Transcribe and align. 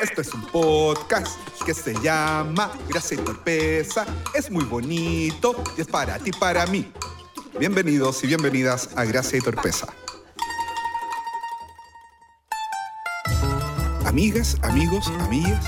Esto 0.00 0.20
es 0.20 0.32
un 0.32 0.42
podcast 0.46 1.36
que 1.66 1.74
se 1.74 1.94
llama 2.00 2.70
Gracia 2.88 3.20
y 3.20 3.24
Torpeza. 3.24 4.06
Es 4.34 4.50
muy 4.50 4.64
bonito 4.64 5.62
y 5.76 5.80
es 5.80 5.86
para 5.88 6.18
ti, 6.18 6.30
para 6.30 6.66
mí. 6.66 6.92
Bienvenidos 7.58 8.22
y 8.22 8.28
bienvenidas 8.28 8.90
a 8.96 9.04
Gracia 9.04 9.38
y 9.38 9.42
Torpeza. 9.42 9.88
Amigas, 14.06 14.56
amigos, 14.62 15.06
amigas, 15.20 15.64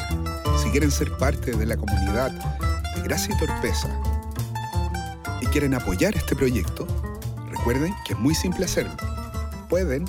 si 0.63 0.71
quieren 0.71 0.91
ser 0.91 1.17
parte 1.19 1.53
de 1.53 1.67
la 1.67 1.77
comunidad 1.77 2.31
de 2.95 3.03
Gracia 3.03 3.35
y 3.35 3.39
Torpeza 3.39 3.89
y 5.41 5.47
quieren 5.47 5.75
apoyar 5.75 6.15
este 6.17 6.37
proyecto, 6.37 6.87
recuerden 7.51 7.95
que 8.07 8.15
es 8.15 8.19
muy 8.19 8.35
simple 8.35 8.65
hacerlo. 8.65 8.97
Pueden 9.69 10.05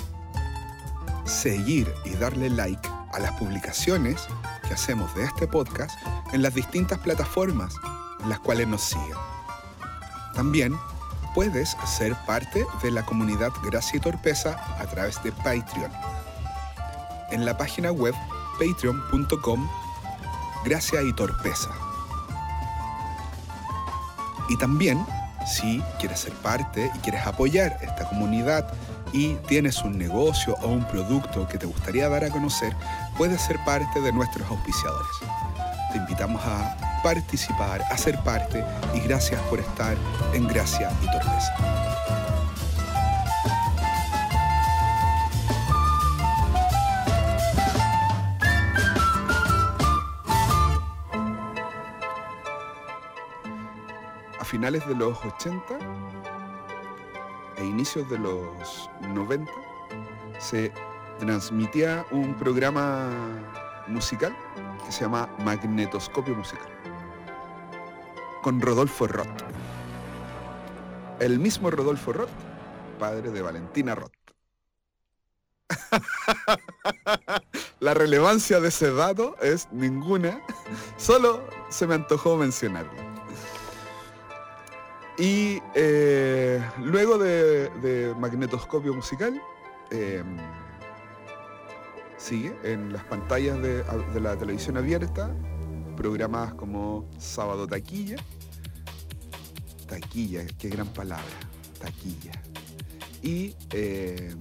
seguir 1.24 1.92
y 2.04 2.10
darle 2.14 2.50
like 2.50 2.73
a 3.14 3.20
las 3.20 3.32
publicaciones 3.32 4.26
que 4.66 4.74
hacemos 4.74 5.14
de 5.14 5.24
este 5.24 5.46
podcast 5.46 5.98
en 6.32 6.42
las 6.42 6.54
distintas 6.54 6.98
plataformas 6.98 7.74
en 8.20 8.28
las 8.28 8.40
cuales 8.40 8.66
nos 8.66 8.82
siguen. 8.82 9.16
También 10.34 10.76
puedes 11.34 11.76
ser 11.86 12.14
parte 12.26 12.66
de 12.82 12.90
la 12.90 13.04
comunidad 13.04 13.50
Gracia 13.64 13.96
y 13.96 14.00
Torpeza 14.00 14.58
a 14.80 14.86
través 14.86 15.22
de 15.22 15.32
Patreon. 15.32 15.90
En 17.30 17.44
la 17.44 17.56
página 17.56 17.92
web 17.92 18.14
patreon.com 18.58 19.68
Gracia 20.64 21.02
y 21.02 21.12
Torpeza. 21.12 21.70
Y 24.48 24.56
también, 24.56 25.04
si 25.46 25.82
quieres 25.98 26.20
ser 26.20 26.32
parte 26.34 26.90
y 26.94 26.98
quieres 26.98 27.26
apoyar 27.26 27.78
esta 27.82 28.08
comunidad 28.08 28.72
y 29.12 29.34
tienes 29.46 29.82
un 29.82 29.98
negocio 29.98 30.56
o 30.62 30.68
un 30.68 30.86
producto 30.88 31.46
que 31.46 31.58
te 31.58 31.66
gustaría 31.66 32.08
dar 32.08 32.24
a 32.24 32.30
conocer, 32.30 32.74
puedes 33.16 33.40
ser 33.40 33.58
parte 33.64 34.00
de 34.00 34.12
nuestros 34.12 34.48
auspiciadores. 34.50 35.16
Te 35.92 35.98
invitamos 35.98 36.42
a 36.44 37.00
participar, 37.02 37.82
a 37.82 37.96
ser 37.96 38.18
parte 38.24 38.64
y 38.94 39.00
gracias 39.00 39.40
por 39.42 39.60
estar 39.60 39.96
en 40.32 40.48
Gracia 40.48 40.90
y 41.02 41.06
Torpeza. 41.06 41.54
Finales 54.44 54.86
de 54.86 54.94
los 54.94 55.18
80 55.24 55.78
e 57.56 57.64
inicios 57.64 58.08
de 58.08 58.18
los 58.18 58.88
90 59.00 59.50
se 60.38 60.72
transmitía 61.24 62.04
un 62.10 62.34
programa 62.34 63.08
musical 63.86 64.36
que 64.84 64.92
se 64.92 65.02
llama 65.02 65.26
Magnetoscopio 65.38 66.34
Musical 66.34 66.68
con 68.42 68.60
Rodolfo 68.60 69.06
Roth. 69.06 69.42
El 71.18 71.38
mismo 71.38 71.70
Rodolfo 71.70 72.12
Roth, 72.12 72.28
padre 72.98 73.30
de 73.30 73.40
Valentina 73.40 73.94
Roth. 73.94 74.12
La 77.80 77.94
relevancia 77.94 78.60
de 78.60 78.68
ese 78.68 78.92
dato 78.92 79.36
es 79.40 79.68
ninguna, 79.72 80.42
solo 80.98 81.48
se 81.70 81.86
me 81.86 81.94
antojó 81.94 82.36
mencionarlo. 82.36 83.02
Y 85.16 85.62
eh, 85.74 86.62
luego 86.82 87.16
de, 87.16 88.14
Magnetoscopio 88.18 88.92
Musical, 88.92 89.40
eh, 89.90 90.22
sigue 92.24 92.56
en 92.64 92.90
las 92.90 93.04
pantallas 93.04 93.60
de, 93.60 93.82
de, 93.82 94.20
la 94.20 94.34
televisión 94.34 94.78
abierta, 94.78 95.30
programas 95.94 96.54
como 96.54 97.06
Sábado 97.18 97.66
Taquilla. 97.66 98.16
Taquilla, 99.86 100.46
qué 100.58 100.70
gran 100.70 100.86
palabra, 100.86 101.36
taquilla. 101.78 102.32
Y 103.22 103.54
eh, 103.72 104.34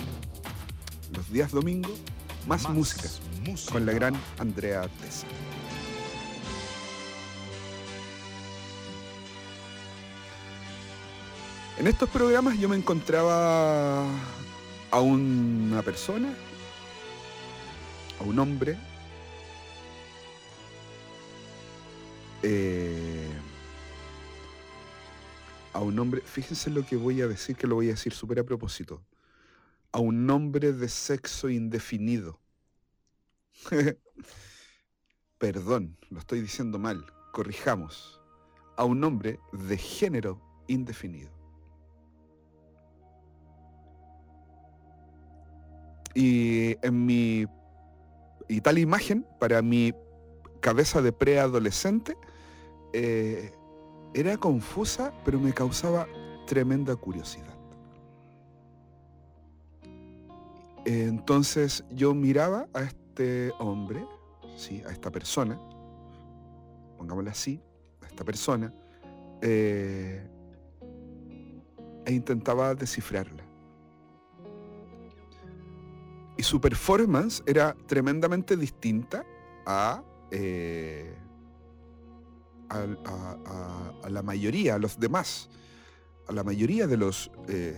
los 1.14 1.30
días 1.30 1.52
domingo, 1.52 1.94
más, 2.48 2.64
más 2.64 2.74
música, 2.74 3.10
música, 3.46 3.74
con 3.74 3.86
la 3.86 3.92
gran 3.92 4.16
Andrea 4.40 4.88
Tessa. 5.02 5.28
En 11.78 11.88
estos 11.88 12.08
programas 12.10 12.58
yo 12.58 12.70
me 12.70 12.78
encontraba 12.78 14.06
a 14.90 15.00
una 15.02 15.82
persona, 15.82 16.34
a 18.24 18.26
un 18.26 18.40
hombre, 18.40 18.78
eh, 22.42 23.30
a 25.74 25.82
un 25.82 26.00
hombre, 26.00 26.22
fíjense 26.22 26.70
lo 26.70 26.86
que 26.86 26.96
voy 26.96 27.22
a 27.22 27.28
decir, 27.28 27.58
que 27.58 27.68
lo 27.68 27.76
voy 27.76 27.88
a 27.88 27.92
decir 27.92 28.14
súper 28.14 28.40
a 28.40 28.46
propósito, 28.46 29.04
a 29.92 30.00
un 30.00 30.30
hombre 30.30 30.72
de 30.72 30.88
sexo 30.88 31.50
indefinido. 31.50 32.40
Perdón, 35.38 35.98
lo 36.10 36.20
estoy 36.20 36.40
diciendo 36.40 36.80
mal, 36.80 37.06
corrijamos, 37.34 38.22
a 38.78 38.86
un 38.86 39.04
hombre 39.04 39.38
de 39.52 39.78
género 39.78 40.42
indefinido. 40.68 41.32
Y 46.16 46.78
en 46.86 47.06
mi 47.06 47.48
y 48.54 48.62
tal 48.62 48.78
imagen 48.78 49.26
para 49.40 49.64
mi 49.64 49.94
cabeza 50.60 51.02
de 51.02 51.12
preadolescente 51.12 52.16
eh, 52.94 53.52
era 54.14 54.38
confusa, 54.38 55.12
pero 55.26 55.40
me 55.40 55.54
causaba 55.54 56.08
tremenda 56.46 56.96
curiosidad. 56.96 57.58
Entonces 60.86 61.84
yo 61.90 62.14
miraba 62.14 62.68
a 62.74 62.84
este 62.84 63.52
hombre, 63.58 64.06
sí, 64.56 64.84
a 64.88 64.92
esta 64.92 65.10
persona, 65.10 65.60
pongámosle 67.00 67.32
así, 67.32 67.60
a 68.04 68.06
esta 68.06 68.24
persona, 68.24 68.72
eh, 69.42 70.30
e 72.06 72.14
intentaba 72.14 72.76
descifrarla 72.76 73.53
su 76.44 76.60
performance 76.60 77.44
era 77.46 77.76
tremendamente 77.88 78.58
distinta 78.58 79.26
a, 79.66 80.04
eh, 80.32 81.16
a, 82.70 83.94
a, 84.04 84.10
la 84.10 84.22
mayoría, 84.22 84.76
a 84.76 84.80
los 84.80 85.00
demás, 85.00 85.50
a 86.28 86.34
la 86.34 86.44
mayoría 86.44 86.88
de 86.88 86.98
los 86.98 87.32
eh, 87.48 87.76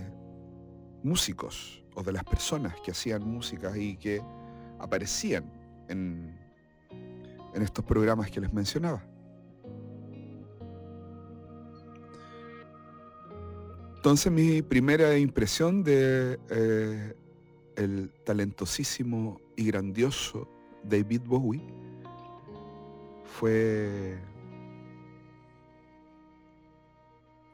músicos 1.04 1.84
o 1.96 2.04
de 2.04 2.12
las 2.12 2.24
personas 2.24 2.76
que 2.84 2.92
hacían 2.92 3.24
música 3.28 3.78
y 3.78 3.98
que 3.98 4.22
aparecían 4.80 5.52
en, 5.90 6.38
en 7.54 7.62
estos 7.62 7.86
programas 7.86 8.30
que 8.32 8.42
les 8.42 8.52
mencionaba. 8.54 9.04
Entonces 13.96 14.32
mi 14.32 14.62
primera 14.62 15.18
impresión 15.18 15.84
de 15.84 16.38
eh, 16.50 17.16
el 17.76 18.12
talentosísimo 18.24 19.40
y 19.56 19.66
grandioso 19.66 20.48
David 20.84 21.22
Bowie 21.26 21.64
fue 23.24 24.18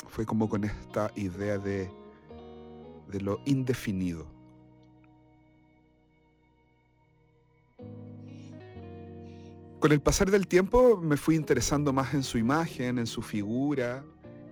fue 0.07 0.25
como 0.25 0.49
con 0.49 0.65
esta 0.65 1.11
idea 1.15 1.57
de, 1.57 1.89
de 3.09 3.21
lo 3.21 3.39
indefinido. 3.45 4.27
Con 9.79 9.93
el 9.93 10.01
pasar 10.01 10.29
del 10.29 10.47
tiempo 10.47 10.97
me 10.97 11.15
fui 11.17 11.35
interesando 11.35 11.93
más 11.93 12.13
en 12.13 12.23
su 12.23 12.37
imagen, 12.37 12.99
en 12.99 13.07
su 13.07 13.21
figura, 13.21 14.03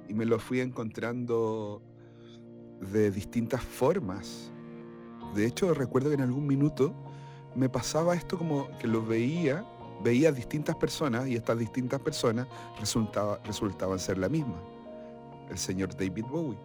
y 0.08 0.14
me 0.14 0.26
lo 0.26 0.40
fui 0.40 0.62
encontrando 0.62 1.84
de 2.92 3.12
distintas 3.12 3.62
formas. 3.62 4.52
De 5.36 5.46
hecho, 5.46 5.74
recuerdo 5.74 6.10
que 6.10 6.16
en 6.16 6.22
algún 6.22 6.48
minuto 6.48 6.94
me 7.56 7.70
pasaba 7.70 8.16
esto 8.16 8.38
como 8.38 8.68
que 8.80 8.88
lo 8.88 9.06
veía, 9.06 9.66
veía 10.04 10.32
distintas 10.32 10.76
personas 10.76 11.28
y 11.28 11.36
estas 11.36 11.58
distintas 11.58 12.00
personas 12.00 12.48
resultaba, 12.80 13.40
resultaban 13.44 14.00
ser 14.00 14.18
la 14.18 14.30
misma, 14.30 14.56
el 15.50 15.58
señor 15.58 15.96
David 15.96 16.26
Bowie. 16.26 16.58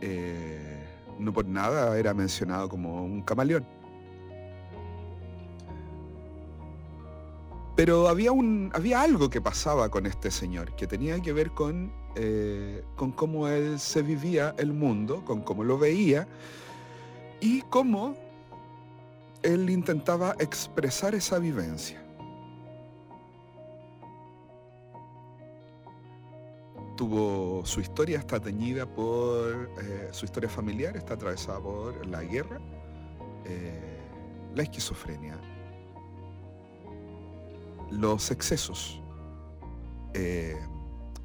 Eh, 0.00 0.84
no 1.18 1.32
por 1.32 1.46
nada 1.46 1.98
era 1.98 2.14
mencionado 2.14 2.68
como 2.68 3.04
un 3.04 3.22
camaleón. 3.22 3.66
Pero 7.76 8.08
había, 8.08 8.32
un, 8.32 8.72
había 8.74 9.02
algo 9.02 9.30
que 9.30 9.40
pasaba 9.40 9.88
con 9.88 10.06
este 10.06 10.32
señor, 10.32 10.74
que 10.74 10.88
tenía 10.88 11.20
que 11.20 11.32
ver 11.32 11.52
con, 11.52 11.92
eh, 12.16 12.84
con 12.96 13.12
cómo 13.12 13.48
él 13.48 13.78
se 13.78 14.02
vivía 14.02 14.54
el 14.58 14.72
mundo, 14.72 15.24
con 15.24 15.42
cómo 15.42 15.62
lo 15.62 15.78
veía 15.78 16.26
y 17.40 17.62
cómo 17.62 18.16
él 19.42 19.70
intentaba 19.70 20.34
expresar 20.38 21.14
esa 21.14 21.38
vivencia. 21.38 22.02
Tuvo 26.96 27.64
su 27.64 27.80
historia 27.80 28.18
está 28.18 28.40
teñida 28.40 28.84
por 28.84 29.70
eh, 29.80 30.08
su 30.10 30.24
historia 30.24 30.48
familiar, 30.48 30.96
está 30.96 31.14
atravesada 31.14 31.60
por 31.60 32.04
la 32.06 32.24
guerra, 32.24 32.58
eh, 33.44 34.00
la 34.56 34.64
esquizofrenia, 34.64 35.38
los 37.90 38.32
excesos 38.32 39.00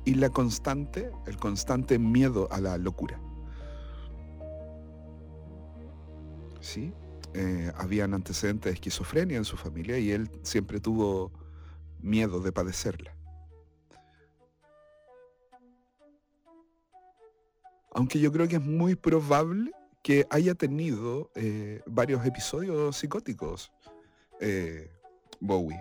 y 0.06 0.16
la 0.16 0.30
constante, 0.30 1.12
el 1.28 1.38
constante 1.38 2.00
miedo 2.00 2.48
a 2.52 2.60
la 2.60 2.78
locura. 2.78 3.20
¿Sí? 6.60 6.94
Eh, 7.34 7.72
habían 7.76 8.14
antecedentes 8.14 8.72
de 8.72 8.76
esquizofrenia 8.76 9.38
en 9.38 9.46
su 9.46 9.58
familia 9.58 9.98
y 9.98 10.12
él 10.12 10.30
siempre 10.44 10.80
tuvo 10.80 11.32
miedo 12.00 12.40
de 12.42 12.52
padecerla. 12.52 13.16
Aunque 17.96 18.20
yo 18.20 18.32
creo 18.32 18.48
que 18.48 18.56
es 18.56 18.62
muy 18.62 18.96
probable 18.96 19.72
que 20.02 20.26
haya 20.30 20.56
tenido 20.56 21.32
eh, 21.36 21.82
varios 21.86 22.26
episodios 22.26 22.98
psicóticos 22.98 23.72
Bowie 25.40 25.80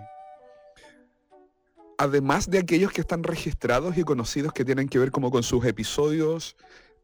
además 1.97 2.49
de 2.49 2.59
aquellos 2.59 2.91
que 2.91 3.01
están 3.01 3.23
registrados 3.23 3.97
y 3.97 4.03
conocidos 4.03 4.53
que 4.53 4.65
tienen 4.65 4.89
que 4.89 4.99
ver 4.99 5.11
como 5.11 5.31
con 5.31 5.43
sus 5.43 5.65
episodios 5.65 6.55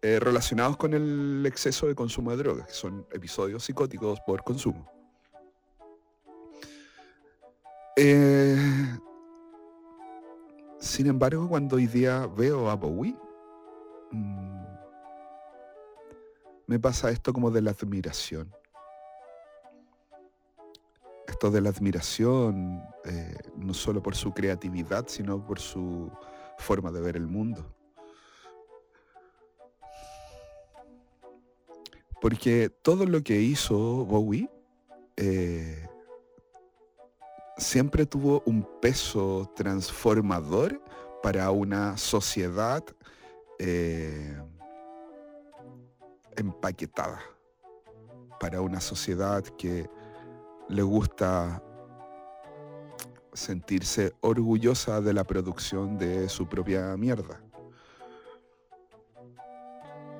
eh, 0.01 0.19
relacionados 0.19 0.77
con 0.77 0.93
el 0.93 1.43
exceso 1.45 1.87
de 1.87 1.95
consumo 1.95 2.31
de 2.31 2.37
drogas, 2.37 2.67
que 2.67 2.73
son 2.73 3.05
episodios 3.11 3.63
psicóticos 3.63 4.19
por 4.21 4.43
consumo. 4.43 4.89
Eh, 7.97 8.57
sin 10.79 11.07
embargo, 11.07 11.49
cuando 11.49 11.75
hoy 11.75 11.87
día 11.87 12.27
veo 12.27 12.69
a 12.69 12.75
Bowie, 12.75 13.17
mm, 14.11 14.63
me 16.67 16.79
pasa 16.79 17.11
esto 17.11 17.33
como 17.33 17.51
de 17.51 17.61
la 17.61 17.71
admiración 17.71 18.53
esto 21.29 21.51
de 21.51 21.61
la 21.61 21.69
admiración, 21.69 22.83
eh, 23.05 23.37
no 23.55 23.73
solo 23.73 24.01
por 24.01 24.15
su 24.15 24.33
creatividad, 24.33 25.05
sino 25.07 25.45
por 25.45 25.59
su 25.59 26.11
forma 26.57 26.91
de 26.91 27.01
ver 27.01 27.15
el 27.15 27.27
mundo. 27.27 27.65
Porque 32.19 32.69
todo 32.69 33.05
lo 33.05 33.23
que 33.23 33.39
hizo 33.39 33.77
Bowie 34.05 34.49
eh, 35.15 35.87
siempre 37.57 38.05
tuvo 38.05 38.41
un 38.45 38.67
peso 38.81 39.49
transformador 39.55 40.81
para 41.23 41.51
una 41.51 41.97
sociedad 41.97 42.83
eh, 43.59 44.37
empaquetada, 46.35 47.21
para 48.39 48.61
una 48.61 48.81
sociedad 48.81 49.43
que 49.57 49.89
le 50.69 50.83
gusta 50.83 51.61
sentirse 53.33 54.13
orgullosa 54.21 55.01
de 55.01 55.13
la 55.13 55.23
producción 55.23 55.97
de 55.97 56.29
su 56.29 56.47
propia 56.47 56.95
mierda. 56.95 57.41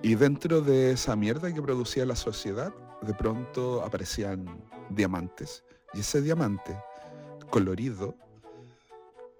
Y 0.02 0.16
dentro 0.16 0.62
de 0.62 0.92
esa 0.92 1.16
mierda 1.16 1.54
que 1.54 1.62
producía 1.62 2.06
la 2.06 2.16
sociedad, 2.16 2.74
de 3.02 3.14
pronto 3.14 3.84
aparecían 3.84 4.46
diamantes. 4.90 5.64
Y 5.94 6.00
ese 6.00 6.22
diamante 6.22 6.78
colorido, 7.50 8.16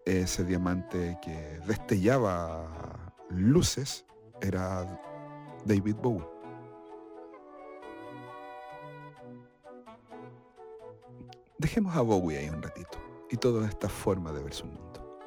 ese 0.06 0.44
diamante 0.44 1.18
que 1.22 1.60
destellaba 1.66 3.14
luces, 3.30 4.06
era 4.42 4.86
David 5.66 5.96
Bowie. 6.02 6.39
Dejemos 11.60 11.94
a 11.98 12.02
Bowie 12.02 12.38
ahí 12.38 12.50
un 12.50 12.62
ratito 12.62 12.98
y 13.30 13.36
toda 13.36 13.68
esta 13.68 13.90
forma 13.90 14.32
de 14.32 14.42
ver 14.42 14.54
su 14.54 14.66
mundo. 14.66 15.20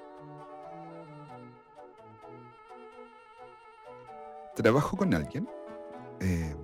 Trabajo 4.55 4.96
con 4.96 5.12
alguien 5.12 5.46
eh, 6.20 6.56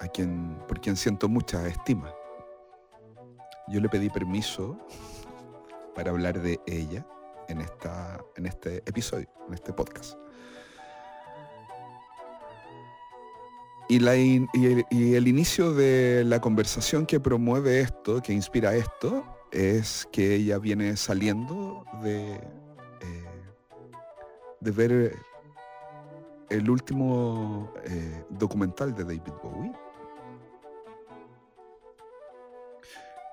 a 0.00 0.08
quien, 0.08 0.58
por 0.66 0.80
quien 0.80 0.96
siento 0.96 1.28
mucha 1.28 1.66
estima. 1.68 2.14
Yo 3.68 3.78
le 3.80 3.90
pedí 3.90 4.08
permiso 4.08 4.78
para 5.94 6.10
hablar 6.10 6.40
de 6.40 6.58
ella 6.66 7.06
en, 7.48 7.60
esta, 7.60 8.18
en 8.36 8.46
este 8.46 8.78
episodio, 8.86 9.28
en 9.48 9.52
este 9.52 9.74
podcast. 9.74 10.23
Y, 13.88 13.98
el, 13.98 15.28
inicio 15.28 15.74
de 15.74 16.24
la 16.24 16.40
conversación 16.40 17.04
que 17.04 17.20
promueve 17.20 17.80
esto, 17.80 18.22
que 18.22 18.32
inspira 18.32 18.74
esto, 18.74 19.24
es 19.52 20.08
que 20.10 20.34
ella 20.36 20.58
viene 20.58 20.96
saliendo 20.96 21.84
de, 22.02 22.32
eh, 22.32 22.40
de 24.60 24.70
ver 24.70 25.16
el 26.48 26.70
último 26.70 27.72
eh, 27.84 28.24
documental 28.30 28.94
de 28.94 29.04
David 29.04 29.22
Bowie, 29.42 29.72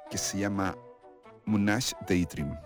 que 0.09 0.17
se 0.17 0.39
llama 0.39 0.75
Monash 1.45 1.93
Daydream. 2.07 2.59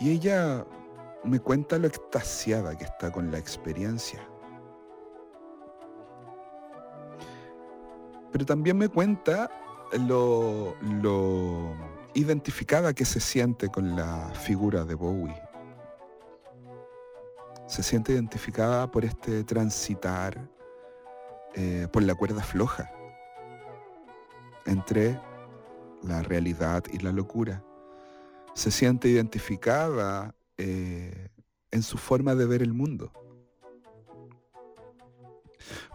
Y 0.00 0.10
ella 0.10 0.64
me 1.28 1.40
cuenta 1.40 1.78
lo 1.78 1.86
extasiada 1.86 2.76
que 2.76 2.84
está 2.84 3.10
con 3.10 3.30
la 3.30 3.38
experiencia. 3.38 4.26
Pero 8.32 8.44
también 8.44 8.76
me 8.76 8.88
cuenta 8.88 9.50
lo, 9.92 10.74
lo 10.82 11.74
identificada 12.14 12.92
que 12.92 13.04
se 13.04 13.20
siente 13.20 13.68
con 13.68 13.96
la 13.96 14.30
figura 14.34 14.84
de 14.84 14.94
Bowie. 14.94 15.42
Se 17.66 17.82
siente 17.82 18.12
identificada 18.12 18.90
por 18.90 19.04
este 19.04 19.44
transitar 19.44 20.48
eh, 21.54 21.88
por 21.92 22.02
la 22.02 22.14
cuerda 22.14 22.42
floja 22.42 22.90
entre 24.66 25.18
la 26.02 26.22
realidad 26.22 26.84
y 26.92 26.98
la 26.98 27.10
locura. 27.10 27.64
Se 28.54 28.70
siente 28.70 29.08
identificada 29.08 30.34
eh, 30.58 31.28
en 31.70 31.82
su 31.82 31.96
forma 31.98 32.34
de 32.34 32.46
ver 32.46 32.62
el 32.62 32.72
mundo. 32.72 33.12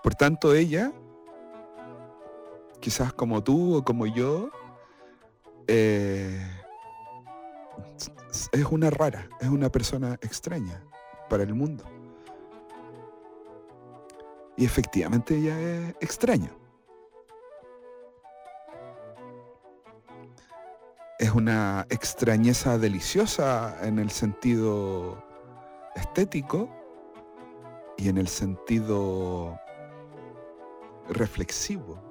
Por 0.02 0.16
tanto, 0.16 0.54
ella, 0.54 0.92
quizás 2.80 3.14
como 3.14 3.44
tú 3.44 3.76
o 3.76 3.84
como 3.84 4.06
yo, 4.06 4.50
eh, 5.68 6.42
es 8.52 8.66
una 8.66 8.90
rara, 8.90 9.30
es 9.40 9.50
una 9.50 9.70
persona 9.70 10.16
extraña 10.22 10.84
para 11.30 11.44
el 11.44 11.54
mundo. 11.54 11.84
Y 14.58 14.66
efectivamente 14.66 15.36
ella 15.36 15.60
es 15.60 15.96
extraña. 16.02 16.52
Una 21.36 21.86
extrañeza 21.90 22.78
deliciosa 22.78 23.78
en 23.82 24.00
el 24.00 24.10
sentido 24.12 25.24
estético 25.96 26.70
y 27.98 28.10
en 28.10 28.18
el 28.18 28.28
sentido 28.28 29.60
reflexivo. 31.10 32.02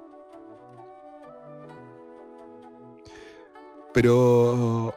Pero 3.93 4.93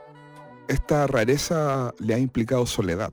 esta 0.69 1.07
rareza 1.07 1.93
le 1.99 2.15
ha 2.15 2.19
implicado 2.19 2.67
soledad. 2.67 3.13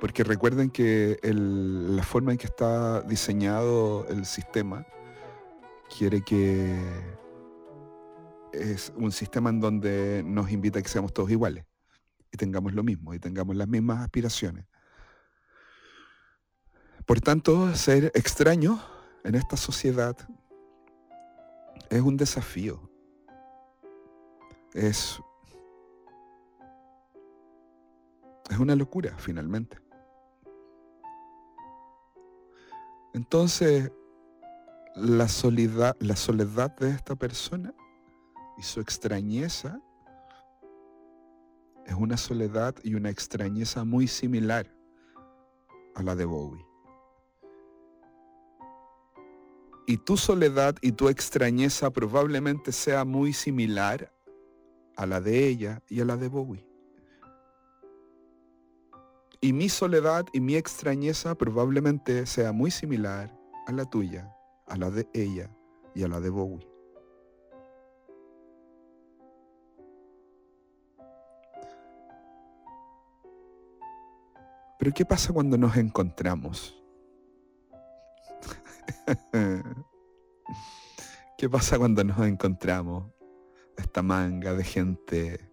Porque 0.00 0.24
recuerden 0.24 0.70
que 0.70 1.18
la 1.22 2.02
forma 2.02 2.32
en 2.32 2.38
que 2.38 2.46
está 2.46 3.00
diseñado 3.02 4.06
el 4.08 4.26
sistema 4.26 4.86
quiere 5.96 6.22
que 6.22 6.76
es 8.52 8.92
un 8.96 9.12
sistema 9.12 9.50
en 9.50 9.60
donde 9.60 10.22
nos 10.24 10.50
invita 10.50 10.78
a 10.78 10.82
que 10.82 10.88
seamos 10.88 11.12
todos 11.12 11.30
iguales 11.30 11.64
y 12.32 12.36
tengamos 12.36 12.72
lo 12.72 12.82
mismo 12.82 13.14
y 13.14 13.18
tengamos 13.18 13.54
las 13.54 13.68
mismas 13.68 14.00
aspiraciones. 14.00 14.66
Por 17.06 17.20
tanto, 17.20 17.74
ser 17.74 18.10
extraño 18.14 18.82
en 19.24 19.34
esta 19.34 19.56
sociedad 19.56 20.16
es 21.90 22.00
un 22.00 22.16
desafío. 22.16 22.90
Es, 24.72 25.20
es 28.50 28.58
una 28.58 28.74
locura, 28.74 29.16
finalmente. 29.18 29.78
Entonces, 33.12 33.92
la 34.96 35.28
soledad, 35.28 35.96
la 36.00 36.16
soledad 36.16 36.74
de 36.76 36.90
esta 36.90 37.16
persona 37.16 37.74
y 38.56 38.62
su 38.62 38.80
extrañeza 38.80 39.80
es 41.86 41.94
una 41.94 42.16
soledad 42.16 42.74
y 42.82 42.94
una 42.94 43.10
extrañeza 43.10 43.84
muy 43.84 44.06
similar 44.06 44.72
a 45.94 46.02
la 46.02 46.14
de 46.14 46.24
Bowie. 46.24 46.64
Y 49.86 49.98
tu 49.98 50.16
soledad 50.16 50.76
y 50.80 50.92
tu 50.92 51.08
extrañeza 51.08 51.90
probablemente 51.90 52.72
sea 52.72 53.04
muy 53.04 53.32
similar 53.32 54.10
a 54.96 55.06
la 55.06 55.20
de 55.20 55.46
ella 55.46 55.82
y 55.88 56.00
a 56.00 56.04
la 56.04 56.16
de 56.16 56.28
Bowie. 56.28 56.66
Y 59.42 59.52
mi 59.52 59.68
soledad 59.68 60.24
y 60.32 60.40
mi 60.40 60.56
extrañeza 60.56 61.34
probablemente 61.34 62.24
sea 62.24 62.52
muy 62.52 62.70
similar 62.70 63.30
a 63.66 63.72
la 63.72 63.84
tuya, 63.84 64.33
a 64.66 64.76
la 64.76 64.90
de 64.90 65.08
ella 65.12 65.50
y 65.94 66.02
a 66.02 66.08
la 66.08 66.20
de 66.20 66.30
Bowie. 66.30 66.74
Pero 74.78 74.92
¿qué 74.92 75.04
pasa 75.06 75.32
cuando 75.32 75.56
nos 75.56 75.76
encontramos? 75.76 76.78
¿Qué 81.38 81.48
pasa 81.48 81.78
cuando 81.78 82.04
nos 82.04 82.18
encontramos? 82.20 83.10
Esta 83.76 84.02
manga 84.02 84.52
de 84.52 84.64
gente 84.64 85.50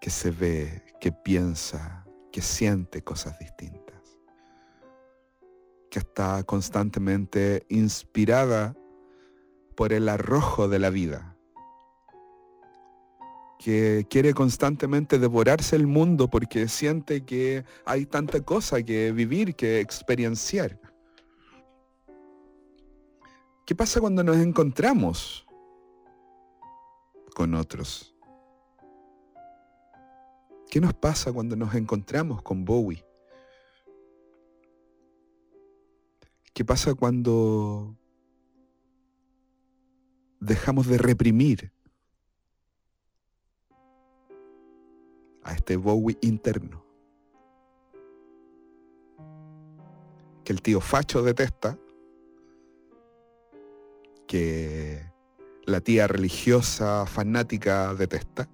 que 0.00 0.10
se 0.10 0.30
ve, 0.30 0.82
que 1.00 1.10
piensa, 1.12 2.06
que 2.30 2.40
siente 2.42 3.02
cosas 3.02 3.38
distintas, 3.38 3.77
que 5.90 5.98
está 6.00 6.42
constantemente 6.44 7.64
inspirada 7.68 8.76
por 9.74 9.92
el 9.92 10.08
arrojo 10.08 10.68
de 10.68 10.78
la 10.78 10.90
vida 10.90 11.38
que 13.58 14.06
quiere 14.08 14.32
constantemente 14.34 15.18
devorarse 15.18 15.74
el 15.76 15.86
mundo 15.86 16.28
porque 16.28 16.68
siente 16.68 17.24
que 17.24 17.64
hay 17.84 18.06
tanta 18.06 18.40
cosa 18.40 18.82
que 18.82 19.12
vivir, 19.12 19.56
que 19.56 19.80
experienciar. 19.80 20.80
¿Qué 23.66 23.74
pasa 23.74 24.00
cuando 24.00 24.22
nos 24.22 24.36
encontramos 24.38 25.44
con 27.34 27.54
otros? 27.54 28.14
¿Qué 30.70 30.80
nos 30.80 30.94
pasa 30.94 31.32
cuando 31.32 31.56
nos 31.56 31.74
encontramos 31.74 32.40
con 32.42 32.64
Bowie? 32.64 33.04
¿Qué 36.58 36.64
pasa 36.64 36.92
cuando 36.94 37.96
dejamos 40.40 40.88
de 40.88 40.98
reprimir 40.98 41.70
a 45.44 45.52
este 45.52 45.76
Bowie 45.76 46.18
interno. 46.20 46.84
Que 50.42 50.52
el 50.52 50.60
tío 50.60 50.80
Facho 50.80 51.22
detesta, 51.22 51.78
que 54.26 55.12
la 55.64 55.80
tía 55.80 56.08
religiosa 56.08 57.06
fanática 57.06 57.94
detesta, 57.94 58.50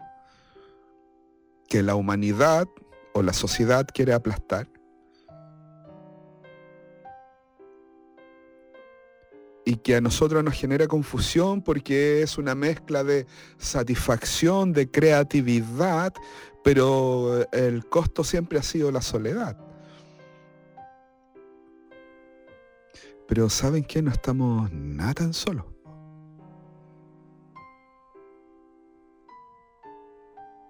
que 1.70 1.82
la 1.82 1.94
humanidad 1.94 2.68
o 3.14 3.23
la 3.23 3.32
sociedad 3.32 3.87
quiere 3.94 4.12
aplastar, 4.12 4.68
y 9.64 9.76
que 9.76 9.97
a 9.97 10.00
nosotros 10.00 10.44
nos 10.44 10.54
genera 10.54 10.87
confusión 10.87 11.62
porque 11.62 12.23
es 12.23 12.37
una 12.38 12.54
mezcla 12.54 13.02
de 13.02 13.26
satisfacción, 13.59 14.73
de 14.73 14.90
creatividad, 14.90 16.12
pero 16.62 17.50
el 17.52 17.87
costo 17.88 18.25
siempre 18.25 18.59
ha 18.59 18.62
sido 18.62 18.90
la 18.90 19.00
soledad. 19.00 19.56
Pero 23.26 23.49
¿saben 23.49 23.85
qué? 23.85 24.02
No 24.02 24.11
estamos 24.11 24.71
nada 24.73 25.14
tan 25.14 25.33
solos. 25.33 25.64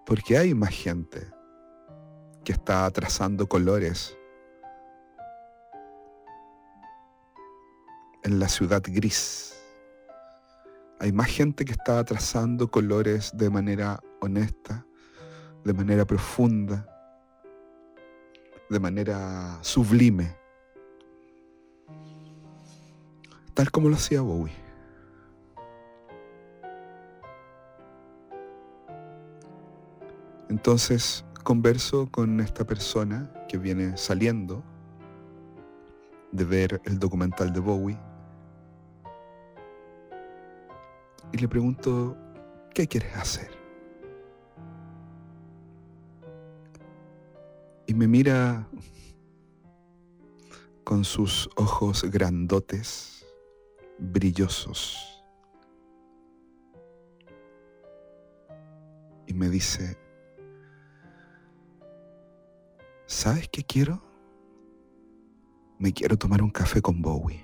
Porque 0.06 0.36
hay 0.38 0.54
más 0.54 0.70
gente 0.70 1.26
que 2.44 2.52
está 2.52 2.88
trazando 2.90 3.48
colores 3.48 4.16
en 8.24 8.38
la 8.38 8.48
ciudad 8.48 8.82
gris. 8.86 9.54
Hay 10.98 11.12
más 11.12 11.28
gente 11.28 11.64
que 11.64 11.72
está 11.72 12.02
trazando 12.04 12.70
colores 12.70 13.30
de 13.34 13.50
manera 13.50 14.00
honesta, 14.20 14.86
de 15.62 15.74
manera 15.74 16.06
profunda, 16.06 16.86
de 18.70 18.80
manera 18.80 19.58
sublime, 19.60 20.34
tal 23.52 23.70
como 23.70 23.90
lo 23.90 23.96
hacía 23.96 24.22
Bowie. 24.22 24.54
Entonces 30.48 31.24
converso 31.42 32.08
con 32.10 32.40
esta 32.40 32.64
persona 32.64 33.30
que 33.48 33.58
viene 33.58 33.98
saliendo 33.98 34.64
de 36.32 36.44
ver 36.44 36.80
el 36.84 36.98
documental 36.98 37.52
de 37.52 37.60
Bowie 37.60 37.98
y 41.34 41.38
le 41.38 41.48
pregunto, 41.48 42.16
¿qué 42.72 42.86
quieres 42.86 43.14
hacer? 43.16 43.64
y 47.86 47.94
me 47.94 48.06
mira 48.06 48.68
con 50.84 51.04
sus 51.04 51.48
ojos 51.56 52.04
grandotes, 52.10 53.26
brillosos, 53.98 55.24
y 59.26 59.34
me 59.34 59.48
dice, 59.48 59.98
¿sabes 63.06 63.48
qué 63.48 63.62
quiero? 63.64 64.02
Me 65.78 65.92
quiero 65.92 66.16
tomar 66.16 66.42
un 66.42 66.50
café 66.50 66.80
con 66.80 67.02
Bowie. 67.02 67.43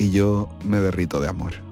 Y 0.00 0.10
yo 0.10 0.48
me 0.64 0.80
derrito 0.80 1.20
de 1.20 1.28
amor. 1.28 1.70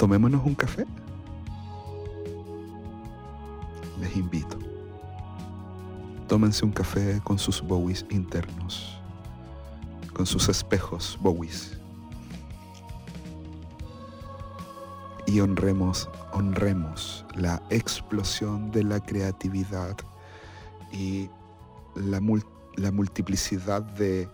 tomémonos 0.00 0.40
un 0.46 0.54
café. 0.54 0.86
Les 4.00 4.16
invito. 4.16 4.56
Tómense 6.26 6.64
un 6.64 6.72
café 6.72 7.20
con 7.22 7.38
sus 7.38 7.60
Bowies 7.60 8.06
internos, 8.08 8.98
con 10.14 10.24
sus 10.24 10.48
espejos 10.48 11.18
Bowies. 11.20 11.78
Y 15.26 15.40
honremos, 15.40 16.08
honremos 16.32 17.26
la 17.34 17.62
explosión 17.68 18.70
de 18.70 18.84
la 18.84 19.00
creatividad 19.00 19.98
y 20.90 21.28
la, 21.94 22.20
la 22.80 22.90
multiplicidad 22.90 23.82
de 23.82 24.28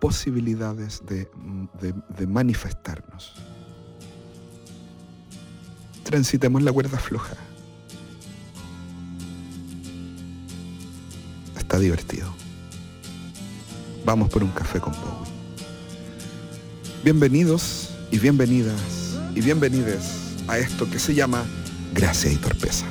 posibilidades 0.00 1.02
de, 1.06 2.26
manifestarnos 2.26 3.34
transitemos 6.02 6.62
la 6.62 6.72
cuerda 6.72 6.98
floja. 6.98 7.34
Está 11.56 11.78
divertido. 11.78 12.28
Vamos 14.04 14.28
por 14.28 14.42
un 14.42 14.50
café 14.50 14.80
con 14.80 14.92
Bowie. 14.92 15.32
Bienvenidos 17.04 17.94
y 18.10 18.18
bienvenidas 18.18 19.16
y 19.34 19.40
bienvenides 19.40 20.34
a 20.48 20.58
esto 20.58 20.90
que 20.90 20.98
se 20.98 21.14
llama 21.14 21.44
Gracia 21.94 22.30
y 22.30 22.36
Torpeza. 22.36 22.86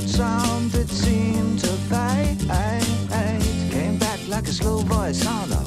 Loud 0.00 0.08
sound 0.08 0.70
that 0.70 0.88
seemed 0.88 1.58
to 1.58 1.66
fade. 1.90 2.38
Came 3.70 3.98
back 3.98 4.20
like 4.28 4.46
a 4.46 4.52
slow 4.52 4.78
voice 4.78 5.26
on 5.26 5.50
a 5.52 5.57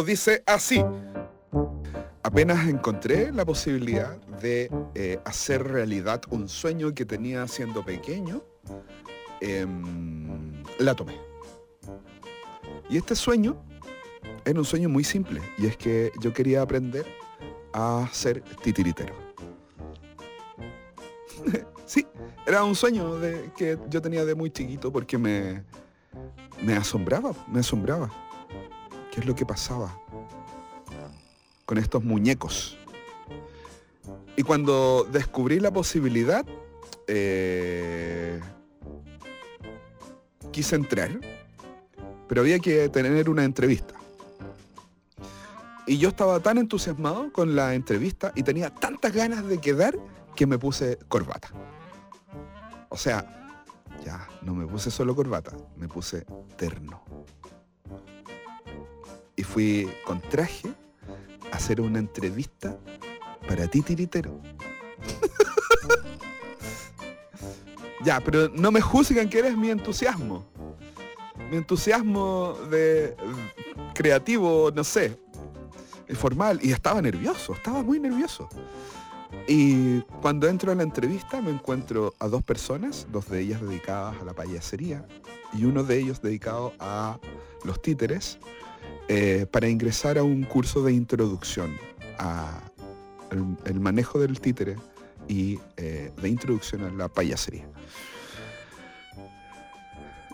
Dice 0.00 0.42
así. 0.46 0.82
Apenas 2.22 2.66
encontré 2.66 3.30
la 3.30 3.44
posibilidad 3.44 4.16
de 4.40 4.70
eh, 4.94 5.20
hacer 5.26 5.64
realidad 5.64 6.22
un 6.30 6.48
sueño 6.48 6.94
que 6.94 7.04
tenía 7.04 7.46
siendo 7.46 7.84
pequeño, 7.84 8.42
em, 9.42 10.62
la 10.78 10.94
tomé. 10.94 11.20
Y 12.88 12.96
este 12.96 13.14
sueño 13.14 13.62
era 14.46 14.58
un 14.58 14.64
sueño 14.64 14.88
muy 14.88 15.04
simple, 15.04 15.42
y 15.58 15.66
es 15.66 15.76
que 15.76 16.10
yo 16.20 16.32
quería 16.32 16.62
aprender 16.62 17.04
a 17.74 18.08
ser 18.12 18.40
titiritero. 18.62 19.14
sí, 21.84 22.06
era 22.46 22.64
un 22.64 22.74
sueño 22.74 23.20
que 23.56 23.78
yo 23.90 24.00
tenía 24.00 24.24
de 24.24 24.34
muy 24.34 24.50
chiquito 24.50 24.90
porque 24.90 25.18
me, 25.18 25.64
me 26.62 26.74
asombraba, 26.74 27.34
me 27.46 27.60
asombraba 27.60 28.10
qué 29.12 29.20
es 29.20 29.26
lo 29.26 29.34
que 29.34 29.44
pasaba 29.44 29.94
con 31.66 31.78
estos 31.78 32.02
muñecos. 32.02 32.78
Y 34.36 34.42
cuando 34.42 35.06
descubrí 35.12 35.60
la 35.60 35.70
posibilidad, 35.70 36.44
eh, 37.06 38.40
quise 40.50 40.76
entrar, 40.76 41.20
pero 42.26 42.40
había 42.40 42.58
que 42.58 42.88
tener 42.88 43.28
una 43.28 43.44
entrevista. 43.44 43.94
Y 45.86 45.98
yo 45.98 46.08
estaba 46.08 46.40
tan 46.40 46.56
entusiasmado 46.56 47.30
con 47.32 47.54
la 47.54 47.74
entrevista 47.74 48.32
y 48.34 48.42
tenía 48.42 48.70
tantas 48.70 49.12
ganas 49.12 49.46
de 49.46 49.58
quedar 49.58 49.98
que 50.34 50.46
me 50.46 50.58
puse 50.58 50.98
corbata. 51.08 51.50
O 52.88 52.96
sea, 52.96 53.52
ya, 54.04 54.26
no 54.40 54.54
me 54.54 54.66
puse 54.66 54.90
solo 54.90 55.14
corbata, 55.14 55.54
me 55.76 55.88
puse 55.88 56.24
terno 56.56 57.02
y 59.36 59.42
fui 59.42 59.88
con 60.04 60.20
traje 60.20 60.68
a 61.50 61.56
hacer 61.56 61.80
una 61.80 61.98
entrevista 61.98 62.76
para 63.46 63.66
ti, 63.66 63.82
tiritero. 63.82 64.40
ya, 68.04 68.20
pero 68.20 68.48
no 68.48 68.70
me 68.70 68.80
juzgan 68.80 69.28
que 69.28 69.38
eres 69.38 69.56
mi 69.56 69.70
entusiasmo. 69.70 70.46
Mi 71.50 71.56
entusiasmo 71.56 72.54
de 72.70 73.16
creativo, 73.94 74.70
no 74.74 74.84
sé, 74.84 75.18
formal. 76.14 76.60
Y 76.62 76.72
estaba 76.72 77.02
nervioso, 77.02 77.54
estaba 77.54 77.82
muy 77.82 77.98
nervioso. 77.98 78.48
Y 79.48 80.00
cuando 80.20 80.48
entro 80.48 80.72
a 80.72 80.74
la 80.74 80.82
entrevista 80.82 81.40
me 81.40 81.50
encuentro 81.50 82.14
a 82.18 82.28
dos 82.28 82.42
personas, 82.42 83.06
dos 83.10 83.28
de 83.28 83.40
ellas 83.40 83.60
dedicadas 83.60 84.20
a 84.20 84.24
la 84.24 84.34
payasería 84.34 85.06
y 85.52 85.64
uno 85.64 85.82
de 85.82 85.98
ellos 85.98 86.22
dedicado 86.22 86.72
a 86.78 87.18
los 87.64 87.80
títeres 87.80 88.38
eh, 89.08 89.46
para 89.50 89.68
ingresar 89.68 90.18
a 90.18 90.22
un 90.22 90.44
curso 90.44 90.82
de 90.82 90.92
introducción 90.92 91.76
al 92.18 92.72
el 93.64 93.80
manejo 93.80 94.18
del 94.18 94.40
títere 94.40 94.76
y 95.28 95.58
eh, 95.76 96.12
de 96.20 96.28
introducción 96.28 96.84
a 96.84 96.90
la 96.90 97.08
payasería. 97.08 97.66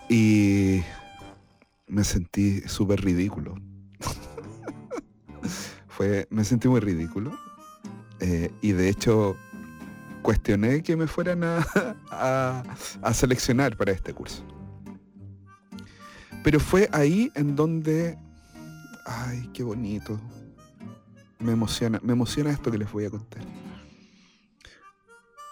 Y 0.08 0.82
me 1.86 2.02
sentí 2.04 2.62
súper 2.62 3.02
ridículo. 3.02 3.54
Fue, 5.88 6.26
me 6.30 6.44
sentí 6.44 6.68
muy 6.68 6.80
ridículo. 6.80 7.38
Eh, 8.20 8.50
y 8.62 8.72
de 8.72 8.88
hecho 8.88 9.36
cuestioné 10.22 10.82
que 10.82 10.96
me 10.96 11.06
fueran 11.06 11.44
a, 11.44 11.64
a 13.02 13.14
seleccionar 13.14 13.76
para 13.76 13.92
este 13.92 14.12
curso. 14.12 14.44
Pero 16.42 16.60
fue 16.60 16.88
ahí 16.92 17.30
en 17.34 17.56
donde, 17.56 18.18
ay, 19.08 19.48
qué 19.52 19.62
bonito. 19.62 20.20
Me 21.38 21.52
emociona, 21.52 22.00
me 22.02 22.12
emociona 22.12 22.50
esto 22.50 22.70
que 22.70 22.78
les 22.78 22.90
voy 22.90 23.06
a 23.06 23.10
contar. 23.10 23.42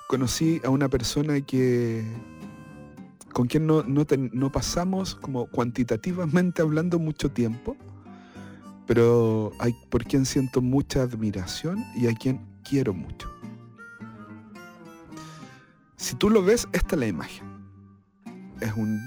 Conocí 0.08 0.60
a 0.64 0.70
una 0.70 0.88
persona 0.88 1.40
que 1.40 2.04
con 3.32 3.48
quien 3.48 3.66
no, 3.66 3.82
no, 3.82 4.52
pasamos 4.52 5.14
como 5.14 5.46
cuantitativamente 5.46 6.62
hablando 6.62 6.98
mucho 6.98 7.30
tiempo, 7.30 7.76
pero 8.86 9.52
hay 9.58 9.74
por 9.90 10.04
quien 10.04 10.24
siento 10.24 10.62
mucha 10.62 11.02
admiración 11.02 11.84
y 11.96 12.06
a 12.06 12.14
quien 12.14 12.40
quiero 12.64 12.94
mucho. 12.94 13.30
Si 15.96 16.14
tú 16.14 16.30
lo 16.30 16.42
ves, 16.42 16.68
esta 16.72 16.94
es 16.94 17.00
la 17.00 17.06
imagen. 17.06 17.46
Es 18.60 18.72
un 18.74 18.98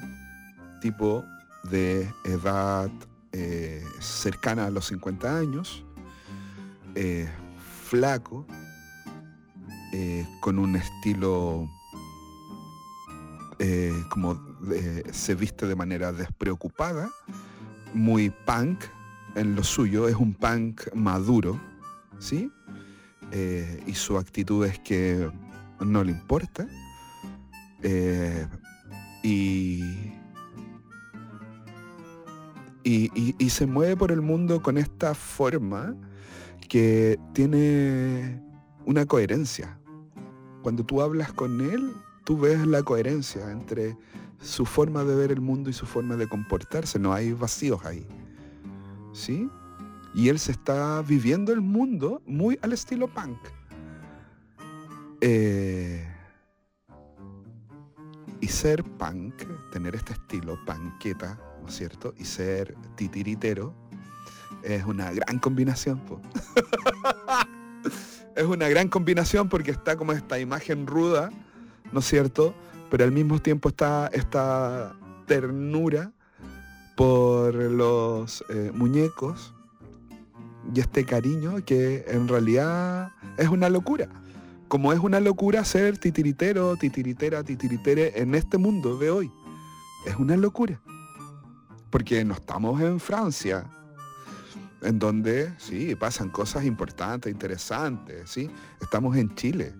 tipo 0.81 1.23
de 1.71 2.07
edad 2.25 2.91
eh, 3.31 3.83
cercana 3.99 4.65
a 4.65 4.69
los 4.71 4.87
50 4.87 5.37
años, 5.37 5.83
eh, 6.95 7.29
flaco, 7.85 8.45
eh, 9.93 10.25
con 10.41 10.59
un 10.59 10.75
estilo 10.75 11.69
como 14.09 14.39
se 15.11 15.35
viste 15.35 15.67
de 15.67 15.75
manera 15.75 16.13
despreocupada, 16.13 17.09
muy 17.93 18.29
punk 18.29 18.85
en 19.35 19.53
lo 19.53 19.65
suyo, 19.65 20.07
es 20.07 20.15
un 20.15 20.33
punk 20.33 20.93
maduro, 20.95 21.59
¿sí? 22.19 22.49
y 23.85 23.93
su 23.95 24.17
actitud 24.17 24.65
es 24.65 24.79
que 24.79 25.29
no 25.81 26.05
le 26.05 26.11
importa. 26.13 26.69
y 29.23 30.18
y, 32.83 33.49
se 33.49 33.65
mueve 33.65 33.97
por 33.97 34.11
el 34.11 34.21
mundo 34.21 34.61
con 34.61 34.77
esta 34.77 35.13
forma 35.13 35.95
que 36.67 37.19
tiene 37.33 38.41
una 38.85 39.05
coherencia. 39.05 39.79
Cuando 40.61 40.85
tú 40.85 41.01
hablas 41.01 41.33
con 41.33 41.61
él, 41.61 41.93
tú 42.25 42.37
ves 42.37 42.65
la 42.65 42.83
coherencia 42.83 43.51
entre 43.51 43.97
su 44.39 44.65
forma 44.65 45.03
de 45.03 45.15
ver 45.15 45.31
el 45.31 45.41
mundo 45.41 45.69
y 45.69 45.73
su 45.73 45.85
forma 45.85 46.15
de 46.15 46.27
comportarse. 46.27 46.99
No 46.99 47.13
hay 47.13 47.33
vacíos 47.33 47.83
ahí. 47.85 48.05
¿Sí? 49.13 49.49
Y 50.13 50.29
él 50.29 50.39
se 50.39 50.51
está 50.51 51.01
viviendo 51.01 51.51
el 51.51 51.61
mundo 51.61 52.21
muy 52.25 52.57
al 52.61 52.73
estilo 52.73 53.07
punk. 53.07 53.37
Eh, 55.21 56.07
y 58.41 58.47
ser 58.47 58.83
punk, 58.83 59.33
tener 59.71 59.95
este 59.95 60.13
estilo 60.13 60.57
punketa, 61.59 61.77
cierto? 61.77 62.13
Y 62.17 62.25
ser 62.25 62.75
titiritero 62.95 63.73
es 64.63 64.83
una 64.85 65.11
gran 65.11 65.39
combinación. 65.39 66.01
es 68.35 68.43
una 68.43 68.67
gran 68.69 68.89
combinación 68.89 69.49
porque 69.49 69.71
está 69.71 69.95
como 69.95 70.11
esta 70.11 70.39
imagen 70.39 70.87
ruda, 70.87 71.29
¿no 71.91 71.99
es 71.99 72.05
cierto? 72.05 72.53
Pero 72.89 73.03
al 73.03 73.11
mismo 73.11 73.39
tiempo 73.39 73.69
está 73.69 74.09
esta 74.13 74.95
ternura 75.27 76.11
por 76.95 77.53
los 77.53 78.43
eh, 78.49 78.71
muñecos 78.73 79.53
y 80.73 80.79
este 80.79 81.05
cariño 81.05 81.63
que 81.65 82.05
en 82.07 82.27
realidad 82.27 83.11
es 83.37 83.47
una 83.47 83.69
locura. 83.69 84.09
Como 84.67 84.93
es 84.93 84.99
una 84.99 85.19
locura 85.19 85.63
ser 85.65 85.97
titiritero, 85.97 86.75
titiritera, 86.75 87.43
titiritere 87.43 88.21
en 88.21 88.35
este 88.35 88.57
mundo 88.57 88.97
de 88.97 89.09
hoy. 89.09 89.31
Es 90.05 90.15
una 90.15 90.37
locura 90.37 90.79
porque 91.89 92.23
no 92.23 92.35
estamos 92.35 92.81
en 92.81 92.99
Francia, 92.99 93.65
en 94.81 94.99
donde 94.99 95.53
sí 95.57 95.95
pasan 95.95 96.29
cosas 96.29 96.65
importantes, 96.65 97.31
interesantes, 97.31 98.29
sí, 98.29 98.49
estamos 98.81 99.17
en 99.17 99.33
Chile. 99.35 99.73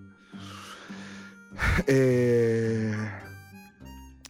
Eh, 1.88 2.96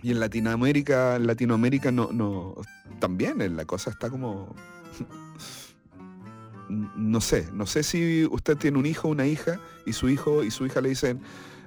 y 0.01 0.11
en 0.11 0.19
Latinoamérica, 0.19 1.17
en 1.17 1.27
Latinoamérica 1.27 1.91
no, 1.91 2.11
no, 2.11 2.55
también 2.99 3.55
la 3.55 3.65
cosa 3.65 3.89
está 3.89 4.09
como, 4.09 4.55
no 6.69 7.21
sé, 7.21 7.47
no 7.53 7.65
sé 7.65 7.83
si 7.83 8.25
usted 8.25 8.57
tiene 8.57 8.77
un 8.77 8.85
hijo 8.85 9.07
una 9.07 9.25
hija 9.25 9.59
y 9.85 9.93
su 9.93 10.09
hijo 10.09 10.43
y 10.43 10.51
su 10.51 10.65
hija 10.65 10.81
le 10.81 10.89
dicen, 10.89 11.21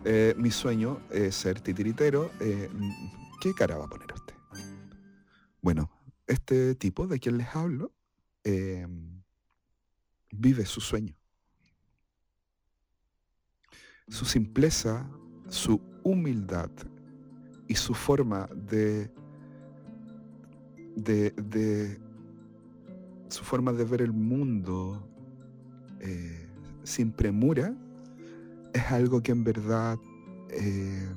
eh, 0.04 0.34
mi 0.36 0.50
sueño 0.50 1.00
es 1.10 1.36
ser 1.36 1.60
titiritero, 1.60 2.30
eh, 2.40 2.68
¿qué 3.40 3.54
cara 3.54 3.76
va 3.76 3.84
a 3.84 3.88
poner 3.88 4.12
usted? 4.12 4.34
Bueno, 5.60 5.90
este 6.32 6.74
tipo 6.74 7.06
de 7.06 7.18
quien 7.18 7.38
les 7.38 7.54
hablo 7.54 7.92
em, 8.44 9.22
vive 10.30 10.64
su 10.64 10.80
sueño. 10.80 11.14
Su 14.08 14.24
simpleza, 14.24 15.08
su 15.48 15.80
humildad 16.02 16.70
y 17.68 17.74
su 17.74 17.94
forma 17.94 18.48
de, 18.54 19.10
de, 20.96 22.00
su 23.28 23.44
forma 23.44 23.72
de 23.72 23.84
ver 23.84 24.02
el 24.02 24.12
mundo 24.12 25.08
eh, 26.00 26.48
sin 26.82 27.12
premura 27.12 27.74
es 28.74 28.90
algo 28.90 29.22
que 29.22 29.32
en 29.32 29.44
verdad 29.44 29.98
eh, 30.50 31.08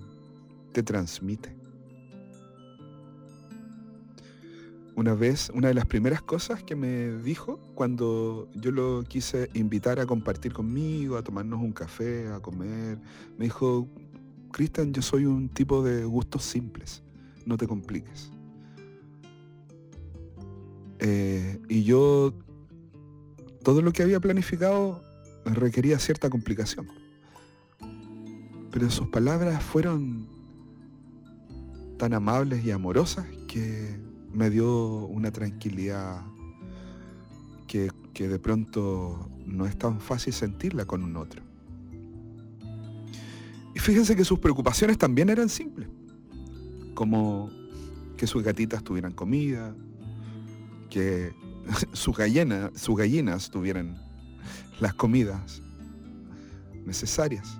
te 0.72 0.84
transmite. 0.84 1.65
Una 4.96 5.14
vez, 5.14 5.52
una 5.54 5.68
de 5.68 5.74
las 5.74 5.86
primeras 5.86 6.22
cosas 6.22 6.64
que 6.64 6.76
me 6.76 7.12
dijo 7.18 7.60
cuando 7.76 8.48
yo 8.56 8.72
lo 8.72 9.04
quise 9.04 9.50
invitar 9.54 10.00
a 10.00 10.06
compartir 10.06 10.54
conmigo, 10.54 11.18
a 11.18 11.24
tomarnos 11.24 11.62
un 11.62 11.74
café, 11.74 12.30
a 12.30 12.40
comer, 12.40 12.98
me 13.38 13.46
dijo, 13.46 13.90
Cristian, 14.52 14.94
yo 14.94 15.02
soy 15.02 15.26
un 15.26 15.50
tipo 15.50 15.84
de 15.84 16.06
gustos 16.06 16.44
simples, 16.44 17.04
no 17.46 17.58
te 17.58 17.68
compliques. 17.68 18.32
Eh, 21.00 21.60
y 21.68 21.84
yo, 21.84 22.34
todo 23.64 23.82
lo 23.82 23.92
que 23.92 24.02
había 24.02 24.22
planificado 24.22 25.04
requería 25.44 26.00
cierta 26.00 26.30
complicación. 26.30 26.88
Pero 28.72 28.90
sus 28.90 29.10
palabras 29.10 29.62
fueron 29.62 30.28
tan 31.98 32.14
amables 32.14 32.64
y 32.64 32.72
amorosas 32.72 33.26
que 33.48 34.05
me 34.36 34.50
dio 34.50 35.06
una 35.06 35.32
tranquilidad 35.32 36.22
que, 37.68 37.90
de 38.14 38.40
pronto 38.40 39.30
no 39.46 39.66
es 39.66 39.78
tan 39.78 40.00
fácil 40.00 40.34
sentirla 40.34 40.86
con 40.86 41.04
un 41.04 41.18
otro. 41.18 41.42
Y 43.74 43.80
fíjense 43.80 44.16
que 44.16 44.24
sus 44.24 44.40
preocupaciones 44.40 44.98
también 44.98 45.30
eran 45.30 45.50
simples, 45.50 45.90
como 46.94 47.50
que 48.18 48.28
sus 48.28 48.44
gatitas 48.44 48.84
tuvieran 48.84 49.14
comida, 49.14 49.76
que 50.90 51.34
sus, 51.94 52.16
gallinas, 52.16 52.72
sus 52.76 52.96
gallinas 52.96 53.50
tuvieran 53.50 54.02
las 54.80 54.94
comidas 54.94 55.62
necesarias. 56.86 57.60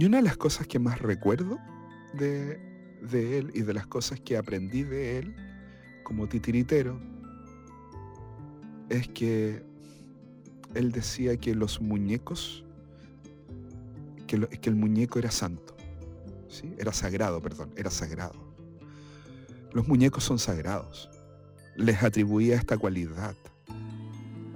Y 0.00 0.06
una 0.06 0.16
de 0.16 0.22
las 0.22 0.38
cosas 0.38 0.66
que 0.66 0.78
más 0.78 0.98
recuerdo 0.98 1.58
de, 2.14 2.58
él 3.12 3.50
y 3.52 3.60
de 3.60 3.74
las 3.74 3.86
cosas 3.86 4.18
que 4.18 4.38
aprendí 4.38 4.82
de 4.82 5.18
él 5.18 5.36
como 6.04 6.26
titiritero 6.26 6.98
es 8.88 9.08
que 9.08 9.62
él 10.72 10.90
decía 10.90 11.36
que 11.36 11.54
los 11.54 11.82
muñecos, 11.82 12.64
que, 14.26 14.48
el 14.62 14.74
muñeco 14.74 15.18
era 15.18 15.30
santo, 15.30 15.76
era 16.78 16.94
sagrado, 16.94 17.42
perdón, 17.42 17.70
era 17.76 17.90
sagrado. 17.90 18.54
Los 19.74 19.86
muñecos 19.86 20.24
son 20.24 20.38
sagrados. 20.38 21.10
Les 21.76 22.02
atribuía 22.02 22.56
esta 22.56 22.78
cualidad 22.78 23.34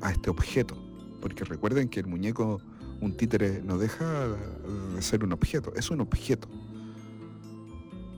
a 0.00 0.10
este 0.10 0.30
objeto, 0.30 0.74
porque 1.20 1.44
recuerden 1.44 1.90
que 1.90 2.00
el 2.00 2.06
muñeco 2.06 2.62
un 3.00 3.16
títere 3.16 3.62
no 3.62 3.78
deja 3.78 4.28
de 4.94 5.02
ser 5.02 5.24
un 5.24 5.32
objeto, 5.32 5.72
es 5.76 5.90
un 5.90 6.00
objeto. 6.00 6.48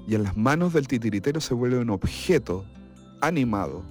Y 0.07 0.15
en 0.15 0.23
las 0.23 0.37
manos 0.37 0.73
del 0.73 0.87
titiritero 0.87 1.41
se 1.41 1.55
vuelve 1.55 1.79
un 1.79 1.91
objeto 1.91 2.65
animado. 3.21 3.83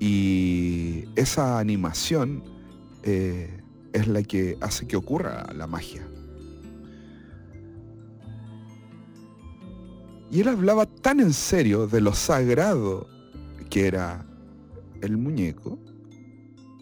Y 0.00 1.04
esa 1.14 1.58
animación 1.58 2.42
eh, 3.04 3.60
es 3.92 4.08
la 4.08 4.22
que 4.22 4.58
hace 4.60 4.86
que 4.86 4.96
ocurra 4.96 5.52
la 5.54 5.66
magia. 5.66 6.06
Y 10.30 10.40
él 10.40 10.48
hablaba 10.48 10.86
tan 10.86 11.20
en 11.20 11.32
serio 11.32 11.86
de 11.86 12.00
lo 12.00 12.12
sagrado 12.12 13.06
que 13.70 13.86
era 13.86 14.26
el 15.00 15.16
muñeco, 15.16 15.78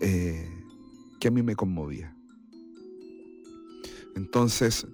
eh, 0.00 0.48
que 1.20 1.28
a 1.28 1.30
mí 1.30 1.42
me 1.42 1.54
conmovía. 1.54 2.11
Entonces, 4.14 4.86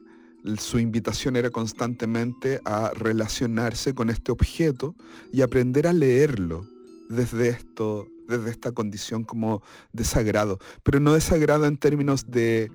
su 0.59 0.79
invitación 0.79 1.37
era 1.37 1.51
constantemente 1.51 2.61
a 2.65 2.93
relacionarse 2.95 3.95
con 3.95 4.11
este 4.11 4.33
objeto 4.33 4.95
y 5.33 5.43
aprender 5.43 5.87
a 5.87 5.93
leerlo 5.93 6.67
desde 7.09 7.49
esto, 7.49 8.07
desde 8.29 8.51
esta 8.51 8.73
condición 8.73 9.25
como 9.25 9.63
de 9.93 10.05
sagrado, 10.05 10.59
pero 10.83 11.01
no 11.01 11.15
de 11.15 11.21
sagrado 11.21 11.67
en 11.67 11.77
términos 11.77 12.31
de, 12.31 12.71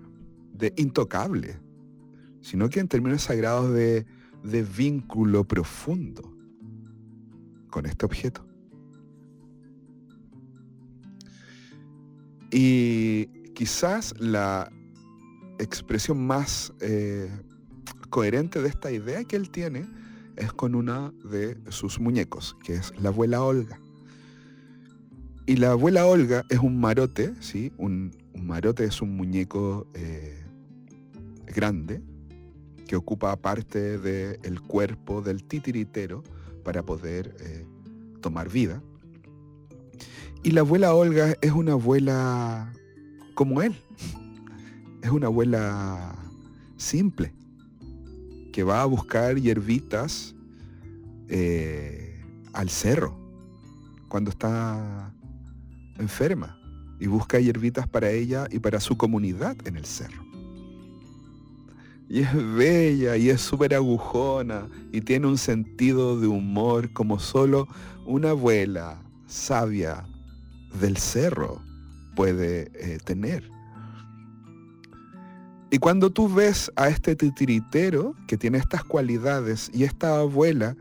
de 0.54 0.74
intocable, 0.78 1.60
sino 2.42 2.70
que 2.70 2.80
en 2.80 2.88
términos 2.88 3.24
sagrados 3.24 3.74
de, 3.74 4.06
de 4.44 4.64
vínculo 4.64 5.46
profundo 5.48 6.34
con 7.70 7.86
este 7.86 8.06
objeto. 8.06 8.46
Y 12.52 13.26
quizás 13.54 14.14
la 14.20 14.72
expresión 15.60 16.26
más 16.26 16.74
eh, 16.82 17.30
coherente 18.10 18.62
de 18.62 18.70
esta 18.70 18.92
idea 18.92 19.24
que 19.24 19.36
él 19.36 19.50
tiene 19.50 19.86
es 20.36 20.52
con 20.54 20.76
una 20.76 21.12
de 21.24 21.58
sus 21.70 22.00
muñecos, 22.00 22.56
que 22.64 22.76
es 22.76 22.94
la 23.00 23.10
abuela 23.10 23.44
Olga. 23.44 23.80
Y 25.46 25.58
la 25.58 25.72
abuela 25.72 26.06
Olga 26.06 26.44
es 26.50 26.60
un 26.60 26.80
marote, 26.80 27.34
¿sí? 27.42 27.72
Un, 27.78 28.12
marote 28.34 28.86
es 28.86 29.02
un 29.02 29.16
muñeco 29.16 29.88
eh, 29.94 30.44
grande 31.46 32.02
que 32.88 32.96
ocupa 32.96 33.36
parte 33.36 33.98
del 33.98 34.62
cuerpo 34.62 35.22
del 35.22 35.44
titiritero 35.44 36.24
para 36.64 36.84
poder 36.84 37.36
eh, 37.40 37.66
tomar 38.22 38.50
vida. 38.50 38.82
Y 40.44 40.52
la 40.52 40.62
abuela 40.62 40.94
Olga 40.94 41.36
es 41.42 41.52
una 41.52 41.74
abuela 41.74 42.74
como 43.34 43.62
él. 43.62 43.76
Es 45.04 45.12
una 45.12 45.28
abuela 45.28 46.16
simple, 46.78 47.34
que 48.54 48.64
va 48.64 48.82
a 48.82 48.86
buscar 48.86 49.36
hierbitas 49.36 50.34
eh, 51.28 52.24
al 52.54 52.70
cerro 52.70 53.14
cuando 54.08 54.32
está 54.32 55.14
enferma 56.00 56.58
y 57.02 57.08
busca 57.08 57.38
hierbitas 57.38 57.86
para 57.86 58.12
ella 58.12 58.48
y 58.50 58.60
para 58.60 58.80
su 58.80 58.96
comunidad 58.96 59.58
en 59.68 59.76
el 59.76 59.84
cerro. 59.84 60.24
Y 62.08 62.22
es 62.22 62.34
bella 62.56 63.18
y 63.18 63.30
es 63.30 63.42
súper 63.42 63.76
agujona 63.76 64.70
y 64.94 65.02
tiene 65.02 65.28
un 65.28 65.38
sentido 65.38 66.18
de 66.18 66.28
humor 66.28 66.94
como 66.94 67.20
solo 67.20 67.68
una 68.06 68.30
abuela 68.30 69.02
sabia 69.28 70.06
del 70.80 70.96
cerro 70.96 71.62
puede 72.16 72.72
eh, 72.76 73.00
tener. 73.04 73.52
Y 75.74 75.80
cuando 75.80 76.12
tú 76.12 76.32
ves 76.32 76.72
a 76.76 76.88
este 76.88 77.16
titiritero 77.16 78.16
que 78.28 78.38
tiene 78.38 78.60
estas 78.60 78.84
cualidades 78.84 79.72
y 79.74 79.86
esta 79.86 80.20
abuela 80.20 80.78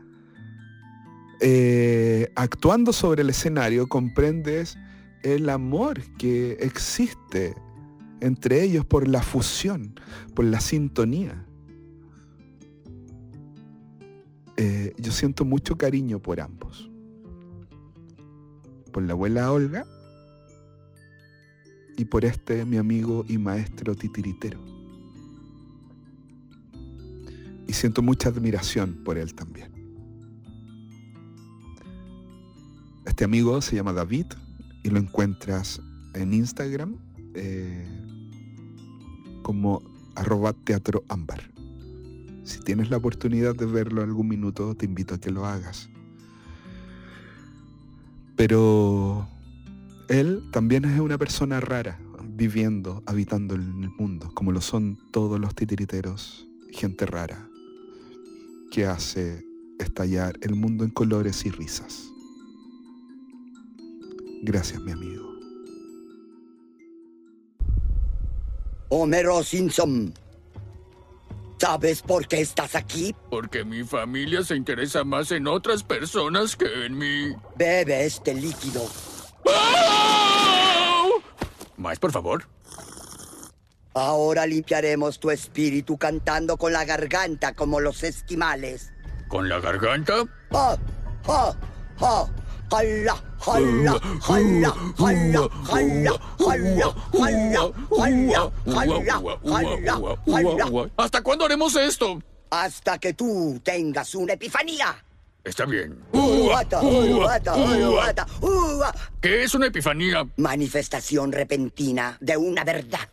eh, 1.41 2.31
actuando 2.35 2.93
sobre 2.93 3.23
el 3.23 3.31
escenario, 3.31 3.87
comprendes 3.87 4.77
el 5.23 5.49
amor 5.49 5.99
que 6.19 6.51
existe 6.59 7.55
entre 8.21 8.61
ellos 8.61 8.85
por 8.85 9.07
la 9.07 9.23
fusión, 9.23 9.99
por 10.35 10.45
la 10.45 10.59
sintonía. 10.59 11.43
Eh, 14.57 14.93
yo 14.99 15.11
siento 15.11 15.43
mucho 15.43 15.75
cariño 15.75 16.19
por 16.19 16.39
ambos 16.39 16.91
por 18.91 19.01
la 19.01 19.13
abuela 19.13 19.51
Olga 19.51 19.87
y 21.97 22.05
por 22.05 22.25
este 22.25 22.63
mi 22.63 22.77
amigo 22.77 23.25
y 23.27 23.39
maestro 23.39 23.95
titiritero. 23.95 24.72
Y 27.67 27.73
siento 27.73 28.01
mucha 28.01 28.29
admiración 28.29 29.03
por 29.03 29.17
él 29.17 29.33
también. 29.33 29.71
Este 33.05 33.25
amigo 33.25 33.61
se 33.61 33.75
llama 33.75 33.93
David 33.93 34.25
y 34.83 34.89
lo 34.89 34.99
encuentras 34.99 35.81
en 36.13 36.33
Instagram 36.33 36.97
eh, 37.35 37.85
como 39.43 39.81
arroba 40.15 40.53
teatro 40.53 41.03
ámbar. 41.09 41.51
Si 42.43 42.59
tienes 42.59 42.89
la 42.89 42.97
oportunidad 42.97 43.55
de 43.55 43.65
verlo 43.65 44.01
algún 44.01 44.27
minuto, 44.27 44.75
te 44.75 44.85
invito 44.85 45.15
a 45.15 45.19
que 45.19 45.31
lo 45.31 45.45
hagas. 45.45 45.89
Pero 48.35 49.27
él 50.09 50.43
también 50.51 50.85
es 50.85 50.99
una 50.99 51.17
persona 51.17 51.59
rara, 51.59 51.99
viviendo, 52.35 53.03
habitando 53.05 53.55
en 53.55 53.83
el 53.83 53.89
mundo, 53.91 54.31
como 54.33 54.51
lo 54.51 54.61
son 54.61 54.97
todos 55.11 55.39
los 55.39 55.55
titiriteros, 55.55 56.47
gente 56.71 57.05
rara, 57.05 57.47
que 58.73 58.87
hace 58.87 59.45
estallar 59.77 60.33
el 60.41 60.55
mundo 60.55 60.83
en 60.83 60.89
colores 60.89 61.45
y 61.45 61.51
risas. 61.51 62.09
Gracias, 64.41 64.81
mi 64.81 64.91
amigo. 64.91 65.31
Homero 68.89 69.43
Simpson. 69.43 70.11
¿Sabes 71.59 72.01
por 72.01 72.27
qué 72.27 72.41
estás 72.41 72.75
aquí? 72.75 73.15
Porque 73.29 73.63
mi 73.63 73.83
familia 73.83 74.43
se 74.43 74.55
interesa 74.55 75.03
más 75.03 75.31
en 75.31 75.47
otras 75.47 75.83
personas 75.83 76.55
que 76.55 76.85
en 76.85 76.97
mí. 76.97 77.31
Bebe 77.55 78.05
este 78.05 78.33
líquido. 78.33 78.81
¿Más, 81.77 81.99
por 81.99 82.11
favor? 82.11 82.52
Ahora 83.95 84.47
limpiaremos 84.47 85.19
tu 85.19 85.29
espíritu 85.29 85.97
cantando 85.97 86.57
con 86.57 86.73
la 86.73 86.83
garganta 86.83 87.53
como 87.53 87.79
los 87.79 88.01
esquimales. 88.03 88.91
¿Con 89.27 89.47
la 89.47 89.59
garganta? 89.59 90.25
¡Jala! 90.51 91.55
¡Jala! 91.99 93.15
¡Jala! 93.39 93.99
¡Jala! 94.21 94.73
¡Jala! 94.97 96.19
¡Jala! 96.39 97.71
¡Jala! 97.91 98.51
¡Jala! 98.65 100.01
¡Jala! 100.25 100.89
¿Hasta 100.97 101.21
cuándo 101.21 101.45
haremos 101.45 101.75
esto? 101.75 102.19
Hasta 102.49 102.97
que 102.97 103.13
tú 103.13 103.61
tengas 103.63 104.15
una 104.15 104.33
epifanía. 104.33 105.03
Está 105.43 105.65
bien. 105.65 105.99
¿Qué 109.21 109.43
es 109.43 109.53
una 109.53 109.67
epifanía? 109.67 110.27
Manifestación 110.37 111.31
repentina 111.31 112.17
de 112.21 112.37
una 112.37 112.63
verdad. 112.63 113.07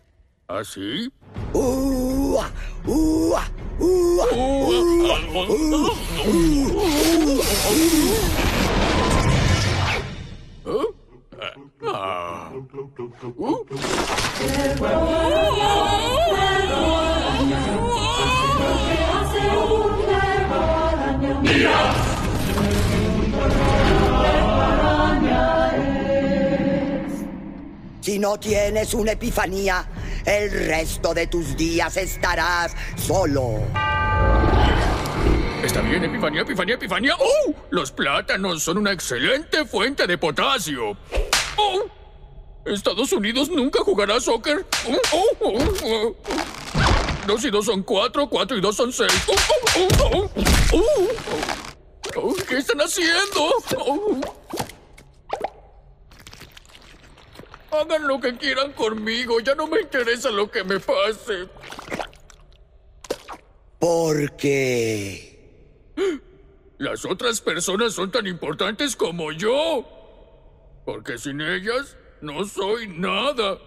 ¿Ah? 11.92 12.50
Si 28.00 28.18
no 28.18 28.40
tienes 28.40 28.94
una 28.94 29.12
epifanía, 29.12 29.86
el 30.26 30.50
resto 30.66 31.14
de 31.14 31.26
tus 31.26 31.56
días 31.56 31.96
estarás 31.96 32.74
solo. 32.96 33.60
Está 35.62 35.82
bien, 35.82 36.02
Epifanía, 36.04 36.42
Epifanía, 36.42 36.74
Epifanía. 36.76 37.14
¡Oh! 37.18 37.54
Los 37.70 37.92
plátanos 37.92 38.62
son 38.62 38.78
una 38.78 38.92
excelente 38.92 39.64
fuente 39.66 40.06
de 40.06 40.16
potasio. 40.16 40.96
¡Oh! 41.56 41.84
Estados 42.64 43.12
Unidos 43.12 43.50
nunca 43.50 43.80
jugará 43.82 44.20
soccer. 44.20 44.64
¡Oh! 45.12 45.36
oh, 45.84 46.16
Dos 47.26 47.44
y 47.44 47.50
dos 47.50 47.66
son 47.66 47.82
cuatro, 47.82 48.28
cuatro 48.28 48.56
y 48.56 48.60
dos 48.60 48.76
son 48.76 48.92
seis. 48.92 49.12
¿Qué 52.48 52.56
están 52.56 52.80
haciendo? 52.80 53.50
Hagan 57.70 58.06
lo 58.06 58.20
que 58.20 58.36
quieran 58.36 58.72
conmigo. 58.72 59.40
Ya 59.40 59.54
no 59.54 59.66
me 59.66 59.80
interesa 59.80 60.30
lo 60.30 60.50
que 60.50 60.64
me 60.64 60.80
pase. 60.80 61.48
¿Por 63.78 64.36
qué? 64.36 65.30
Las 66.78 67.04
otras 67.04 67.40
personas 67.40 67.94
son 67.94 68.10
tan 68.10 68.26
importantes 68.26 68.96
como 68.96 69.32
yo. 69.32 69.86
Porque 70.84 71.18
sin 71.18 71.40
ellas 71.40 71.96
no 72.20 72.44
soy 72.44 72.88
nada. 72.88 73.58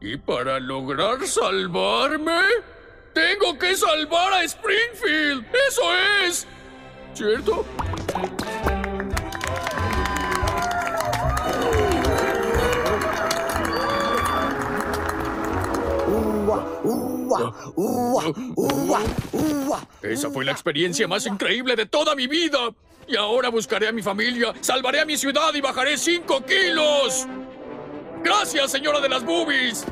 Y 0.00 0.16
para 0.16 0.60
lograr 0.60 1.26
salvarme, 1.26 2.40
Tengo 3.18 3.58
que 3.58 3.74
salvar 3.74 4.32
a 4.32 4.44
Springfield. 4.44 5.44
Eso 5.68 5.82
es. 6.24 6.46
¿Cierto? 7.14 7.64
Esa 20.02 20.30
fue 20.30 20.44
la 20.44 20.52
experiencia 20.52 21.06
más 21.08 21.26
increíble 21.26 21.76
de 21.76 21.86
toda 21.86 22.14
mi 22.14 22.26
vida. 22.26 22.58
Y 23.06 23.16
ahora 23.16 23.48
buscaré 23.48 23.88
a 23.88 23.92
mi 23.92 24.02
familia, 24.02 24.52
salvaré 24.60 25.00
a 25.00 25.06
mi 25.06 25.16
ciudad 25.16 25.54
y 25.54 25.60
bajaré 25.60 25.96
5 25.96 26.44
kilos. 26.44 27.26
Gracias, 28.22 28.70
señora 28.70 29.00
de 29.00 29.08
las 29.08 29.24
boobies. 29.24 29.86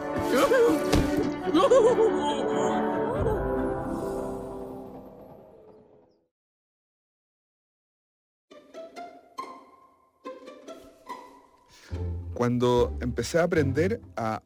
Cuando 12.34 12.92
empecé 13.00 13.38
a 13.38 13.44
aprender 13.44 14.00
a 14.14 14.42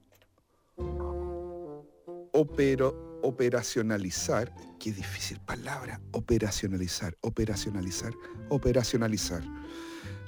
opero, 2.33 3.21
operacionalizar, 3.23 4.55
qué 4.79 4.93
difícil 4.93 5.39
palabra, 5.41 6.01
operacionalizar, 6.13 7.17
operacionalizar, 7.21 8.13
operacionalizar. 8.49 9.43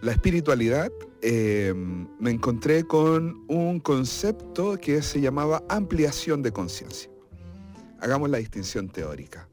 La 0.02 0.12
espiritualidad, 0.12 0.90
eh, 1.20 1.72
me 1.74 2.30
encontré 2.30 2.84
con 2.84 3.44
un 3.48 3.78
concepto 3.78 4.76
que 4.78 5.00
se 5.00 5.20
llamaba 5.20 5.62
ampliación 5.68 6.42
de 6.42 6.52
conciencia. 6.52 7.08
Hagamos 8.00 8.28
la 8.28 8.38
distinción 8.38 8.88
teórica. 8.88 9.48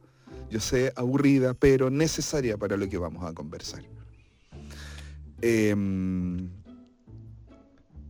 Yo 0.49 0.59
sé, 0.59 0.91
aburrida, 0.95 1.53
pero 1.53 1.91
necesaria 1.91 2.57
para 2.57 2.75
lo 2.77 2.89
que 2.89 2.97
vamos 2.97 3.23
a 3.23 3.33
conversar. 3.33 3.83
Em, 5.41 6.49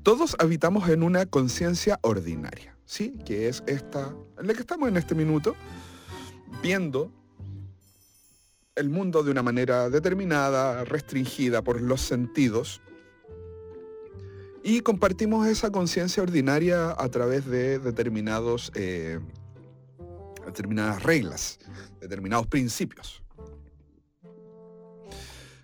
todos 0.01 0.35
habitamos 0.39 0.87
en 0.89 1.03
una 1.03 1.25
conciencia 1.25 1.99
ordinaria, 2.01 2.75
¿sí? 2.89 3.13
Que 3.23 3.47
es 3.47 3.63
esta, 3.67 4.15
en 4.39 4.47
la 4.47 4.53
que 4.55 4.61
estamos 4.61 4.89
en 4.89 4.97
este 4.97 5.13
minuto, 5.13 5.55
viendo 6.63 7.11
el 8.73 8.89
mundo 8.89 9.21
de 9.21 9.29
una 9.29 9.43
manera 9.43 9.91
determinada, 9.91 10.83
restringida 10.85 11.61
por 11.61 11.81
los 11.81 12.01
sentidos, 12.01 12.81
y 14.63 14.81
compartimos 14.81 15.47
esa 15.47 15.71
conciencia 15.71 16.23
ordinaria 16.23 16.95
a 16.97 17.09
través 17.09 17.45
de 17.45 17.77
determinados, 17.77 18.71
eh, 18.73 19.19
determinadas 20.47 21.03
reglas, 21.03 21.59
determinados 22.01 22.47
principios. 22.47 23.21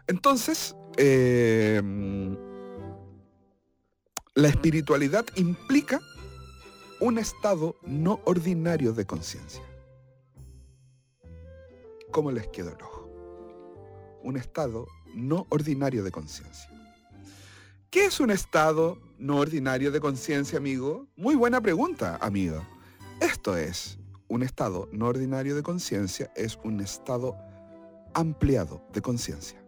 Entonces, 0.05 0.75
eh, 0.97 1.81
la 4.35 4.47
espiritualidad 4.47 5.25
implica 5.35 5.99
un 6.99 7.17
estado 7.17 7.75
no 7.83 8.21
ordinario 8.25 8.93
de 8.93 9.05
conciencia. 9.05 9.61
¿Cómo 12.11 12.31
les 12.31 12.47
quedó 12.47 12.71
el 12.71 12.81
ojo? 12.81 13.09
Un 14.23 14.37
estado 14.37 14.87
no 15.13 15.45
ordinario 15.49 16.03
de 16.03 16.11
conciencia. 16.11 16.69
¿Qué 17.89 18.05
es 18.05 18.19
un 18.19 18.31
estado 18.31 18.97
no 19.17 19.37
ordinario 19.37 19.91
de 19.91 19.99
conciencia, 19.99 20.57
amigo? 20.57 21.07
Muy 21.15 21.35
buena 21.35 21.61
pregunta, 21.61 22.17
amigo. 22.21 22.65
Esto 23.19 23.57
es, 23.57 23.97
un 24.27 24.43
estado 24.43 24.89
no 24.91 25.07
ordinario 25.07 25.55
de 25.55 25.63
conciencia 25.63 26.31
es 26.35 26.57
un 26.63 26.81
estado 26.81 27.35
ampliado 28.13 28.85
de 28.93 29.01
conciencia. 29.01 29.64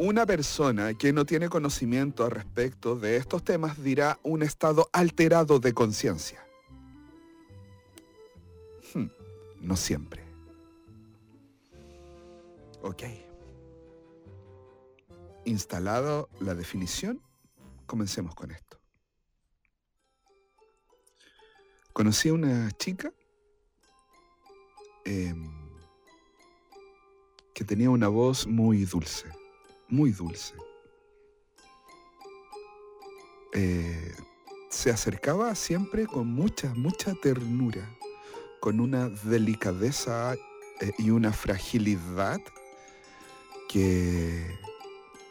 Una 0.00 0.24
persona 0.26 0.94
que 0.94 1.12
no 1.12 1.26
tiene 1.26 1.48
conocimiento 1.48 2.24
al 2.24 2.30
respecto 2.30 2.94
de 2.94 3.16
estos 3.16 3.42
temas 3.42 3.82
dirá 3.82 4.16
un 4.22 4.44
estado 4.44 4.88
alterado 4.92 5.58
de 5.58 5.74
conciencia. 5.74 6.40
Hmm, 8.94 9.08
no 9.60 9.74
siempre. 9.74 10.22
Ok. 12.80 13.02
Instalado 15.46 16.28
la 16.38 16.54
definición, 16.54 17.20
comencemos 17.86 18.36
con 18.36 18.52
esto. 18.52 18.78
Conocí 21.92 22.28
a 22.28 22.34
una 22.34 22.70
chica 22.70 23.12
em, 25.04 25.50
que 27.52 27.64
tenía 27.64 27.90
una 27.90 28.06
voz 28.06 28.46
muy 28.46 28.84
dulce 28.84 29.37
muy 29.88 30.12
dulce. 30.12 30.54
Eh, 33.54 34.14
se 34.70 34.90
acercaba 34.90 35.54
siempre 35.54 36.06
con 36.06 36.26
mucha, 36.26 36.74
mucha 36.74 37.14
ternura, 37.14 37.88
con 38.60 38.80
una 38.80 39.08
delicadeza 39.08 40.34
eh, 40.34 40.92
y 40.98 41.10
una 41.10 41.32
fragilidad 41.32 42.40
que 43.68 44.58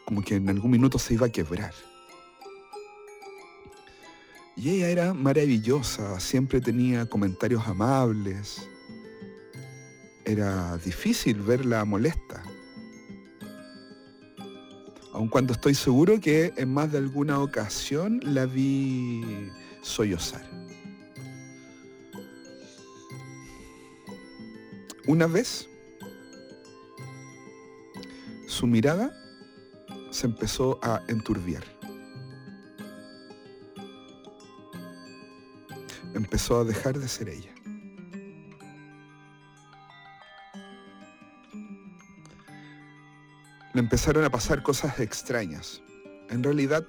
como 0.04 0.22
que 0.22 0.36
en 0.36 0.48
algún 0.48 0.70
minuto 0.70 0.98
se 0.98 1.14
iba 1.14 1.26
a 1.26 1.30
quebrar. 1.30 1.74
Y 4.56 4.70
ella 4.70 4.88
era 4.88 5.14
maravillosa, 5.14 6.18
siempre 6.18 6.60
tenía 6.60 7.06
comentarios 7.06 7.66
amables. 7.68 8.68
Era 10.24 10.76
difícil 10.78 11.40
verla 11.40 11.84
molesta 11.84 12.42
aun 15.18 15.26
cuando 15.26 15.52
estoy 15.52 15.74
seguro 15.74 16.20
que 16.20 16.52
en 16.56 16.72
más 16.72 16.92
de 16.92 16.98
alguna 16.98 17.40
ocasión 17.40 18.20
la 18.22 18.46
vi 18.46 19.50
sollozar. 19.82 20.48
Una 25.08 25.26
vez, 25.26 25.68
su 28.46 28.68
mirada 28.68 29.12
se 30.12 30.28
empezó 30.28 30.78
a 30.82 31.02
enturbiar. 31.08 31.64
Empezó 36.14 36.60
a 36.60 36.64
dejar 36.64 36.96
de 36.96 37.08
ser 37.08 37.28
ella. 37.28 37.57
Empezaron 43.78 44.24
a 44.24 44.30
pasar 44.30 44.62
cosas 44.62 45.00
extrañas. 45.00 45.82
En 46.30 46.42
realidad, 46.42 46.86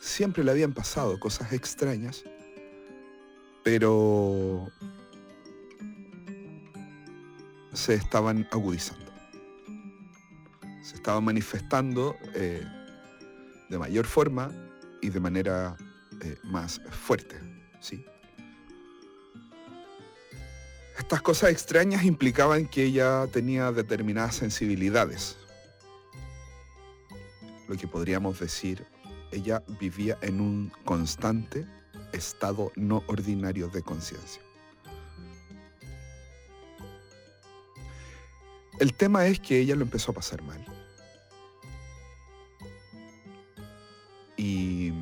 siempre 0.00 0.44
le 0.44 0.50
habían 0.50 0.72
pasado 0.72 1.18
cosas 1.18 1.52
extrañas, 1.52 2.24
pero 3.62 4.70
se 7.72 7.94
estaban 7.94 8.48
agudizando. 8.50 9.12
Se 10.82 10.96
estaban 10.96 11.24
manifestando 11.24 12.16
eh, 12.34 12.64
de 13.68 13.78
mayor 13.78 14.06
forma 14.06 14.50
y 15.00 15.10
de 15.10 15.20
manera 15.20 15.76
eh, 16.20 16.36
más 16.44 16.80
fuerte. 16.90 17.38
¿sí? 17.80 18.04
Estas 20.98 21.22
cosas 21.22 21.50
extrañas 21.50 22.04
implicaban 22.04 22.66
que 22.66 22.84
ella 22.84 23.26
tenía 23.32 23.72
determinadas 23.72 24.34
sensibilidades 24.36 25.36
lo 27.72 27.78
que 27.78 27.88
podríamos 27.88 28.38
decir, 28.38 28.86
ella 29.30 29.62
vivía 29.80 30.18
en 30.20 30.42
un 30.42 30.72
constante 30.84 31.66
estado 32.12 32.70
no 32.76 33.02
ordinario 33.06 33.68
de 33.68 33.82
conciencia. 33.82 34.42
El 38.78 38.92
tema 38.92 39.26
es 39.26 39.40
que 39.40 39.58
ella 39.58 39.74
lo 39.74 39.84
empezó 39.84 40.12
a 40.12 40.16
pasar 40.16 40.42
mal. 40.42 40.62
Y 44.36 44.92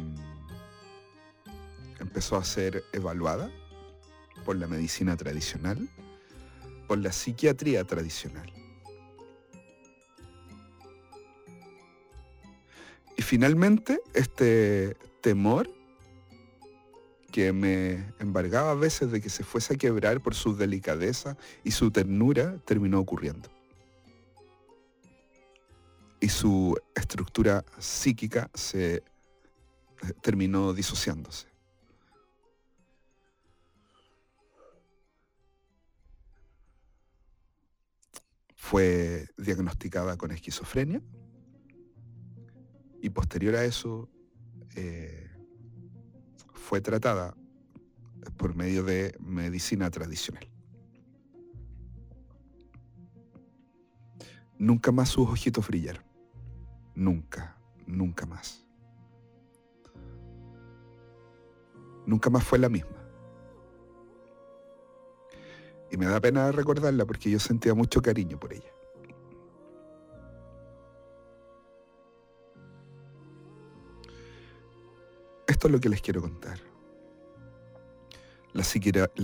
empezó 1.99 2.37
a 2.37 2.45
ser 2.45 2.85
evaluada 2.93 3.51
por 4.45 4.55
la 4.55 4.68
medicina 4.68 5.16
tradicional, 5.16 5.89
por 6.87 6.99
la 6.99 7.11
psiquiatría 7.11 7.83
tradicional. 7.83 8.59
Y 13.21 13.23
finalmente, 13.23 14.01
este 14.14 14.97
temor 15.21 15.71
que 17.31 17.53
me 17.53 18.14
embargaba 18.18 18.71
a 18.71 18.75
veces 18.75 19.12
de 19.12 19.21
que 19.21 19.29
se 19.29 19.45
fuese 19.45 19.75
a 19.75 19.77
quebrar 19.77 20.23
por 20.23 20.35
su 20.35 20.57
delicadeza 20.57 21.37
y 21.62 21.73
su 21.73 21.91
ternura, 21.91 22.57
terminó 22.64 22.99
ocurriendo. 22.99 23.51
Y 26.18 26.31
su 26.31 26.75
estructura 26.95 27.62
psíquica 27.79 28.51
se 28.55 28.95
eh, 28.95 29.03
terminó 30.23 30.73
disociándose. 30.73 31.47
Fue 38.57 39.29
diagnosticada 39.37 40.16
con 40.16 40.31
esquizofrenia 40.31 41.03
y 43.03 43.11
posterior 43.11 43.57
a 43.57 43.64
eso 43.64 44.09
eh, 44.76 45.30
fue 46.53 46.80
tratada 46.80 47.34
por 48.36 48.55
medio 48.55 48.84
de 48.84 49.14
medicina 49.18 49.90
tradicional. 49.90 50.46
Nunca 54.59 54.92
más 54.92 55.09
sus 55.09 55.28
ojitos 55.28 55.66
brillaron. 55.66 56.05
Nunca, 56.94 57.57
nunca 57.86 58.26
más. 58.26 58.66
Nunca 62.07 62.28
más 62.28 62.44
fue 62.44 62.59
la 62.59 62.68
misma. 62.68 62.96
Y 65.90 65.96
me 65.96 66.07
da 66.07 66.20
pena 66.20 66.53
recordarla 66.53 67.07
porque 67.07 67.30
yo 67.30 67.38
sentía 67.38 67.74
mucho 67.74 68.03
cariño 68.03 68.38
por 68.38 68.53
ella. 68.53 68.70
Esto 75.61 75.68
es 75.68 75.72
lo 75.72 75.80
que 75.80 75.90
les 75.90 76.00
quiero 76.00 76.22
contar. 76.22 76.58
La, 78.54 78.64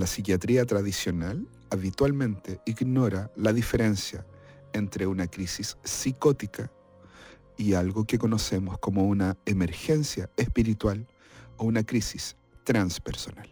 psiquiatría 0.06 0.66
tradicional 0.66 1.48
habitualmente 1.70 2.60
ignora 2.66 3.32
la 3.36 3.54
diferencia 3.54 4.26
entre 4.74 5.06
una 5.06 5.28
crisis 5.28 5.78
psicótica 5.82 6.70
y 7.56 7.72
algo 7.72 8.04
que 8.04 8.18
conocemos 8.18 8.78
como 8.80 9.04
una 9.04 9.38
emergencia 9.46 10.28
espiritual 10.36 11.08
o 11.56 11.64
una 11.64 11.84
crisis 11.84 12.36
transpersonal. 12.64 13.50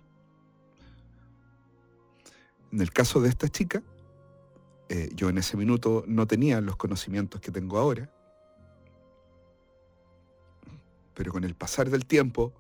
En 2.70 2.82
el 2.82 2.92
caso 2.92 3.18
de 3.22 3.30
esta 3.30 3.48
chica, 3.48 3.82
eh, 4.90 5.08
yo 5.14 5.30
en 5.30 5.38
ese 5.38 5.56
minuto 5.56 6.04
no 6.06 6.26
tenía 6.26 6.60
los 6.60 6.76
conocimientos 6.76 7.40
que 7.40 7.50
tengo 7.50 7.78
ahora, 7.78 8.10
pero 11.14 11.32
con 11.32 11.44
el 11.44 11.54
pasar 11.54 11.88
del 11.88 12.04
tiempo 12.04 12.52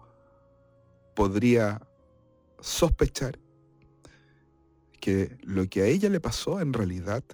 podría 1.14 1.86
sospechar 2.60 3.38
que 5.00 5.36
lo 5.42 5.68
que 5.68 5.82
a 5.82 5.86
ella 5.86 6.08
le 6.08 6.20
pasó 6.20 6.60
en 6.60 6.72
realidad 6.72 7.24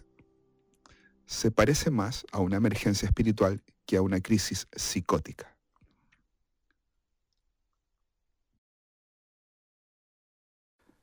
se 1.27 1.51
parece 1.51 1.91
más 1.91 2.27
a 2.33 2.41
una 2.41 2.57
emergencia 2.57 3.07
espiritual 3.07 3.63
que 3.87 3.97
a 3.97 4.03
una 4.03 4.21
crisis 4.21 4.67
psicótica. 4.75 5.57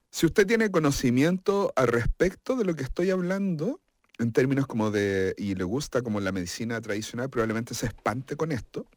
Si 0.09 0.25
usted 0.25 0.47
tiene 0.47 0.71
conocimiento 0.71 1.71
al 1.75 1.87
respecto 1.87 2.55
de 2.55 2.65
lo 2.65 2.75
que 2.75 2.83
estoy 2.83 3.11
hablando, 3.11 3.79
en 4.17 4.31
términos 4.31 4.65
como 4.67 4.89
de, 4.89 5.35
y 5.37 5.55
le 5.55 5.63
gusta 5.63 6.01
como 6.01 6.19
la 6.19 6.31
medicina 6.31 6.81
tradicional, 6.81 7.29
probablemente 7.29 7.75
se 7.75 7.85
espante 7.85 8.35
con 8.35 8.51
esto. 8.51 8.87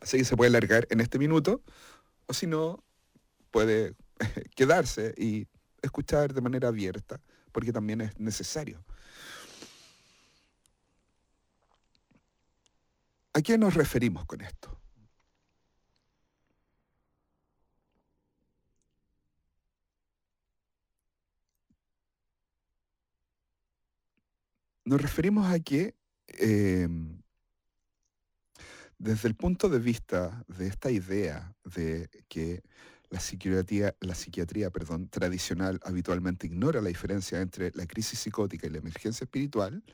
Así 0.00 0.18
que 0.18 0.24
se 0.24 0.36
puede 0.36 0.48
alargar 0.48 0.86
en 0.90 1.00
este 1.00 1.18
minuto, 1.18 1.62
o 2.26 2.34
si 2.34 2.46
no, 2.46 2.84
puede 3.50 3.94
quedarse 4.56 5.14
y 5.16 5.46
escuchar 5.82 6.34
de 6.34 6.40
manera 6.40 6.68
abierta, 6.68 7.20
porque 7.52 7.72
también 7.72 8.00
es 8.00 8.18
necesario. 8.18 8.84
¿A 13.34 13.42
qué 13.42 13.58
nos 13.58 13.74
referimos 13.74 14.24
con 14.24 14.40
esto? 14.40 14.80
Nos 24.86 25.02
referimos 25.02 25.46
a 25.52 25.58
que 25.60 25.96
em, 26.28 27.20
desde 28.98 29.28
el 29.28 29.34
punto 29.34 29.68
de 29.68 29.78
vista 29.78 30.44
de 30.48 30.66
esta 30.66 30.90
idea 30.90 31.54
de 31.64 32.08
que 32.28 32.62
la 33.10 33.20
psiquiatría, 33.20 33.94
la 34.00 34.14
psiquiatría 34.14 34.70
perdón, 34.70 35.08
tradicional 35.08 35.80
habitualmente 35.84 36.46
ignora 36.46 36.80
la 36.80 36.88
diferencia 36.88 37.40
entre 37.40 37.70
la 37.74 37.86
crisis 37.86 38.18
psicótica 38.18 38.66
y 38.66 38.70
la 38.70 38.78
emergencia 38.78 39.24
espiritual, 39.24 39.84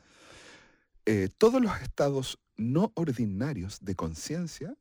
eh, 1.05 1.29
todos 1.37 1.61
los 1.61 1.81
estados 1.81 2.39
no 2.57 2.93
ordinarios 2.95 3.81
de 3.81 3.97
conciencia 3.97 4.77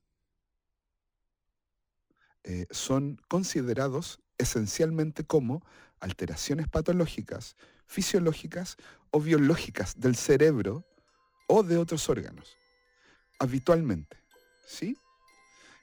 eh, 2.44 2.68
son 2.72 3.20
considerados 3.28 4.20
esencialmente 4.38 5.24
como 5.24 5.64
alteraciones 6.00 6.68
patológicas, 6.68 7.56
fisiológicas 7.86 8.78
o 9.12 9.20
biológicas 9.20 10.00
del 10.00 10.16
cerebro 10.16 10.86
o 11.48 11.64
de 11.64 11.78
otros 11.78 12.10
órganos, 12.10 12.58
habitualmente. 13.42 14.18
¿sí? 14.68 14.98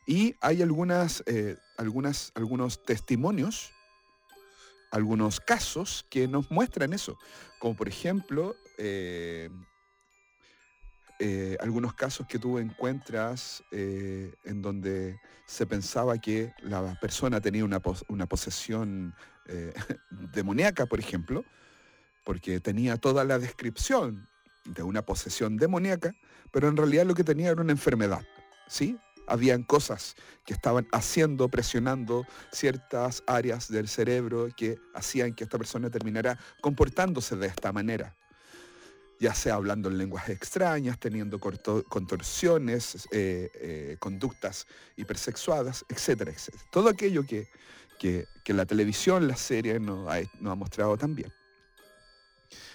Y 0.06 0.34
hay 0.40 0.62
algunas, 0.62 1.22
eh, 1.26 1.56
algunas, 1.76 2.32
algunos 2.34 2.82
testimonios, 2.84 3.72
algunos 4.90 5.40
casos 5.40 6.06
que 6.09 6.26
nos 6.26 6.50
muestran 6.50 6.92
eso, 6.92 7.18
como 7.59 7.76
por 7.76 7.88
ejemplo 7.88 8.56
eh, 11.20 11.56
algunos 11.59 11.94
casos 11.94 12.28
que 12.28 12.38
tú 12.38 12.59
encuentras 12.59 13.64
eh, 13.72 14.32
en 14.44 14.62
donde 14.62 15.20
se 15.46 15.66
pensaba 15.66 16.16
que 16.18 16.52
la 16.62 16.94
persona 17.00 17.40
tenía 17.40 17.64
una, 17.64 17.80
posesión 17.80 19.12
eh, 19.46 19.74
demoníaca, 20.11 20.86
por 20.86 21.00
ejemplo, 21.00 21.44
porque 22.24 22.61
tenía 22.61 22.98
toda 22.98 23.24
la 23.24 23.40
descripción 23.40 24.28
de 24.64 24.84
una 24.84 25.02
posesión 25.02 25.56
demoníaca, 25.56 26.14
pero 26.51 26.68
en 26.68 26.76
realidad 26.76 27.07
lo 27.07 27.14
que 27.14 27.24
tenía 27.24 27.51
era 27.51 27.61
una 27.61 27.72
enfermedad, 27.72 28.24
¿sí? 28.66 28.99
Habían 29.26 29.62
cosas 29.62 30.16
que 30.46 30.55
estaban 30.55 30.88
haciendo, 30.92 31.49
presionando 31.49 32.24
ciertas 32.51 33.22
áreas 33.26 33.68
del 33.68 33.88
cerebro 33.88 34.49
que 34.57 34.78
hacían 34.94 35.34
que 35.34 35.44
esta 35.44 35.59
persona 35.59 35.90
terminara 35.90 36.38
comportándose 36.62 37.36
de 37.36 37.49
esta 37.49 37.72
manera 37.72 38.16
ya 39.20 39.34
sea 39.34 39.55
hablando 39.55 39.88
en 39.88 39.99
lenguas 39.99 40.28
extrañas, 40.28 40.99
teniendo 40.99 41.40
contorsiones, 41.40 43.09
eh, 43.11 43.51
eh, 43.55 43.96
conductas 43.99 44.66
hipersexuadas, 44.96 45.84
etcétera. 45.88 46.32
Todo 46.70 46.88
aquello 46.88 47.24
que, 47.26 47.49
la 48.46 48.64
televisión, 48.64 49.26
la 49.26 49.36
serie 49.36 49.80
nos 49.80 50.09
ha, 50.09 50.18
ha 50.18 50.55
mostrado 50.55 50.96
también. 50.96 51.32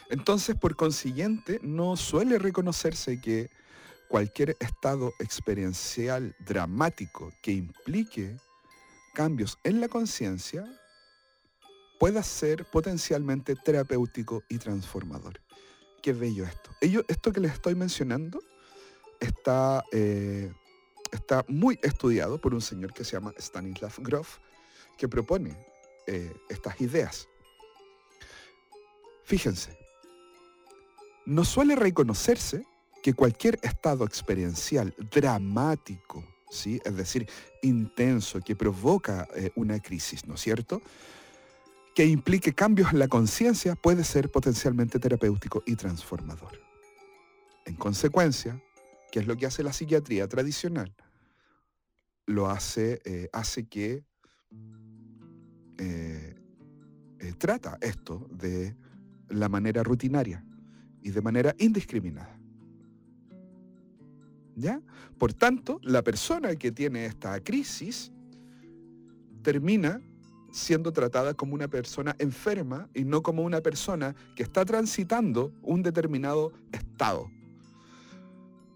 Entonces, 0.09 0.55
por 0.55 0.76
consiguiente, 0.76 1.59
no 1.63 1.95
suele 1.95 2.38
reconocerse 2.38 3.19
que 3.21 3.49
cualquier 4.09 4.55
estado 4.59 5.13
experiencial 5.19 6.35
dramático 6.39 7.31
que 7.41 7.51
implique 7.51 8.37
cambios 9.13 9.57
en 9.63 9.81
la 9.81 9.87
conciencia 9.87 10.65
pueda 11.99 12.23
ser 12.23 12.65
potencialmente 12.65 13.55
terapéutico 13.55 14.43
y 14.49 14.57
transformador 14.57 15.39
qué 16.03 16.11
bello 16.11 16.43
esto. 16.43 16.69
esto 17.07 17.31
que 17.31 17.39
les 17.39 17.53
estoy 17.53 17.75
mencionando 17.75 18.43
está, 19.21 19.83
eh, 19.93 20.51
está 21.11 21.45
muy 21.47 21.79
estudiado 21.81 22.39
por 22.39 22.53
un 22.53 22.61
señor 22.61 22.93
que 22.93 23.05
se 23.05 23.13
llama 23.13 23.33
Stanislav 23.37 23.93
Grof, 23.99 24.39
que 24.97 25.07
propone 25.07 25.57
eh, 26.05 26.31
estas 26.49 26.79
ideas. 26.81 27.29
Fíjense, 29.23 29.79
no 31.25 31.45
suele 31.45 31.77
reconocerse 31.77 32.65
que 33.03 33.13
cualquier 33.13 33.59
estado 33.61 34.05
experiencial 34.05 34.95
dramático, 35.11 36.23
¿sí? 36.49 36.79
es 36.85 36.95
decir, 36.95 37.27
intenso, 37.61 38.39
que 38.39 38.55
provoca 38.55 39.27
eh, 39.35 39.51
una 39.55 39.79
crisis, 39.79 40.25
¿no 40.25 40.35
es 40.35 40.41
cierto?, 40.41 40.81
que 41.93 42.05
implique 42.05 42.53
cambios 42.53 42.91
en 42.91 42.99
la 42.99 43.07
conciencia 43.07 43.75
puede 43.75 44.03
ser 44.03 44.31
potencialmente 44.31 44.97
terapéutico 44.99 45.61
y 45.67 45.75
transformador. 45.75 46.59
En 47.65 47.75
consecuencia, 47.75 48.59
¿qué 49.11 49.19
es 49.19 49.27
lo 49.27 49.35
que 49.35 49.45
hace 49.45 49.61
la 49.61 49.73
psiquiatría 49.73 50.27
tradicional? 50.27 50.95
Lo 52.25 52.49
hace, 52.49 53.01
eh, 53.05 53.29
hace 53.31 53.67
que 53.67 54.03
eh, 55.77 56.35
trata 57.37 57.77
esto 57.81 58.27
de 58.31 58.75
la 59.27 59.49
manera 59.49 59.83
rutinaria 59.83 60.43
y 61.01 61.11
de 61.11 61.21
manera 61.21 61.53
indiscriminada. 61.59 62.32
Por 65.17 65.33
tanto, 65.33 65.79
la 65.83 66.03
persona 66.03 66.55
que 66.55 66.71
tiene 66.71 67.05
esta 67.05 67.39
crisis 67.41 68.11
termina 69.41 70.01
siendo 70.51 70.93
tratada 70.93 71.33
como 71.33 71.55
una 71.55 71.67
persona 71.67 72.15
enferma 72.19 72.87
y 72.93 73.03
no 73.03 73.23
como 73.23 73.43
una 73.43 73.61
persona 73.61 74.15
que 74.35 74.43
está 74.43 74.63
transitando 74.63 75.51
un 75.63 75.81
determinado 75.81 76.53
estado. 76.71 77.29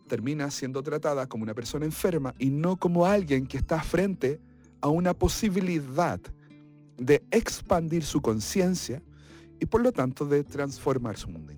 Termina 0.07 0.49
siendo 0.49 0.82
tratada 0.82 1.28
como 1.28 1.43
una 1.43 1.53
persona 1.53 1.86
enferma 1.86 2.34
y 2.39 2.49
no 2.49 2.78
como 2.78 3.05
alguien 3.05 3.45
que 3.45 3.57
está 3.57 3.82
frente 3.82 4.39
a 4.82 4.89
una 4.89 5.13
posibilidad 5.13 6.19
de 6.97 7.23
expandir 7.30 8.03
su 8.03 8.21
conciencia 8.21 9.03
y 9.59 9.65
por 9.65 9.82
lo 9.82 9.91
tanto 9.91 10.25
de 10.25 10.43
transformar 10.43 11.17
su 11.17 11.30
mundo 11.30 11.51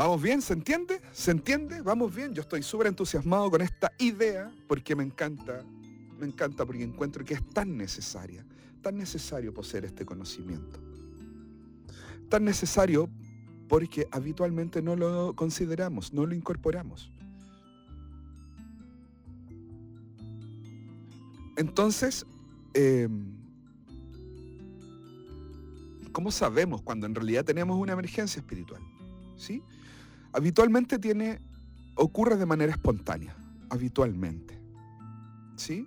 ¿Vamos 0.00 0.22
bien? 0.22 0.40
¿Se 0.40 0.54
entiende? 0.54 1.02
¿Se 1.12 1.30
entiende? 1.30 1.82
¿Vamos 1.82 2.14
bien? 2.14 2.32
Yo 2.32 2.40
estoy 2.40 2.62
súper 2.62 2.86
entusiasmado 2.86 3.50
con 3.50 3.60
esta 3.60 3.92
idea 3.98 4.50
porque 4.66 4.96
me 4.96 5.04
encanta, 5.04 5.62
me 6.18 6.24
encanta 6.24 6.64
porque 6.64 6.82
encuentro 6.82 7.22
que 7.22 7.34
es 7.34 7.46
tan 7.50 7.76
necesaria, 7.76 8.42
tan 8.80 8.96
necesario 8.96 9.52
poseer 9.52 9.84
este 9.84 10.06
conocimiento. 10.06 10.80
Tan 12.30 12.46
necesario 12.46 13.10
porque 13.68 14.08
habitualmente 14.10 14.80
no 14.80 14.96
lo 14.96 15.36
consideramos, 15.36 16.14
no 16.14 16.24
lo 16.24 16.34
incorporamos. 16.34 17.12
Entonces, 21.58 22.24
em, 22.72 23.34
¿cómo 26.10 26.30
sabemos 26.30 26.80
cuando 26.80 27.04
en 27.04 27.14
realidad 27.14 27.44
tenemos 27.44 27.78
una 27.78 27.92
emergencia 27.92 28.40
espiritual? 28.40 28.80
¿Sí? 29.36 29.62
Habitualmente 30.32 30.98
tiene, 30.98 31.40
ocurre 31.94 32.36
de 32.36 32.46
manera 32.46 32.72
espontánea, 32.72 33.34
habitualmente. 33.68 34.58
¿Sí? 35.56 35.86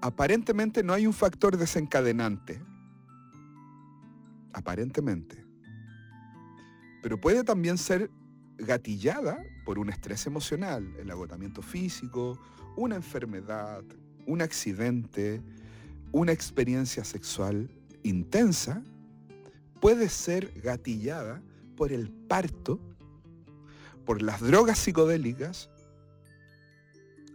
Aparentemente 0.00 0.82
no 0.82 0.92
hay 0.92 1.06
un 1.06 1.12
factor 1.12 1.56
desencadenante. 1.56 2.60
Aparentemente. 4.52 5.44
Pero 7.02 7.20
puede 7.20 7.44
también 7.44 7.78
ser 7.78 8.10
gatillada 8.58 9.42
por 9.64 9.78
un 9.78 9.88
estrés 9.88 10.26
emocional, 10.26 10.94
el 10.98 11.10
agotamiento 11.10 11.62
físico, 11.62 12.38
una 12.76 12.96
enfermedad, 12.96 13.82
un 14.26 14.42
accidente, 14.42 15.42
una 16.12 16.32
experiencia 16.32 17.04
sexual 17.04 17.68
intensa, 18.02 18.82
puede 19.80 20.08
ser 20.08 20.52
gatillada 20.60 21.42
por 21.76 21.92
el 21.92 22.10
parto 22.10 22.78
por 24.04 24.22
las 24.22 24.40
drogas 24.40 24.78
psicodélicas 24.78 25.70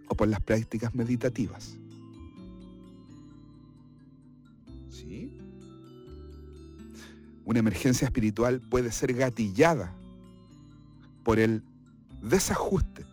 o 0.07 0.15
por 0.15 0.27
las 0.27 0.41
prácticas 0.41 0.93
meditativas. 0.95 1.77
¿Sí? 4.89 5.37
Una 7.45 7.59
emergencia 7.59 8.05
espiritual 8.05 8.61
puede 8.61 8.91
ser 8.91 9.13
gatillada 9.13 9.95
por 11.23 11.39
el 11.39 11.63
desajuste 12.21 13.05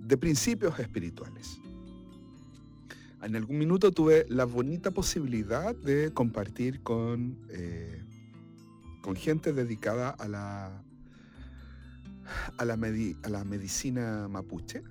de 0.00 0.16
principios 0.16 0.78
espirituales. 0.78 1.60
En 3.22 3.36
algún 3.36 3.56
minuto 3.56 3.90
tuve 3.90 4.26
la 4.28 4.44
bonita 4.44 4.90
posibilidad 4.90 5.74
de 5.74 6.12
compartir 6.12 6.82
con, 6.82 7.38
eh, 7.48 8.02
con 9.00 9.16
gente 9.16 9.54
dedicada 9.54 10.10
a 10.10 10.28
la 10.28 10.84
a 12.56 12.64
la, 12.64 12.74
a 12.74 13.28
la 13.28 13.44
medicina 13.44 14.28
mapuche 14.28 14.82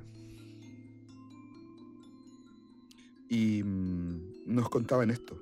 y 3.33 3.63
mm, 3.63 4.45
nos 4.45 4.69
contaban 4.69 5.09
esto. 5.09 5.39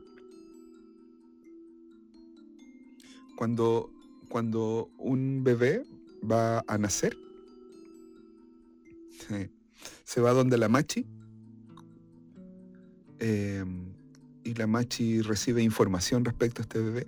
Cuando, 3.35 3.91
cuando 4.29 4.89
un 4.97 5.43
bebé 5.43 5.83
va 6.23 6.63
a 6.67 6.77
nacer, 6.77 7.17
se 10.05 10.21
va 10.21 10.31
donde 10.31 10.57
la 10.57 10.69
machi 10.69 11.05
em, 13.19 13.93
y 14.43 14.53
la 14.53 14.67
machi 14.67 15.21
recibe 15.21 15.61
información 15.61 16.23
respecto 16.23 16.61
a 16.61 16.63
este 16.63 16.79
bebé 16.79 17.07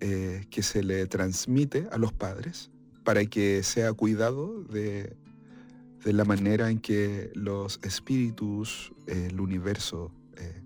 eh, 0.00 0.46
que 0.50 0.62
se 0.62 0.82
le 0.82 1.06
transmite 1.06 1.88
a 1.90 1.98
los 1.98 2.12
padres 2.12 2.70
para 3.10 3.26
que 3.26 3.64
sea 3.64 3.92
cuidado 3.92 4.62
de, 4.62 5.16
la 6.04 6.24
manera 6.24 6.70
en 6.70 6.78
que 6.78 7.32
los 7.34 7.80
espíritus, 7.82 8.92
el 9.08 9.40
universo, 9.40 10.12
eh, 10.36 10.62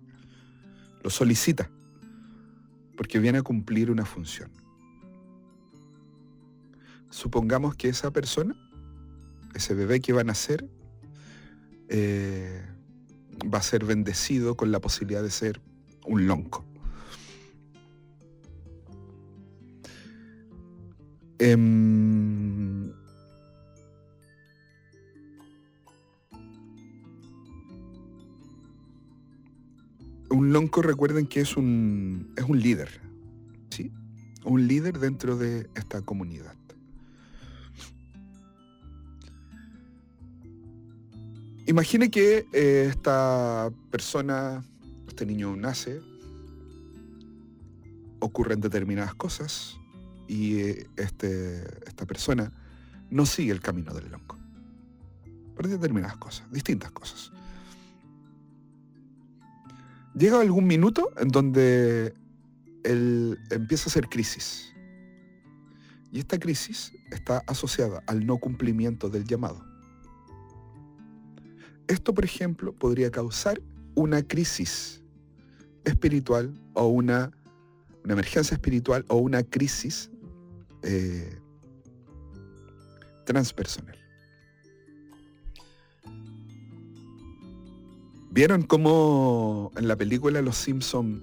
lo 1.02 1.08
solicita, 1.08 1.70
porque 2.98 3.18
viene 3.18 3.38
a 3.38 3.42
cumplir 3.42 3.90
una 3.90 4.04
función. 4.04 4.50
Supongamos 7.08 7.76
que 7.76 7.88
esa 7.88 8.10
persona, 8.10 8.54
ese 9.54 9.72
bebé 9.72 10.00
que 10.00 10.12
va 10.12 10.20
a 10.20 10.24
nacer, 10.24 10.68
eh, 11.88 12.62
va 13.42 13.56
a 13.56 13.62
ser 13.62 13.86
bendecido 13.86 14.54
con 14.54 14.70
la 14.70 14.80
posibilidad 14.80 15.22
de 15.22 15.30
ser 15.30 15.62
un 16.04 16.26
lonco. 16.26 16.62
Em, 21.38 22.92
un 30.30 30.52
lonco 30.52 30.82
recuerden 30.82 31.26
que 31.26 31.40
es 31.40 31.56
un, 31.56 32.32
es 32.36 32.44
un 32.44 32.60
líder, 32.60 33.00
¿sí? 33.70 33.90
Un 34.44 34.66
líder 34.68 34.98
dentro 34.98 35.36
de 35.36 35.68
esta 35.74 36.02
comunidad. 36.02 36.54
Imagine 41.66 42.10
que 42.10 42.46
eh, 42.52 42.86
esta 42.90 43.70
persona, 43.90 44.62
este 45.08 45.24
niño 45.24 45.56
nace, 45.56 46.00
ocurren 48.20 48.60
determinadas 48.60 49.14
cosas, 49.14 49.78
y 50.26 50.60
este, 50.96 51.86
esta 51.86 52.06
persona 52.06 52.52
no 53.10 53.26
sigue 53.26 53.52
el 53.52 53.60
camino 53.60 53.92
del 53.94 54.10
lonco. 54.10 54.38
Por 55.54 55.68
determinadas 55.68 56.16
cosas, 56.16 56.50
distintas 56.50 56.90
cosas. 56.90 57.32
Llega 60.14 60.40
algún 60.40 60.66
minuto 60.66 61.10
en 61.18 61.28
donde 61.28 62.14
él 62.84 63.38
empieza 63.50 63.84
a 63.84 63.88
hacer 63.88 64.08
crisis. 64.08 64.72
Y 66.12 66.20
esta 66.20 66.38
crisis 66.38 66.92
está 67.10 67.42
asociada 67.46 68.02
al 68.06 68.24
no 68.24 68.38
cumplimiento 68.38 69.08
del 69.08 69.24
llamado. 69.24 69.64
Esto, 71.88 72.14
por 72.14 72.24
ejemplo, 72.24 72.72
podría 72.72 73.10
causar 73.10 73.60
una 73.94 74.22
crisis 74.22 75.02
espiritual 75.84 76.58
o 76.74 76.86
una, 76.86 77.30
una 78.04 78.12
emergencia 78.12 78.54
espiritual 78.54 79.04
o 79.08 79.16
una 79.16 79.42
crisis 79.42 80.10
eh, 80.84 81.38
transpersonal. 83.24 83.98
¿Vieron 88.30 88.62
cómo 88.62 89.72
en 89.76 89.88
la 89.88 89.96
película 89.96 90.42
Los 90.42 90.56
Simpson 90.56 91.22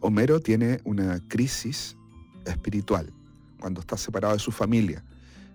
Homero 0.00 0.40
tiene 0.40 0.80
una 0.84 1.20
crisis 1.28 1.96
espiritual 2.44 3.12
cuando 3.60 3.80
está 3.80 3.96
separado 3.96 4.34
de 4.34 4.40
su 4.40 4.50
familia 4.50 5.04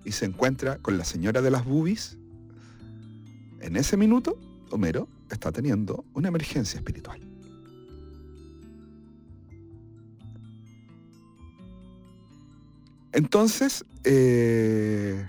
y 0.06 0.12
se 0.12 0.26
encuentra 0.26 0.78
con 0.78 0.98
la 0.98 1.04
señora 1.04 1.42
de 1.42 1.52
las 1.52 1.66
boobies? 1.66 2.18
En 3.60 3.76
ese 3.76 3.98
minuto, 3.98 4.40
Homero 4.72 5.10
está 5.30 5.52
teniendo 5.52 6.06
una 6.14 6.30
emergencia 6.30 6.78
espiritual. 6.78 7.29
Entonces, 13.12 13.86
eh, 14.04 15.28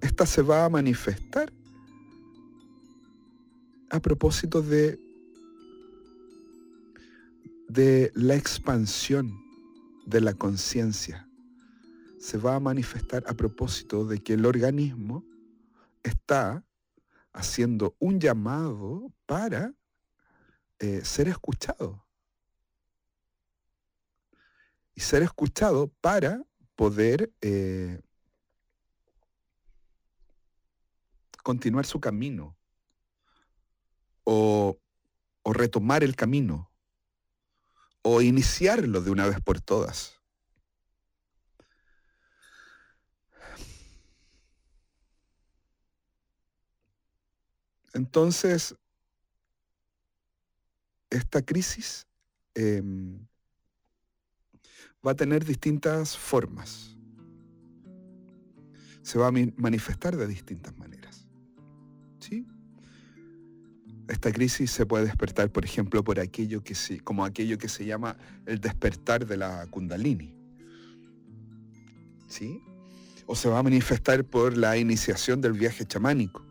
esta 0.00 0.26
se 0.26 0.42
va 0.42 0.64
a 0.64 0.68
manifestar 0.68 1.52
a 3.90 4.00
propósito 4.00 4.60
de, 4.60 4.98
de 7.68 8.12
la 8.14 8.34
expansión 8.34 9.32
de 10.06 10.20
la 10.20 10.34
conciencia. 10.34 11.26
Se 12.18 12.36
va 12.36 12.56
a 12.56 12.60
manifestar 12.60 13.24
a 13.26 13.34
propósito 13.34 14.04
de 14.04 14.22
que 14.22 14.34
el 14.34 14.44
organismo 14.44 15.24
está 16.02 16.64
haciendo 17.32 17.96
un 17.98 18.20
llamado 18.20 19.10
para 19.26 19.74
eh, 20.78 21.00
ser 21.02 21.28
escuchado 21.28 22.04
y 25.00 25.02
ser 25.02 25.22
escuchado 25.22 25.88
para 26.02 26.44
poder 26.76 27.32
eh, 27.40 28.02
continuar 31.42 31.86
su 31.86 32.00
camino 32.00 32.54
o, 34.24 34.78
retomar 35.54 36.04
el 36.04 36.14
camino 36.14 36.70
o 38.02 38.20
iniciarlo 38.20 39.00
de 39.00 39.10
una 39.10 39.26
vez 39.26 39.40
por 39.40 39.58
todas. 39.62 40.20
Entonces, 47.94 48.76
esta 51.08 51.40
crisis 51.40 52.06
em, 52.54 53.29
va 55.06 55.12
a 55.12 55.14
tener 55.14 55.44
distintas 55.44 56.16
formas. 56.16 56.96
Se 59.02 59.18
va 59.18 59.28
a 59.28 59.32
manifestar 59.56 60.16
de 60.16 60.26
distintas 60.26 60.76
maneras. 60.76 61.26
¿Sí? 62.18 62.46
Esta 64.08 64.30
crisis 64.32 64.70
se 64.70 64.84
puede 64.86 65.04
despertar, 65.04 65.50
por 65.50 65.64
ejemplo, 65.64 66.04
por 66.04 66.20
aquello 66.20 66.62
que 66.62 66.74
se, 66.74 67.00
como 67.00 67.24
aquello 67.24 67.56
que 67.58 67.68
se 67.68 67.86
llama 67.86 68.16
el 68.44 68.60
despertar 68.60 69.26
de 69.26 69.36
la 69.36 69.66
Kundalini. 69.68 70.34
¿Sí? 72.28 72.60
O 73.26 73.34
se 73.34 73.48
va 73.48 73.60
a 73.60 73.62
manifestar 73.62 74.24
por 74.24 74.56
la 74.56 74.76
iniciación 74.76 75.40
del 75.40 75.54
viaje 75.54 75.86
chamánico. 75.86 76.44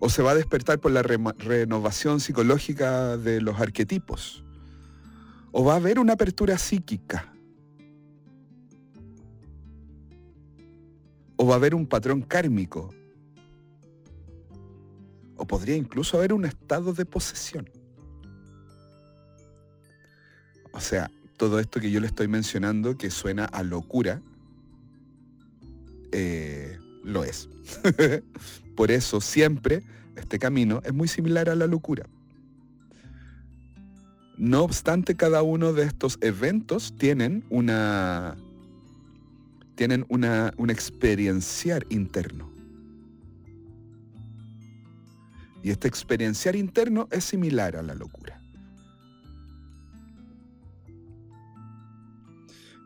O 0.00 0.10
se 0.10 0.22
va 0.22 0.32
a 0.32 0.34
despertar 0.34 0.80
por 0.80 0.92
la 0.92 1.02
renovación 1.02 2.20
psicológica 2.20 3.16
de 3.16 3.40
los 3.40 3.58
arquetipos. 3.58 4.45
O 5.58 5.64
va 5.64 5.72
a 5.72 5.76
haber 5.76 5.98
una 5.98 6.12
apertura 6.12 6.58
psíquica. 6.58 7.32
O 11.36 11.46
va 11.46 11.54
a 11.54 11.56
haber 11.56 11.74
un 11.74 11.86
patrón 11.86 12.20
kármico 12.20 12.90
o 15.38 15.46
podría 15.46 15.74
incluso 15.74 16.18
haber 16.18 16.34
un 16.34 16.44
estado 16.44 16.92
de 16.92 17.06
posesión. 17.06 17.70
O 20.72 20.80
sea, 20.80 21.10
todo 21.38 21.58
esto 21.58 21.80
que 21.80 21.90
yo 21.90 22.00
le 22.00 22.06
estoy 22.06 22.28
mencionando 22.28 22.98
que 22.98 23.10
suena 23.10 23.46
a 23.46 23.62
locura, 23.62 24.20
eh, 26.12 26.78
lo 27.02 27.24
es. 27.24 27.48
Por 28.76 28.90
eso 28.90 29.22
siempre 29.22 29.82
este 30.16 30.38
camino 30.38 30.82
es 30.84 30.92
muy 30.92 31.08
similar 31.08 31.48
a 31.48 31.54
la 31.54 31.66
locura. 31.66 32.06
No 34.38 34.62
obstante, 34.62 35.16
cada 35.16 35.42
uno 35.42 35.72
de 35.72 35.84
estos 35.84 36.18
eventos 36.20 36.94
tienen 36.98 37.44
una 37.48 38.36
tienen 39.76 40.06
una, 40.08 40.52
un 40.56 40.70
experienciar 40.70 41.84
interno. 41.90 42.50
Y 45.62 45.70
este 45.70 45.86
experienciar 45.86 46.56
interno 46.56 47.08
es 47.10 47.24
similar 47.24 47.76
a 47.76 47.82
la 47.82 47.94
locura. 47.94 48.40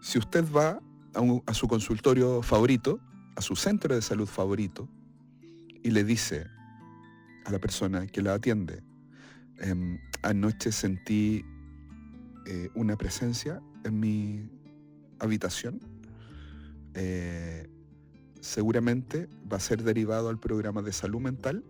Si 0.02 0.18
usted 0.18 0.44
va 0.50 0.80
a, 1.46 1.54
su 1.54 1.68
consultorio 1.68 2.42
favorito, 2.42 3.00
a 3.36 3.42
su 3.42 3.54
centro 3.54 3.94
de 3.94 4.02
salud 4.02 4.26
favorito, 4.26 4.88
y 5.82 5.90
le 5.90 6.04
dice 6.04 6.46
a 7.44 7.52
la 7.52 7.58
persona 7.58 8.06
que 8.06 8.22
la 8.22 8.34
atiende, 8.34 8.82
em, 9.58 9.98
anoche 10.22 10.72
sentí 10.72 11.44
eh, 12.46 12.70
una 12.74 12.96
presencia 12.96 13.62
en 13.84 14.00
mi 14.00 14.50
habitación, 15.18 15.80
eh, 16.94 17.68
seguramente 18.40 19.28
va 19.50 19.58
a 19.58 19.60
ser 19.60 19.82
derivado 19.82 20.28
al 20.28 20.38
programa 20.38 20.82
de 20.82 20.92
salud 20.92 21.20
mental 21.20 21.64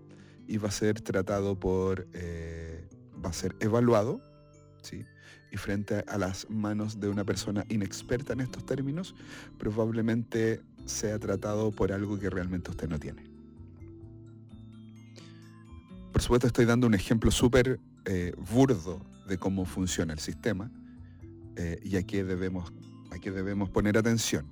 y 0.46 0.58
va 0.58 0.68
a 0.68 0.72
ser 0.72 1.00
tratado 1.00 1.58
por, 1.58 2.08
eh, 2.12 2.88
va 3.24 3.30
a 3.30 3.32
ser 3.32 3.56
evaluado, 3.60 4.20
¿sí? 4.82 5.04
y 5.52 5.56
frente 5.56 6.04
a 6.06 6.18
las 6.18 6.48
manos 6.48 7.00
de 7.00 7.08
una 7.08 7.24
persona 7.24 7.64
inexperta 7.68 8.32
en 8.32 8.40
estos 8.40 8.64
términos, 8.64 9.14
probablemente 9.58 10.62
sea 10.84 11.18
tratado 11.18 11.72
por 11.72 11.92
algo 11.92 12.18
que 12.18 12.30
realmente 12.30 12.70
usted 12.70 12.88
no 12.88 12.98
tiene. 12.98 13.24
Por 16.12 16.22
supuesto 16.22 16.46
estoy 16.46 16.66
dando 16.66 16.86
un 16.86 16.94
ejemplo 16.94 17.30
súper 17.30 17.80
eh, 18.04 18.34
burdo 18.52 19.00
de 19.26 19.38
cómo 19.38 19.64
funciona 19.64 20.12
el 20.12 20.18
sistema 20.18 20.70
eh, 21.56 21.80
y 21.84 21.96
a 21.96 22.02
qué 22.02 22.24
debemos, 22.24 22.72
a 23.10 23.18
qué 23.18 23.30
debemos 23.30 23.70
poner 23.70 23.98
atención. 23.98 24.46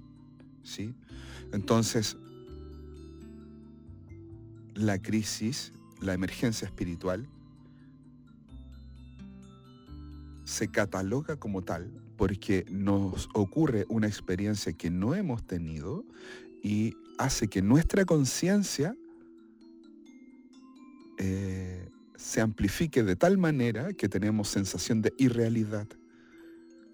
¿sí? 0.62 0.94
Entonces, 1.53 2.16
la 4.74 5.01
crisis 5.01 5.72
la 6.01 6.14
emergencia 6.14 6.66
espiritual 6.66 7.28
se 10.44 10.68
cataloga 10.68 11.36
como 11.36 11.62
tal 11.62 11.90
porque 12.16 12.64
nos 12.70 13.28
ocurre 13.34 13.84
una 13.88 14.07
experiencia 14.07 14.72
que 14.72 14.90
no 14.90 15.14
hemos 15.14 15.46
tenido 15.46 16.05
y 16.62 16.94
hace 17.18 17.49
que 17.49 17.62
nuestra 17.62 18.05
conciencia 18.05 18.94
eh, 21.18 21.88
se 22.19 22.41
amplifique 22.41 23.05
de 23.05 23.14
tal 23.14 23.39
manera 23.39 23.93
que 23.93 24.09
tenemos 24.09 24.49
sensación 24.49 25.01
de 25.01 25.14
irrealidad 25.19 25.87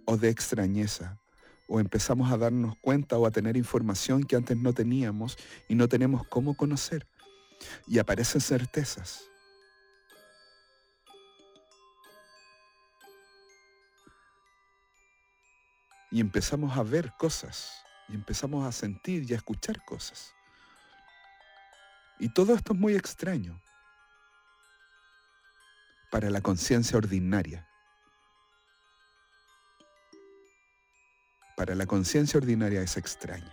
o 0.04 0.18
de 0.18 0.28
extrañeza 0.28 1.18
o 1.66 1.80
empezamos 1.80 2.30
a 2.30 2.36
darnos 2.36 2.76
cuenta 2.82 3.16
o 3.16 3.26
a 3.26 3.30
tener 3.30 3.56
información 3.56 4.22
que 4.22 4.36
antes 4.36 4.58
no 4.58 4.74
teníamos 4.74 5.38
y 5.66 5.76
no 5.76 5.88
tenemos 5.88 6.26
cómo 6.28 6.54
conocer 6.54 7.08
y 7.86 7.98
aparecen 7.98 8.42
certezas. 8.42 9.24
Y 16.10 16.20
empezamos 16.20 16.76
a 16.76 16.82
ver 16.82 17.12
cosas, 17.18 17.72
y 18.08 18.14
empezamos 18.14 18.64
a 18.66 18.72
sentir 18.72 19.28
y 19.28 19.32
a 19.32 19.36
escuchar 19.36 19.82
cosas. 19.86 20.32
Y 22.20 22.28
todo 22.28 22.54
esto 22.54 22.74
es 22.74 22.78
muy 22.78 22.94
extraño 22.94 23.63
para 26.14 26.30
la 26.30 26.40
conciencia 26.40 26.96
ordinaria. 26.96 27.66
Para 31.56 31.74
la 31.74 31.86
conciencia 31.86 32.38
ordinaria 32.38 32.82
es 32.82 32.96
extraña. 32.96 33.52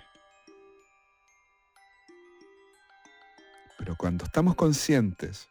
Pero 3.80 3.96
cuando 3.96 4.26
estamos 4.26 4.54
conscientes 4.54 5.50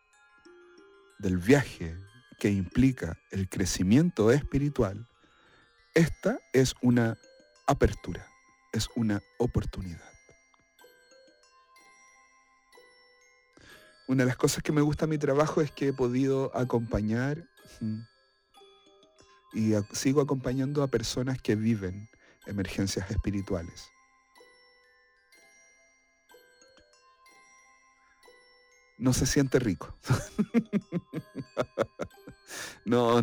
del 1.18 1.38
viaje 1.38 1.96
que 2.38 2.48
implica 2.48 3.18
el 3.32 3.48
crecimiento 3.48 4.30
espiritual, 4.30 5.08
esta 5.96 6.38
es 6.52 6.74
una 6.80 7.18
apertura, 7.66 8.24
es 8.72 8.88
una 8.94 9.20
oportunidad. 9.40 10.19
Una 14.10 14.24
de 14.24 14.26
las 14.26 14.36
cosas 14.36 14.64
que 14.64 14.72
me 14.72 14.80
gusta 14.80 15.06
de 15.06 15.10
mi 15.10 15.18
trabajo 15.18 15.60
es 15.60 15.70
que 15.70 15.88
he 15.88 15.92
podido 15.92 16.50
acompañar 16.56 17.46
y 19.52 19.72
sigo 19.92 20.20
acompañando 20.20 20.82
a 20.82 20.88
personas 20.88 21.40
que 21.40 21.54
viven 21.54 22.10
emergencias 22.44 23.08
espirituales. 23.08 23.88
no 28.98 29.14
se 29.14 29.26
siente 29.26 29.60
rico. 29.60 29.96
no, 32.84 33.22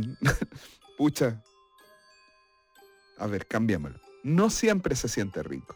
pucha. 0.97 1.43
A 3.17 3.27
ver, 3.27 3.45
cambiémoslo. 3.45 3.99
No 4.23 4.49
siempre 4.49 4.95
se 4.95 5.09
siente 5.09 5.43
rico. 5.43 5.75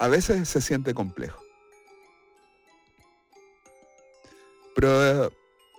A 0.00 0.08
veces 0.08 0.48
se 0.48 0.60
siente 0.60 0.92
complejo. 0.92 1.40
Pero 4.74 5.26
eh, 5.26 5.30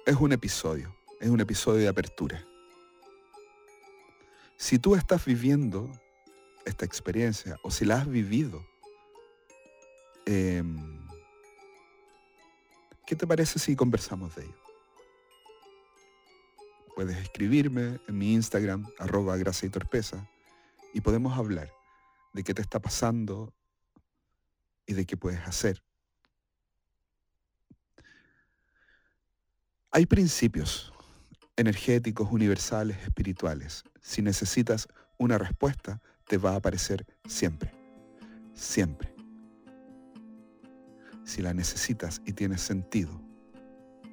es 0.05 0.15
un 0.15 0.31
episodio, 0.31 0.95
es 1.19 1.29
un 1.29 1.39
episodio 1.39 1.81
de 1.81 1.87
apertura. 1.87 2.45
Si 4.57 4.77
tú 4.79 4.95
estás 4.95 5.25
viviendo 5.25 5.91
esta 6.65 6.85
experiencia 6.85 7.57
o 7.63 7.71
si 7.71 7.85
la 7.85 7.97
has 7.97 8.07
vivido, 8.07 8.63
eh, 10.25 10.63
¿Qué 13.11 13.17
te 13.17 13.27
parece 13.27 13.59
si 13.59 13.75
conversamos 13.75 14.33
de 14.35 14.45
ello? 14.45 14.55
Puedes 16.95 17.17
escribirme 17.17 17.99
en 18.07 18.17
mi 18.17 18.33
Instagram, 18.33 18.87
arroba 18.99 19.35
gracia 19.35 19.67
y 19.67 19.69
torpeza, 19.69 20.29
y 20.93 21.01
podemos 21.01 21.37
hablar 21.37 21.73
de 22.31 22.41
qué 22.41 22.53
te 22.53 22.61
está 22.61 22.79
pasando 22.79 23.53
y 24.85 24.93
de 24.93 25.05
qué 25.05 25.17
puedes 25.17 25.41
hacer. 25.41 25.83
Hay 29.91 30.05
principios 30.05 30.93
energéticos, 31.55 32.31
universales, 32.31 32.97
espirituales. 33.03 33.83
Si 34.01 34.21
necesitas 34.21 34.87
una 35.17 35.37
respuesta, 35.37 36.01
te 36.27 36.37
va 36.37 36.53
a 36.53 36.55
aparecer 36.55 37.05
siempre. 37.27 37.71
Siempre 38.53 39.11
si 41.31 41.41
la 41.41 41.53
necesitas 41.53 42.21
y 42.25 42.33
tiene 42.33 42.57
sentido, 42.57 43.21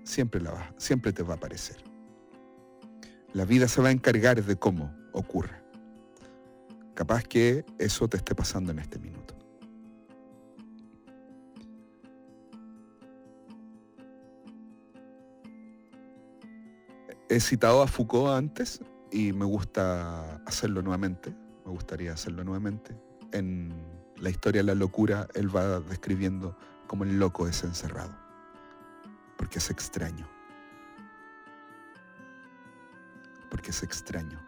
siempre, 0.05 0.41
la 0.41 0.53
va, 0.53 0.75
siempre 0.77 1.13
te 1.13 1.23
va 1.23 1.35
a 1.35 1.37
aparecer. 1.37 1.77
La 3.33 3.45
vida 3.45 3.69
se 3.69 3.83
va 3.83 3.89
a 3.89 3.93
encargar 3.93 4.43
de 4.43 4.57
cómo 4.57 4.95
ocurre. 5.13 5.63
Capaz 6.95 7.25
que 7.25 7.65
eso 7.79 8.09
te 8.09 8.17
esté 8.17 8.35
pasando 8.35 8.73
en 8.73 8.79
este 8.79 8.99
minuto. 8.99 9.38
He 17.31 17.41
citado 17.41 17.83
a 17.83 17.87
Foucault 17.87 18.31
antes 18.31 18.81
y 19.11 19.33
me 19.35 19.45
gusta 19.45 20.37
hacerlo 20.47 20.81
nuevamente, 20.81 21.35
me 21.67 21.73
gustaría 21.73 22.13
hacerlo 22.13 22.43
nuevamente. 22.43 22.97
En 23.33 23.75
la 24.17 24.31
historia 24.31 24.63
de 24.63 24.67
la 24.69 24.75
locura, 24.75 25.29
él 25.35 25.55
va 25.55 25.81
describiendo 25.81 26.57
cómo 26.87 27.05
el 27.05 27.19
loco 27.19 27.47
es 27.47 27.63
encerrado, 27.65 28.17
porque 29.37 29.59
es 29.59 29.69
extraño. 29.69 30.27
Porque 33.51 33.73
es 33.73 33.83
extraño, 33.83 34.41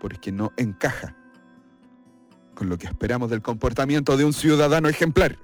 porque 0.00 0.30
no 0.30 0.52
encaja 0.56 1.16
con 2.54 2.68
lo 2.68 2.78
que 2.78 2.86
esperamos 2.86 3.28
del 3.28 3.42
comportamiento 3.42 4.16
de 4.16 4.24
un 4.24 4.32
ciudadano 4.32 4.88
ejemplar. 4.88 5.36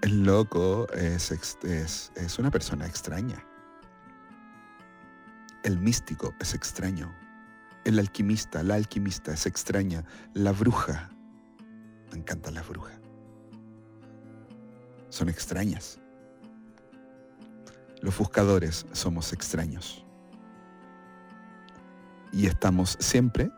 El 0.00 0.24
loco 0.24 0.88
es, 0.92 1.30
es, 1.30 2.12
es 2.16 2.38
una 2.40 2.50
persona 2.50 2.86
extraña. 2.86 3.44
El 5.62 5.78
místico 5.78 6.34
es 6.40 6.54
extraño. 6.54 7.14
El 7.84 7.98
alquimista, 7.98 8.62
la 8.62 8.74
alquimista 8.74 9.32
es 9.32 9.46
extraña. 9.46 10.04
La 10.34 10.52
bruja, 10.52 11.10
me 12.10 12.18
encantan 12.18 12.54
las 12.54 12.68
brujas. 12.68 12.98
Son 15.08 15.28
extrañas. 15.28 15.98
Los 18.00 18.16
buscadores 18.16 18.86
somos 18.92 19.32
extraños. 19.32 20.04
Y 22.32 22.46
estamos 22.46 22.96
siempre 22.98 23.50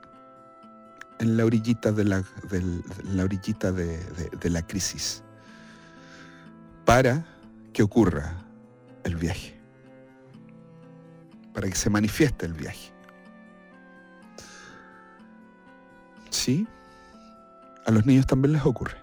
en 1.21 1.37
la 1.37 1.45
orillita 1.45 1.93
de 1.93 2.05
la, 2.05 2.25
la, 3.05 3.25
orillita 3.25 3.73
de 3.73 4.51
la 4.51 4.67
crisis 4.67 5.23
para 6.85 7.25
que 7.73 7.83
ocurra 7.83 8.45
el 9.05 9.17
viaje, 9.17 9.61
para 11.65 11.73
que 11.73 11.79
se 11.79 11.89
manifieste 11.89 12.45
el 12.45 12.53
viaje. 12.53 12.93
Sí, 16.29 16.69
a 17.87 17.91
los 17.91 18.05
niños 18.05 18.27
también 18.27 18.53
les 18.53 18.67
ocurre. 18.67 18.99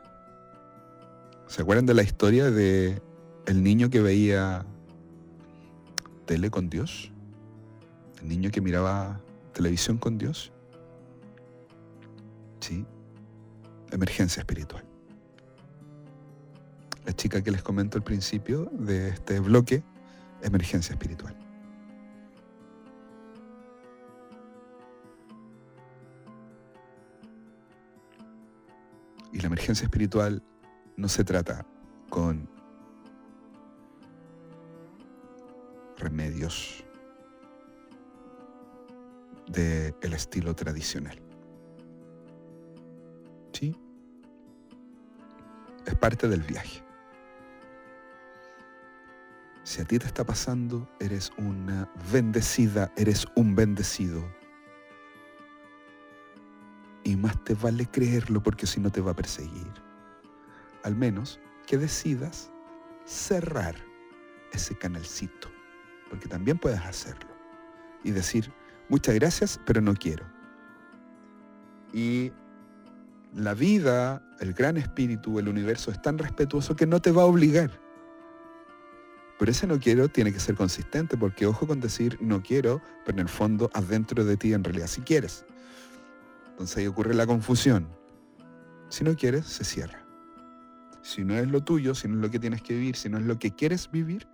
¿Se 1.47 1.63
acuerdan 1.63 1.87
de 1.87 1.95
la 1.95 2.03
historia 2.03 2.51
de 2.51 3.01
el 3.47 3.63
niño 3.63 3.89
que 3.89 3.99
veía 3.99 4.63
tele 6.27 6.51
con 6.51 6.69
Dios? 6.69 7.11
El 8.21 8.29
niño 8.29 8.51
que 8.51 8.61
miraba 8.61 9.19
televisión 9.53 9.97
con 9.97 10.19
Dios. 10.19 10.51
Sí, 12.59 12.85
emergencia 13.89 14.41
espiritual 14.41 14.85
la 17.03 17.13
chica 17.13 17.41
que 17.41 17.49
les 17.49 17.63
comento 17.63 17.97
al 17.97 18.03
principio 18.03 18.69
de 18.73 19.09
este 19.09 19.39
bloque, 19.39 19.81
emergencia 20.43 20.93
espiritual. 20.93 21.40
La 29.41 29.47
emergencia 29.47 29.85
espiritual 29.85 30.43
no 30.97 31.07
se 31.07 31.23
trata 31.23 31.65
con 32.09 32.47
remedios 35.97 36.83
del 39.47 40.13
estilo 40.13 40.55
tradicional. 40.55 41.19
¿Sí? 43.53 43.75
Es 45.85 45.95
parte 45.95 46.27
del 46.27 46.41
viaje. 46.41 46.83
Si 49.63 49.81
a 49.81 49.85
ti 49.85 49.99
te 49.99 50.05
está 50.05 50.23
pasando, 50.23 50.89
eres 50.99 51.31
una 51.37 51.89
bendecida, 52.11 52.91
eres 52.95 53.25
un 53.35 53.55
bendecido. 53.55 54.40
Y 57.03 57.15
más 57.15 57.43
te 57.43 57.55
vale 57.55 57.85
creerlo 57.85 58.41
porque 58.43 58.67
si 58.67 58.79
no 58.79 58.91
te 58.91 59.01
va 59.01 59.11
a 59.11 59.15
perseguir. 59.15 59.71
Al 60.83 60.95
menos 60.95 61.39
que 61.65 61.77
decidas 61.77 62.51
cerrar 63.05 63.75
ese 64.53 64.75
canalcito, 64.75 65.49
porque 66.09 66.27
también 66.27 66.57
puedes 66.57 66.79
hacerlo. 66.81 67.29
Y 68.03 68.11
decir, 68.11 68.51
muchas 68.89 69.15
gracias, 69.15 69.59
pero 69.65 69.81
no 69.81 69.93
quiero. 69.93 70.25
Y 71.93 72.31
la 73.33 73.53
vida, 73.53 74.21
el 74.39 74.53
gran 74.53 74.77
espíritu, 74.77 75.39
el 75.39 75.47
universo 75.47 75.91
es 75.91 76.01
tan 76.01 76.17
respetuoso 76.17 76.75
que 76.75 76.87
no 76.87 77.01
te 77.01 77.11
va 77.11 77.23
a 77.23 77.25
obligar. 77.25 77.71
Pero 79.39 79.51
ese 79.51 79.65
no 79.65 79.79
quiero 79.79 80.07
tiene 80.09 80.31
que 80.31 80.39
ser 80.39 80.55
consistente, 80.55 81.17
porque 81.17 81.47
ojo 81.47 81.65
con 81.65 81.79
decir 81.79 82.17
no 82.21 82.43
quiero, 82.43 82.81
pero 83.05 83.17
en 83.17 83.21
el 83.21 83.29
fondo 83.29 83.69
adentro 83.73 84.23
de 84.23 84.37
ti 84.37 84.53
en 84.53 84.63
realidad 84.63 84.87
sí 84.87 85.01
quieres. 85.01 85.45
Entonces 86.61 86.77
ahí 86.77 86.85
ocurre 86.85 87.15
la 87.15 87.25
confusión. 87.25 87.87
Si 88.89 89.03
no 89.03 89.15
quieres, 89.15 89.47
se 89.47 89.63
cierra. 89.63 90.05
Si 91.01 91.23
no 91.23 91.33
es 91.33 91.47
lo 91.47 91.63
tuyo, 91.63 91.95
si 91.95 92.07
no 92.07 92.13
es 92.13 92.21
lo 92.21 92.29
que 92.29 92.37
tienes 92.37 92.61
que 92.61 92.75
vivir, 92.75 92.95
si 92.95 93.09
no 93.09 93.17
es 93.17 93.25
lo 93.25 93.39
que 93.39 93.55
quieres 93.55 93.89
vivir, 93.89 94.27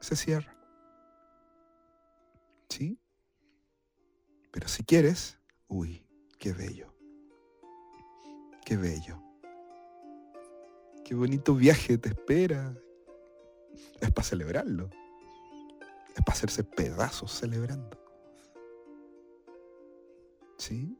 se 0.00 0.16
cierra. 0.16 0.52
¿Sí? 2.68 2.98
Pero 4.50 4.66
si 4.66 4.82
quieres, 4.82 5.38
uy, 5.68 6.04
qué 6.40 6.52
bello. 6.52 6.92
Qué 8.64 8.76
bello. 8.76 9.22
Qué 11.04 11.14
bonito 11.14 11.54
viaje 11.54 11.98
te 11.98 12.08
espera 12.08 12.76
es 14.00 14.10
para 14.10 14.26
celebrarlo. 14.26 14.90
Es 16.16 16.24
para 16.24 16.32
hacerse 16.32 16.64
pedazos 16.64 17.30
celebrando. 17.30 17.96
¿Sí? 20.58 20.98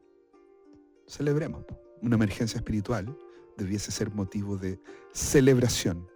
Celebremos. 1.07 1.65
Una 2.01 2.15
emergencia 2.15 2.57
espiritual 2.57 3.17
debiese 3.57 3.91
ser 3.91 4.11
motivo 4.11 4.57
de 4.57 4.79
celebración. 5.13 6.09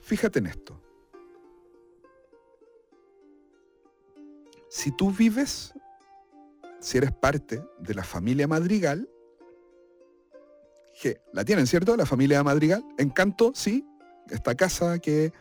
Fíjate 0.00 0.40
en 0.40 0.46
esto. 0.46 0.80
Si 4.68 4.90
tú 4.96 5.10
vives, 5.10 5.72
si 6.80 6.98
eres 6.98 7.12
parte 7.12 7.62
de 7.78 7.94
la 7.94 8.02
familia 8.02 8.48
madrigal, 8.48 9.08
que 11.00 11.22
la 11.32 11.44
tienen, 11.44 11.66
¿cierto? 11.66 11.96
La 11.96 12.04
familia 12.04 12.42
Madrigal. 12.44 12.84
Encanto, 12.98 13.52
sí. 13.54 13.86
Esta 14.28 14.54
casa 14.54 14.98
que 14.98 15.32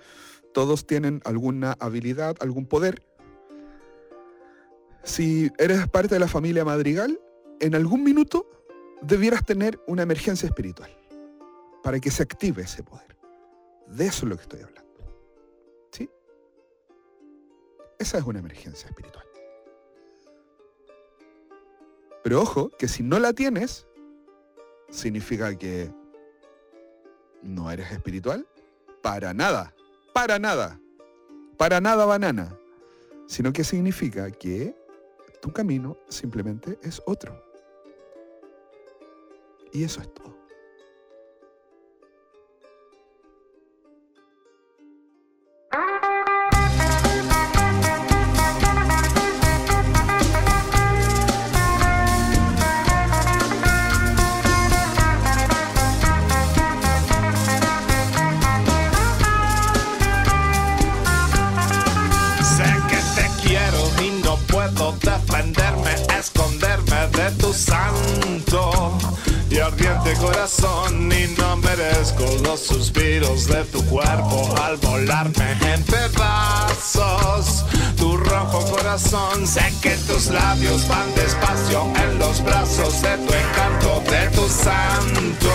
todos 0.53 0.87
tienen 0.87 1.21
alguna 1.25 1.75
habilidad, 1.79 2.37
algún 2.39 2.65
poder. 2.65 3.05
Si 5.03 5.51
eres 5.57 5.87
parte 5.87 6.15
de 6.15 6.19
la 6.19 6.27
familia 6.27 6.65
Madrigal, 6.65 7.19
en 7.59 7.75
algún 7.75 8.03
minuto 8.03 8.47
debieras 9.01 9.45
tener 9.45 9.79
una 9.87 10.03
emergencia 10.03 10.47
espiritual 10.47 10.91
para 11.83 11.99
que 11.99 12.11
se 12.11 12.23
active 12.23 12.63
ese 12.63 12.83
poder. 12.83 13.17
De 13.87 14.05
eso 14.05 14.25
es 14.25 14.29
lo 14.29 14.35
que 14.35 14.43
estoy 14.43 14.61
hablando. 14.61 14.89
¿Sí? 15.91 16.09
Esa 17.97 18.17
es 18.17 18.23
una 18.23 18.39
emergencia 18.39 18.87
espiritual. 18.87 19.25
Pero 22.23 22.41
ojo, 22.41 22.69
que 22.77 22.87
si 22.87 23.01
no 23.01 23.17
la 23.19 23.33
tienes, 23.33 23.87
significa 24.89 25.57
que 25.57 25.91
no 27.41 27.71
eres 27.71 27.91
espiritual. 27.91 28.47
Para 29.01 29.33
nada, 29.33 29.73
para 30.13 30.37
nada, 30.39 30.79
para 31.57 31.79
nada 31.79 32.05
banana. 32.05 32.55
Sino 33.27 33.53
que 33.53 33.63
significa 33.63 34.29
que 34.31 34.75
tu 35.41 35.51
camino 35.51 35.97
simplemente 36.09 36.79
es 36.81 37.01
otro. 37.05 37.43
Y 39.71 39.83
eso 39.83 40.01
es 40.01 40.13
todo. 40.13 40.38
Merezco 72.19 72.43
los 72.43 72.59
suspiros 72.59 73.47
de 73.47 73.63
tu 73.65 73.83
cuerpo 73.85 74.55
al 74.63 74.77
volarme 74.77 75.57
en 75.73 75.83
pedazos. 75.83 77.65
Tu 77.97 78.17
rojo 78.17 78.65
corazón, 78.71 79.45
sé 79.45 79.73
que 79.81 79.95
tus 80.07 80.27
labios 80.27 80.87
van 80.87 81.13
despacio 81.15 81.85
en 81.95 82.19
los 82.19 82.43
brazos 82.43 83.01
de 83.01 83.17
tu 83.17 83.33
encanto, 83.33 84.03
de 84.09 84.27
tu 84.35 84.47
santo. 84.49 85.49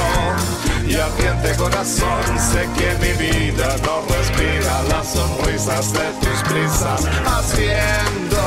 Y 0.87 0.95
ardiente 0.95 1.55
corazón, 1.57 2.39
sé 2.39 2.69
que 2.77 2.95
mi 3.01 3.13
vida 3.19 3.77
no 3.85 4.03
respira 4.15 4.65
detrás 5.75 5.93
de 5.93 6.11
tus 6.21 6.43
prisas, 6.49 7.09
haciendo, 7.25 8.39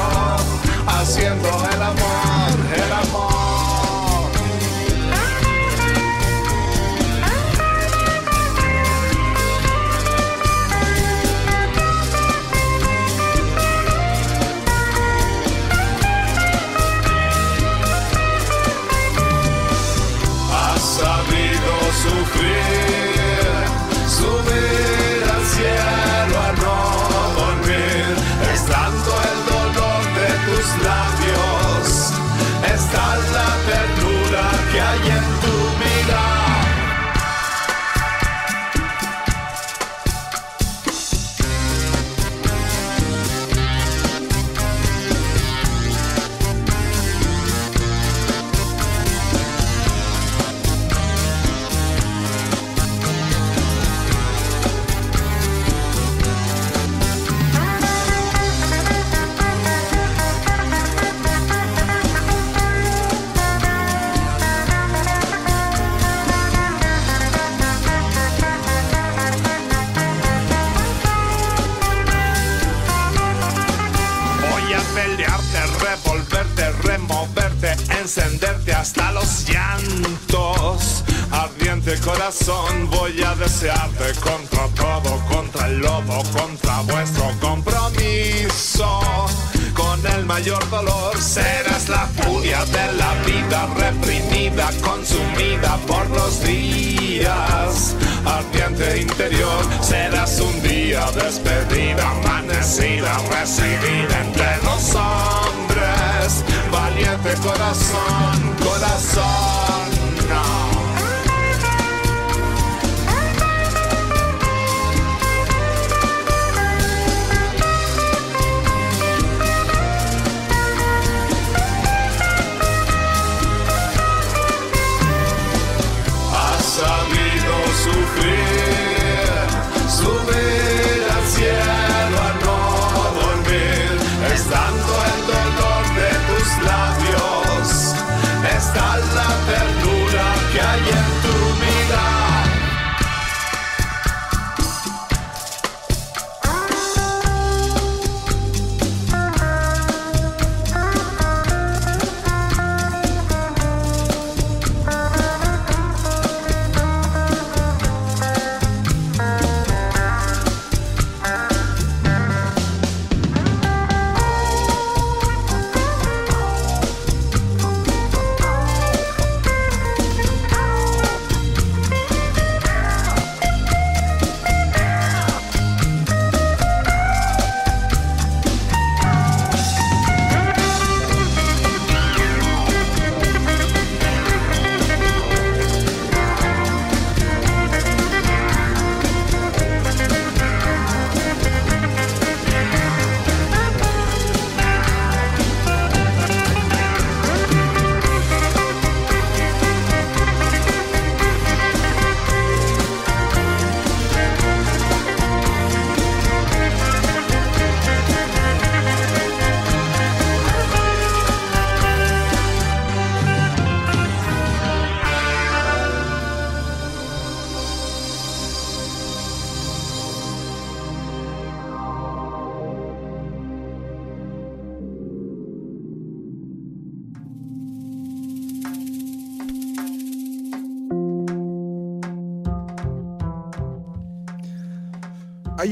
haciendo 0.88 1.50
el 1.74 1.82
amor, 1.82 2.07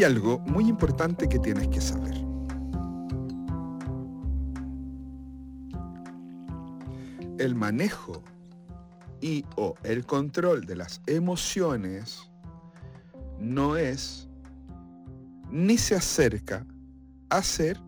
algo 0.05 0.39
muy 0.39 0.69
importante 0.69 1.27
que 1.27 1.39
tienes 1.39 1.67
que 1.67 1.81
saber. 1.81 2.13
El 7.39 7.55
manejo 7.55 8.23
y 9.19 9.43
o 9.55 9.73
el 9.83 10.05
control 10.05 10.65
de 10.65 10.75
las 10.75 11.01
emociones 11.07 12.29
no 13.39 13.77
es 13.77 14.29
ni 15.51 15.77
se 15.77 15.95
acerca 15.95 16.65
a 17.29 17.41
ser 17.41 17.81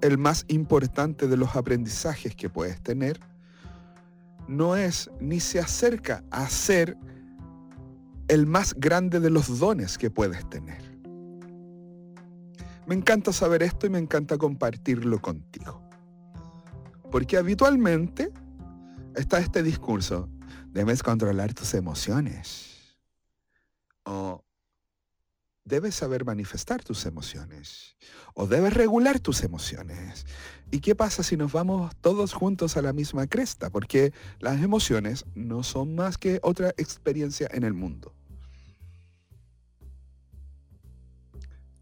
el 0.00 0.16
más 0.16 0.46
importante 0.48 1.28
de 1.28 1.36
los 1.36 1.56
aprendizajes 1.56 2.34
que 2.34 2.48
puedes 2.48 2.80
tener, 2.82 3.20
no 4.48 4.76
es 4.76 5.10
ni 5.20 5.40
se 5.40 5.60
acerca 5.60 6.24
a 6.30 6.48
ser 6.48 6.96
el 8.28 8.46
más 8.46 8.74
grande 8.74 9.20
de 9.20 9.30
los 9.30 9.58
dones 9.58 9.98
que 9.98 10.10
puedes 10.10 10.48
tener. 10.48 10.93
Me 12.86 12.94
encanta 12.94 13.32
saber 13.32 13.62
esto 13.62 13.86
y 13.86 13.90
me 13.90 13.98
encanta 13.98 14.36
compartirlo 14.36 15.20
contigo. 15.20 15.82
Porque 17.10 17.38
habitualmente 17.38 18.30
está 19.14 19.38
este 19.38 19.62
discurso, 19.62 20.28
debes 20.68 21.02
controlar 21.02 21.54
tus 21.54 21.72
emociones. 21.74 22.98
O 24.04 24.44
debes 25.64 25.94
saber 25.94 26.26
manifestar 26.26 26.84
tus 26.84 27.06
emociones. 27.06 27.96
O 28.34 28.46
debes 28.46 28.74
regular 28.74 29.18
tus 29.18 29.44
emociones. 29.44 30.26
¿Y 30.70 30.80
qué 30.80 30.94
pasa 30.94 31.22
si 31.22 31.38
nos 31.38 31.52
vamos 31.52 31.94
todos 32.02 32.34
juntos 32.34 32.76
a 32.76 32.82
la 32.82 32.92
misma 32.92 33.26
cresta? 33.26 33.70
Porque 33.70 34.12
las 34.40 34.60
emociones 34.60 35.24
no 35.34 35.62
son 35.62 35.94
más 35.94 36.18
que 36.18 36.38
otra 36.42 36.74
experiencia 36.76 37.48
en 37.50 37.62
el 37.62 37.72
mundo. 37.72 38.14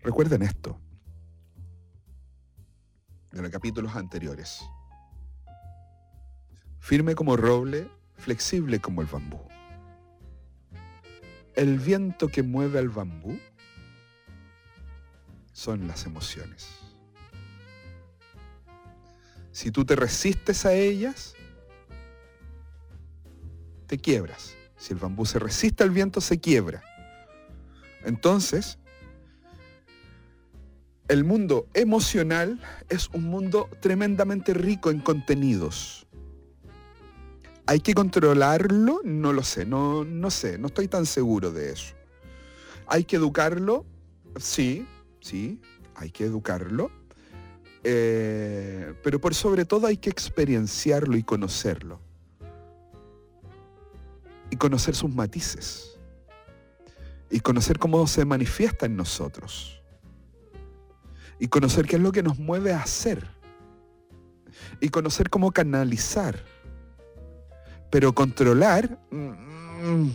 Recuerden 0.02 0.42
esto. 0.42 0.78
De 3.32 3.42
los 3.42 3.50
capítulos 3.50 3.96
anteriores. 3.96 4.62
Firme 6.78 7.14
como 7.14 7.36
roble, 7.36 7.90
flexible 8.16 8.80
como 8.80 9.02
el 9.02 9.06
bambú. 9.06 9.40
El 11.54 11.78
viento 11.78 12.28
que 12.28 12.42
mueve 12.42 12.78
al 12.78 12.88
bambú 12.88 13.38
son 15.52 15.86
las 15.86 16.06
emociones. 16.06 16.68
Si 19.52 19.70
tú 19.70 19.84
te 19.84 19.96
resistes 19.96 20.64
a 20.64 20.72
ellas, 20.72 21.34
te 23.86 23.98
quiebras. 23.98 24.56
Si 24.76 24.94
el 24.94 24.98
bambú 24.98 25.26
se 25.26 25.38
resiste 25.38 25.84
al 25.84 25.90
viento, 25.90 26.20
se 26.20 26.40
quiebra. 26.40 26.82
Entonces, 28.04 28.78
el 31.08 31.24
mundo 31.24 31.66
emocional 31.74 32.60
es 32.88 33.08
un 33.10 33.24
mundo 33.24 33.68
tremendamente 33.80 34.54
rico 34.54 34.90
en 34.90 35.00
contenidos. 35.00 36.06
¿Hay 37.66 37.80
que 37.80 37.94
controlarlo? 37.94 39.00
No 39.04 39.32
lo 39.32 39.42
sé, 39.42 39.64
no, 39.64 40.04
no 40.04 40.30
sé, 40.30 40.58
no 40.58 40.68
estoy 40.68 40.88
tan 40.88 41.06
seguro 41.06 41.52
de 41.52 41.72
eso. 41.72 41.94
¿Hay 42.86 43.04
que 43.04 43.16
educarlo? 43.16 43.84
Sí, 44.36 44.86
sí, 45.20 45.60
hay 45.94 46.10
que 46.10 46.24
educarlo. 46.24 46.90
Eh, 47.84 48.94
pero 49.02 49.20
por 49.20 49.34
sobre 49.34 49.64
todo 49.64 49.86
hay 49.86 49.96
que 49.96 50.10
experienciarlo 50.10 51.16
y 51.16 51.22
conocerlo. 51.22 52.00
Y 54.50 54.56
conocer 54.56 54.94
sus 54.94 55.14
matices. 55.14 55.98
Y 57.30 57.40
conocer 57.40 57.78
cómo 57.78 58.06
se 58.06 58.24
manifiesta 58.24 58.86
en 58.86 58.96
nosotros. 58.96 59.81
Y 61.42 61.48
conocer 61.48 61.86
qué 61.86 61.96
es 61.96 62.02
lo 62.02 62.12
que 62.12 62.22
nos 62.22 62.38
mueve 62.38 62.72
a 62.72 62.78
hacer. 62.78 63.26
Y 64.80 64.90
conocer 64.90 65.28
cómo 65.28 65.50
canalizar. 65.50 66.36
Pero 67.90 68.14
controlar, 68.14 68.96
mm, 69.10 70.08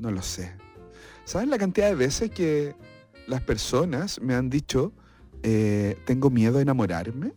no 0.00 0.10
lo 0.10 0.20
sé. 0.20 0.52
¿Saben 1.24 1.48
la 1.48 1.58
cantidad 1.58 1.86
de 1.86 1.94
veces 1.94 2.32
que 2.32 2.74
las 3.28 3.40
personas 3.42 4.20
me 4.20 4.34
han 4.34 4.50
dicho, 4.50 4.92
eh, 5.44 5.96
tengo 6.06 6.28
miedo 6.28 6.58
a 6.58 6.62
enamorarme? 6.62 7.32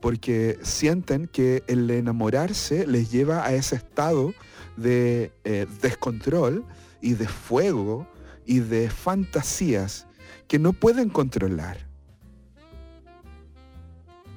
Porque 0.00 0.58
sienten 0.62 1.28
que 1.28 1.62
el 1.68 1.88
enamorarse 1.88 2.84
les 2.84 3.12
lleva 3.12 3.46
a 3.46 3.54
ese 3.54 3.76
estado 3.76 4.34
de 4.76 5.30
eh, 5.44 5.68
descontrol 5.80 6.64
y 7.00 7.14
de 7.14 7.28
fuego 7.28 8.08
y 8.44 8.58
de 8.58 8.90
fantasías 8.90 10.08
que 10.48 10.58
no 10.58 10.72
pueden 10.72 11.08
controlar. 11.08 11.78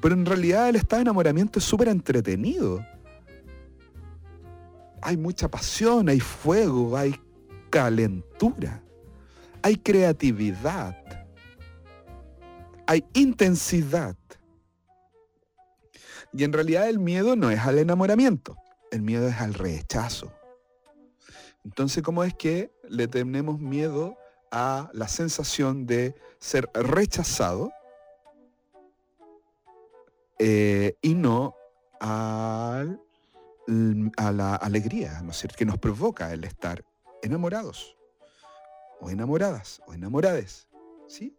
Pero 0.02 0.16
en 0.16 0.26
realidad 0.26 0.70
el 0.70 0.78
estado 0.78 0.98
de 0.98 1.02
enamoramiento 1.04 1.60
es 1.60 1.66
súper 1.66 1.90
entretenido. 1.90 2.86
Hay 5.02 5.18
mucha 5.18 5.50
pasión, 5.50 6.10
hay 6.10 6.20
fuego, 6.20 6.96
hay 6.96 7.16
calentura 7.70 8.82
hay 9.62 9.78
creatividad, 9.78 10.96
hay 12.86 13.06
intensidad. 13.14 14.16
Y 16.32 16.44
en 16.44 16.54
realidad 16.54 16.88
el 16.90 17.00
miedo 17.00 17.36
no 17.36 17.50
es 17.50 17.60
al 17.60 17.80
enamoramiento, 17.80 18.56
el 18.92 19.02
miedo 19.02 19.28
es 19.28 19.40
al 19.40 19.54
rechazo. 19.54 20.32
Entonces, 21.66 22.04
¿cómo 22.04 22.24
es 22.24 22.34
que 22.34 22.72
le 22.88 23.08
tenemos 23.08 23.60
miedo 23.60 24.18
a 24.52 24.90
la 24.94 25.08
sensación 25.08 25.86
de 25.86 26.16
ser 26.40 26.70
rechazado 26.74 27.72
eh, 30.38 30.96
y 31.02 31.16
no 31.16 31.56
a 32.02 32.86
la 33.68 34.56
alegría, 34.56 35.22
¿no 35.22 35.32
que 35.56 35.66
nos 35.66 35.78
provoca 35.78 36.32
el 36.34 36.44
estar 36.44 36.84
enamorados 37.22 37.98
o 39.00 39.10
enamoradas 39.10 39.82
o 39.88 39.94
enamorades. 39.94 40.68
¿Sí? 41.08 41.36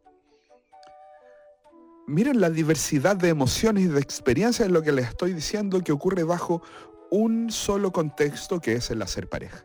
Miren 2.06 2.40
la 2.40 2.50
diversidad 2.50 3.16
de 3.16 3.28
emociones 3.28 3.84
y 3.84 3.88
de 3.88 4.00
experiencias 4.00 4.66
en 4.66 4.74
lo 4.74 4.82
que 4.82 4.92
les 4.92 5.08
estoy 5.08 5.32
diciendo 5.32 5.80
que 5.82 5.92
ocurre 5.92 6.24
bajo 6.24 6.62
un 7.11 7.50
solo 7.50 7.92
contexto 7.92 8.61
que 8.61 8.74
es 8.74 8.90
el 8.90 9.02
hacer 9.02 9.28
pareja. 9.28 9.64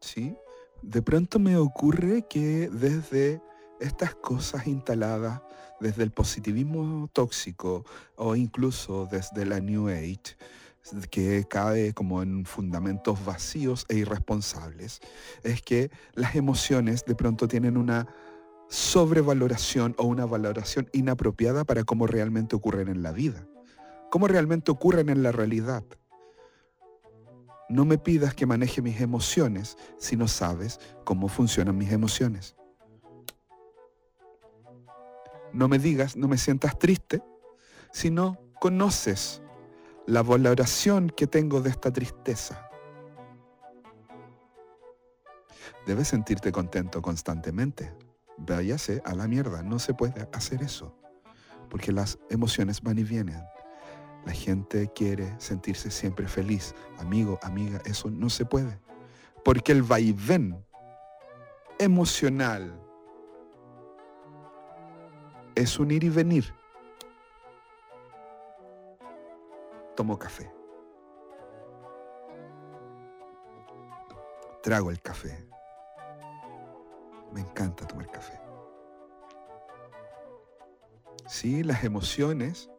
¿Sí? 0.00 0.36
De 0.82 1.02
pronto 1.02 1.38
me 1.38 1.56
ocurre 1.56 2.26
que 2.28 2.68
desde 2.70 3.42
estas 3.80 4.14
cosas 4.14 4.66
instaladas, 4.66 5.42
desde 5.80 6.02
el 6.02 6.10
positivismo 6.10 7.08
tóxico 7.12 7.84
o 8.16 8.36
incluso 8.36 9.06
desde 9.10 9.44
la 9.46 9.60
New 9.60 9.88
Age, 9.88 10.36
que 11.10 11.44
cae 11.48 11.92
como 11.92 12.22
en 12.22 12.44
fundamentos 12.44 13.24
vacíos 13.24 13.84
e 13.88 13.96
irresponsables, 13.96 15.00
es 15.42 15.62
que 15.62 15.90
las 16.14 16.34
emociones 16.34 17.04
de 17.04 17.14
pronto 17.14 17.48
tienen 17.48 17.76
una 17.76 18.06
sobrevaloración 18.68 19.94
o 19.98 20.04
una 20.04 20.26
valoración 20.26 20.88
inapropiada 20.92 21.64
para 21.64 21.84
cómo 21.84 22.06
realmente 22.06 22.56
ocurren 22.56 22.88
en 22.88 23.02
la 23.02 23.12
vida, 23.12 23.46
cómo 24.10 24.28
realmente 24.28 24.70
ocurren 24.70 25.08
en 25.08 25.22
la 25.22 25.32
realidad. 25.32 25.84
No 27.70 27.84
me 27.84 27.98
pidas 27.98 28.34
que 28.34 28.46
maneje 28.46 28.82
mis 28.82 29.00
emociones 29.00 29.78
si 29.96 30.16
no 30.16 30.26
sabes 30.26 30.80
cómo 31.04 31.28
funcionan 31.28 31.78
mis 31.78 31.92
emociones. 31.92 32.56
No 35.52 35.68
me 35.68 35.78
digas, 35.78 36.16
no 36.16 36.26
me 36.26 36.36
sientas 36.36 36.76
triste 36.80 37.22
si 37.92 38.10
no 38.10 38.40
conoces 38.60 39.40
la 40.04 40.24
valoración 40.24 41.10
que 41.10 41.28
tengo 41.28 41.60
de 41.60 41.70
esta 41.70 41.92
tristeza. 41.92 42.68
Debes 45.86 46.08
sentirte 46.08 46.50
contento 46.50 47.00
constantemente. 47.00 47.94
Váyase 48.36 49.00
a 49.04 49.14
la 49.14 49.28
mierda, 49.28 49.62
no 49.62 49.78
se 49.78 49.94
puede 49.94 50.28
hacer 50.32 50.60
eso, 50.64 50.96
porque 51.68 51.92
las 51.92 52.18
emociones 52.30 52.82
van 52.82 52.98
y 52.98 53.04
vienen. 53.04 53.40
La 54.24 54.32
gente 54.32 54.90
quiere 54.94 55.34
sentirse 55.38 55.90
siempre 55.90 56.28
feliz. 56.28 56.74
Amigo, 56.98 57.38
amiga, 57.42 57.80
eso 57.84 58.10
no 58.10 58.28
se 58.30 58.44
puede. 58.44 58.78
Porque 59.44 59.72
el 59.72 59.82
vaivén 59.82 60.62
emocional 61.78 62.78
es 65.54 65.78
un 65.78 65.90
ir 65.90 66.04
y 66.04 66.10
venir. 66.10 66.52
tomo 70.00 70.18
café. 70.18 70.50
Trago 74.62 74.90
el 74.90 74.98
café. 75.02 75.46
Me 77.34 77.42
encanta 77.42 77.86
tomar 77.86 78.10
café. 78.10 78.40
Sí, 81.26 81.62
las 81.62 81.84
emociones, 81.84 82.70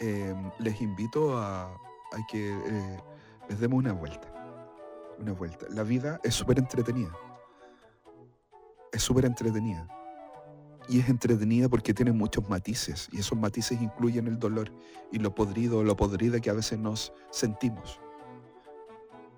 em, 0.00 0.50
les 0.58 0.80
invito 0.80 1.36
a, 1.38 1.70
que 2.28 2.50
eh, 2.52 3.00
les 3.48 3.60
demos 3.60 3.78
una 3.78 3.92
vuelta. 3.92 4.28
Una 5.18 5.32
vuelta. 5.32 5.66
La 5.70 5.82
vida 5.82 6.20
es 6.24 6.34
súper 6.34 6.58
entretenida. 6.58 7.12
Es 8.92 9.02
súper 9.02 9.24
entretenida 9.24 9.86
y 10.90 10.98
es 10.98 11.08
entretenida 11.08 11.68
porque 11.68 11.94
tiene 11.94 12.10
muchos 12.10 12.48
matices 12.48 13.08
y 13.12 13.20
esos 13.20 13.38
matices 13.38 13.80
incluyen 13.80 14.26
el 14.26 14.40
dolor 14.40 14.72
y 15.12 15.20
lo 15.20 15.32
podrido, 15.32 15.84
lo 15.84 15.96
podrida 15.96 16.40
que 16.40 16.50
a 16.50 16.54
veces 16.54 16.80
nos 16.80 17.12
sentimos. 17.30 18.00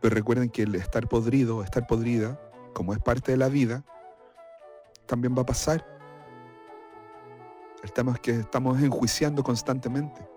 Pero 0.00 0.14
recuerden 0.14 0.48
que 0.48 0.62
el 0.62 0.74
estar 0.74 1.06
podrido, 1.08 1.62
estar 1.62 1.86
podrida, 1.86 2.40
como 2.72 2.94
es 2.94 3.00
parte 3.00 3.32
de 3.32 3.38
la 3.38 3.48
vida, 3.48 3.84
también 5.06 5.36
va 5.36 5.42
a 5.42 5.46
pasar. 5.46 5.86
El 7.82 8.20
que 8.20 8.30
estamos 8.32 8.80
enjuiciando 8.80 9.42
constantemente 9.42 10.31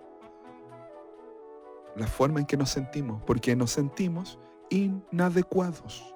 la 1.96 2.08
forma 2.08 2.40
en 2.40 2.46
que 2.46 2.58
nos 2.58 2.70
sentimos, 2.70 3.22
porque 3.24 3.56
nos 3.56 3.72
sentimos 3.72 4.40
inadecuados. 4.70 6.14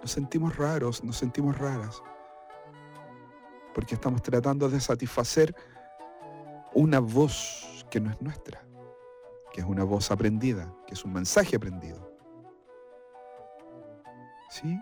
Nos 0.00 0.10
sentimos 0.10 0.56
raros, 0.56 1.04
nos 1.04 1.16
sentimos 1.16 1.58
raras 1.58 2.02
porque 3.74 3.94
estamos 3.94 4.22
tratando 4.22 4.68
de 4.68 4.80
satisfacer 4.80 5.54
una 6.74 7.00
voz 7.00 7.86
que 7.90 8.00
no 8.00 8.10
es 8.10 8.20
nuestra, 8.20 8.62
que 9.52 9.60
es 9.60 9.66
una 9.66 9.84
voz 9.84 10.10
aprendida, 10.10 10.72
que 10.86 10.94
es 10.94 11.04
un 11.04 11.12
mensaje 11.12 11.56
aprendido. 11.56 12.10
¿Sí? 14.50 14.78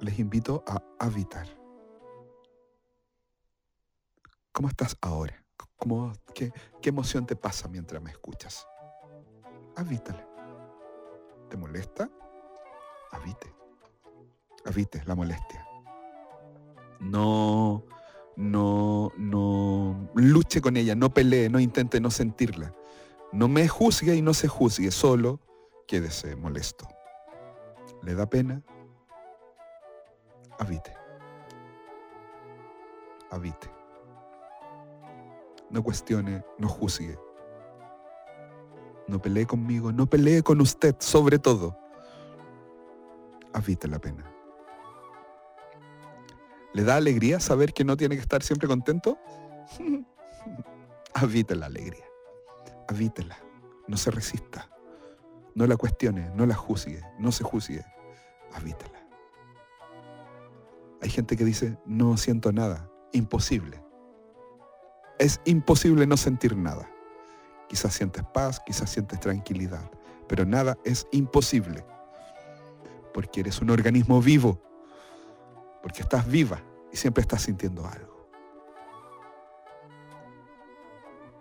Les 0.00 0.18
invito 0.18 0.62
a 0.66 0.82
habitar. 0.98 1.46
¿Cómo 4.56 4.68
estás 4.68 4.96
ahora? 5.02 5.34
¿Cómo, 5.76 6.14
qué, 6.34 6.50
qué, 6.80 6.88
emoción 6.88 7.26
te 7.26 7.36
pasa 7.36 7.68
mientras 7.68 8.02
me 8.02 8.10
escuchas? 8.10 8.66
Habítala. 9.76 10.26
¿Te 11.50 11.58
molesta? 11.58 12.08
habite. 13.12 13.54
Habite 14.64 15.02
la 15.04 15.14
molestia. 15.14 15.62
No, 17.00 17.84
no, 18.36 19.12
no 19.18 20.08
luche 20.14 20.62
con 20.62 20.78
ella, 20.78 20.94
no 20.94 21.12
pelee, 21.12 21.50
no 21.50 21.60
intente 21.60 22.00
no 22.00 22.10
sentirla. 22.10 22.72
No 23.32 23.48
me 23.48 23.68
juzgue 23.68 24.14
y 24.14 24.22
no 24.22 24.32
se 24.32 24.48
juzgue, 24.48 24.90
solo 24.90 25.38
quédese 25.86 26.34
molesto. 26.34 26.88
¿Le 28.02 28.14
da 28.14 28.24
pena? 28.24 28.62
Habite. 30.58 30.94
Habite. 33.30 33.75
No 35.70 35.82
cuestione, 35.82 36.44
no 36.58 36.68
juzgue. 36.68 37.18
No 39.08 39.20
pelee 39.20 39.46
conmigo, 39.46 39.92
no 39.92 40.06
pelee 40.06 40.42
con 40.42 40.60
usted, 40.60 40.96
sobre 40.98 41.38
todo. 41.38 41.78
Habite 43.52 43.88
la 43.88 43.98
pena. 43.98 44.30
¿Le 46.72 46.84
da 46.84 46.96
alegría 46.96 47.40
saber 47.40 47.72
que 47.72 47.84
no 47.84 47.96
tiene 47.96 48.16
que 48.16 48.20
estar 48.20 48.42
siempre 48.42 48.68
contento? 48.68 49.18
Habite 51.14 51.56
la 51.56 51.66
alegría. 51.66 52.04
Habítela. 52.88 53.38
No 53.88 53.96
se 53.96 54.10
resista. 54.10 54.68
No 55.54 55.66
la 55.66 55.76
cuestione, 55.76 56.30
no 56.34 56.44
la 56.44 56.54
juzgue, 56.54 57.00
no 57.18 57.32
se 57.32 57.44
juzgue. 57.44 57.82
Habítela. 58.52 59.08
Hay 61.00 61.08
gente 61.08 61.36
que 61.36 61.44
dice, 61.44 61.78
no 61.86 62.16
siento 62.18 62.52
nada. 62.52 62.90
Imposible. 63.12 63.82
Es 65.18 65.40
imposible 65.44 66.06
no 66.06 66.16
sentir 66.16 66.56
nada. 66.56 66.88
Quizás 67.68 67.94
sientes 67.94 68.22
paz, 68.32 68.60
quizás 68.64 68.90
sientes 68.90 69.18
tranquilidad, 69.18 69.90
pero 70.28 70.44
nada 70.44 70.76
es 70.84 71.06
imposible. 71.10 71.84
Porque 73.12 73.40
eres 73.40 73.60
un 73.60 73.70
organismo 73.70 74.20
vivo, 74.20 74.60
porque 75.82 76.02
estás 76.02 76.26
viva 76.28 76.62
y 76.92 76.96
siempre 76.96 77.22
estás 77.22 77.42
sintiendo 77.42 77.86
algo. 77.86 78.16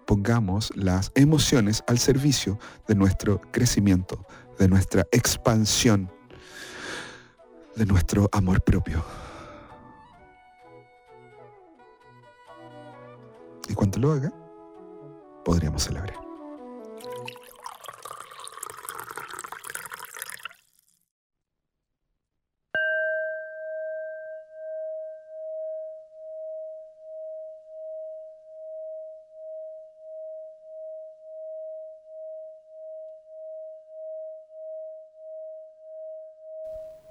Pongamos 0.06 0.72
las 0.76 1.12
emociones 1.16 1.84
al 1.88 1.98
servicio 1.98 2.60
de 2.88 2.96
nuestro 2.96 3.42
crecimiento, 3.52 4.26
de 4.60 4.68
nuestra 4.68 5.06
expansión, 5.12 6.12
de 7.76 7.86
nuestro 7.86 8.30
amor 8.32 8.64
propio. 8.64 9.04
Cuando 13.96 14.08
lo 14.10 14.14
haga, 14.14 14.32
podríamos 15.46 15.84
celebrar. 15.84 16.14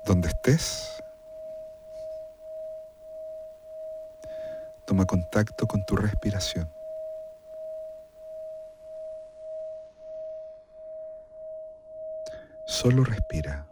Donde 0.04 0.28
estés, 0.28 0.93
toma 4.94 5.06
contacto 5.06 5.66
con 5.66 5.84
tu 5.84 5.96
respiración. 5.96 6.70
Solo 12.64 13.02
respira. 13.02 13.66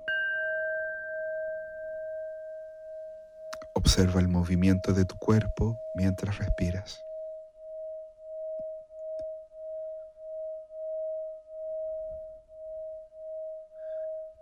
Observa 3.75 4.19
el 4.19 4.27
movimiento 4.27 4.93
de 4.95 5.05
tu 5.05 5.17
cuerpo 5.17 5.81
mientras 5.95 6.39
respiras. 6.39 7.05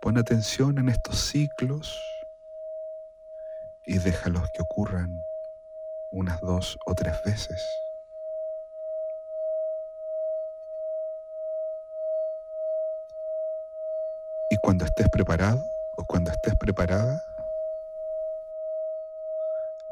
Pon 0.01 0.17
atención 0.17 0.79
en 0.79 0.89
estos 0.89 1.19
ciclos 1.19 2.01
y 3.85 3.99
déjalos 3.99 4.49
que 4.51 4.63
ocurran 4.63 5.23
unas 6.11 6.41
dos 6.41 6.77
o 6.85 6.93
tres 6.93 7.21
veces. 7.23 7.65
Y 14.49 14.57
cuando 14.57 14.83
estés 14.83 15.07
preparado 15.09 15.63
o 15.95 16.03
cuando 16.05 16.31
estés 16.31 16.55
preparada, 16.55 17.23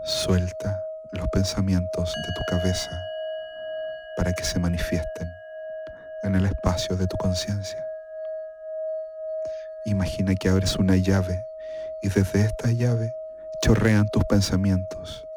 suelta 0.03 0.85
los 1.11 1.29
pensamientos 1.29 2.13
de 2.13 2.33
tu 2.33 2.41
cabeza 2.49 2.91
para 4.17 4.33
que 4.33 4.43
se 4.43 4.59
manifiesten 4.59 5.29
en 6.23 6.35
el 6.35 6.45
espacio 6.45 6.97
de 6.97 7.07
tu 7.07 7.15
conciencia. 7.15 7.85
Imagina 9.85 10.35
que 10.35 10.49
abres 10.49 10.75
una 10.75 10.97
llave 10.97 11.47
y 12.01 12.09
desde 12.09 12.41
esta 12.41 12.69
llave 12.69 13.15
chorrean 13.61 14.09
tus 14.09 14.25
pensamientos 14.25 15.28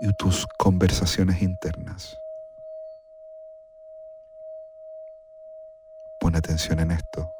y 0.00 0.12
tus 0.14 0.46
conversaciones 0.58 1.42
internas. 1.42 2.18
Pon 6.18 6.34
atención 6.36 6.80
en 6.80 6.90
esto 6.90 7.32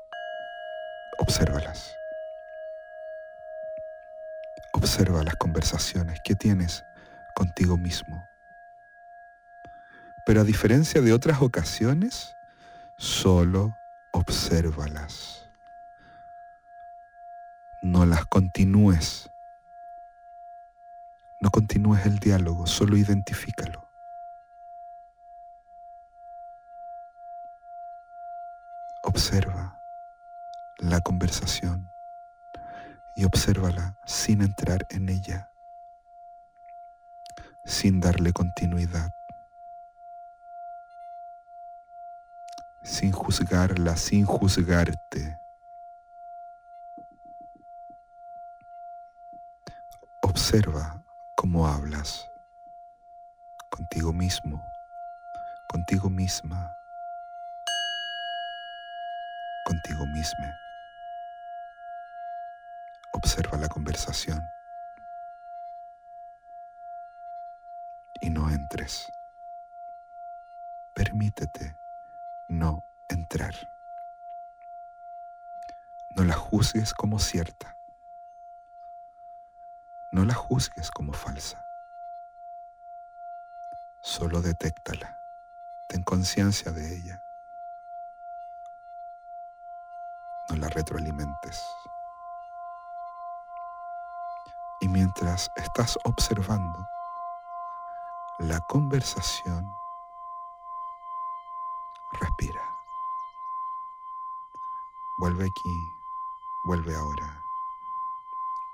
obsérvalas. 1.20 1.94
Observa 4.72 5.22
las 5.22 5.36
conversaciones 5.36 6.20
que 6.24 6.34
tienes 6.34 6.84
contigo 7.34 7.76
mismo. 7.76 8.26
Pero 10.26 10.40
a 10.40 10.44
diferencia 10.44 11.00
de 11.00 11.12
otras 11.12 11.42
ocasiones, 11.42 12.34
solo 12.96 13.76
obsérvalas. 14.12 15.48
No 17.82 18.06
las 18.06 18.24
continúes. 18.26 19.30
No 21.40 21.50
continúes 21.50 22.04
el 22.04 22.18
diálogo, 22.18 22.66
solo 22.66 22.98
identifícalo. 22.98 23.88
Observa 29.02 29.80
la 30.78 31.00
conversación 31.00 31.90
y 33.16 33.24
obsérvala 33.24 33.98
sin 34.04 34.42
entrar 34.42 34.86
en 34.90 35.08
ella, 35.08 35.50
sin 37.64 38.00
darle 38.00 38.34
continuidad, 38.34 39.10
sin 42.82 43.12
juzgarla, 43.12 43.96
sin 43.96 44.26
juzgarte. 44.26 45.40
Observa 50.22 50.99
cómo 51.52 51.66
hablas 51.66 52.30
contigo 53.70 54.12
mismo, 54.12 54.64
contigo 55.68 56.08
misma, 56.08 56.72
contigo 59.64 60.06
misma. 60.06 60.56
Observa 63.14 63.58
la 63.58 63.68
conversación 63.68 64.40
y 68.20 68.30
no 68.30 68.48
entres. 68.48 69.12
Permítete 70.94 71.76
no 72.48 72.84
entrar. 73.08 73.54
No 76.14 76.22
la 76.22 76.34
juzgues 76.34 76.94
como 76.94 77.18
cierta. 77.18 77.79
La 80.30 80.36
juzgues 80.36 80.92
como 80.92 81.12
falsa. 81.12 81.60
Solo 84.00 84.40
detéctala. 84.40 85.18
Ten 85.88 86.04
conciencia 86.04 86.70
de 86.70 86.86
ella. 86.94 87.20
No 90.48 90.54
la 90.54 90.68
retroalimentes. 90.68 91.60
Y 94.80 94.86
mientras 94.86 95.50
estás 95.56 95.98
observando 96.04 96.78
la 98.38 98.60
conversación, 98.68 99.68
respira. 102.12 102.62
Vuelve 105.18 105.46
aquí, 105.46 105.92
vuelve 106.62 106.94
ahora 106.94 107.42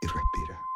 y 0.02 0.06
respira. 0.06 0.66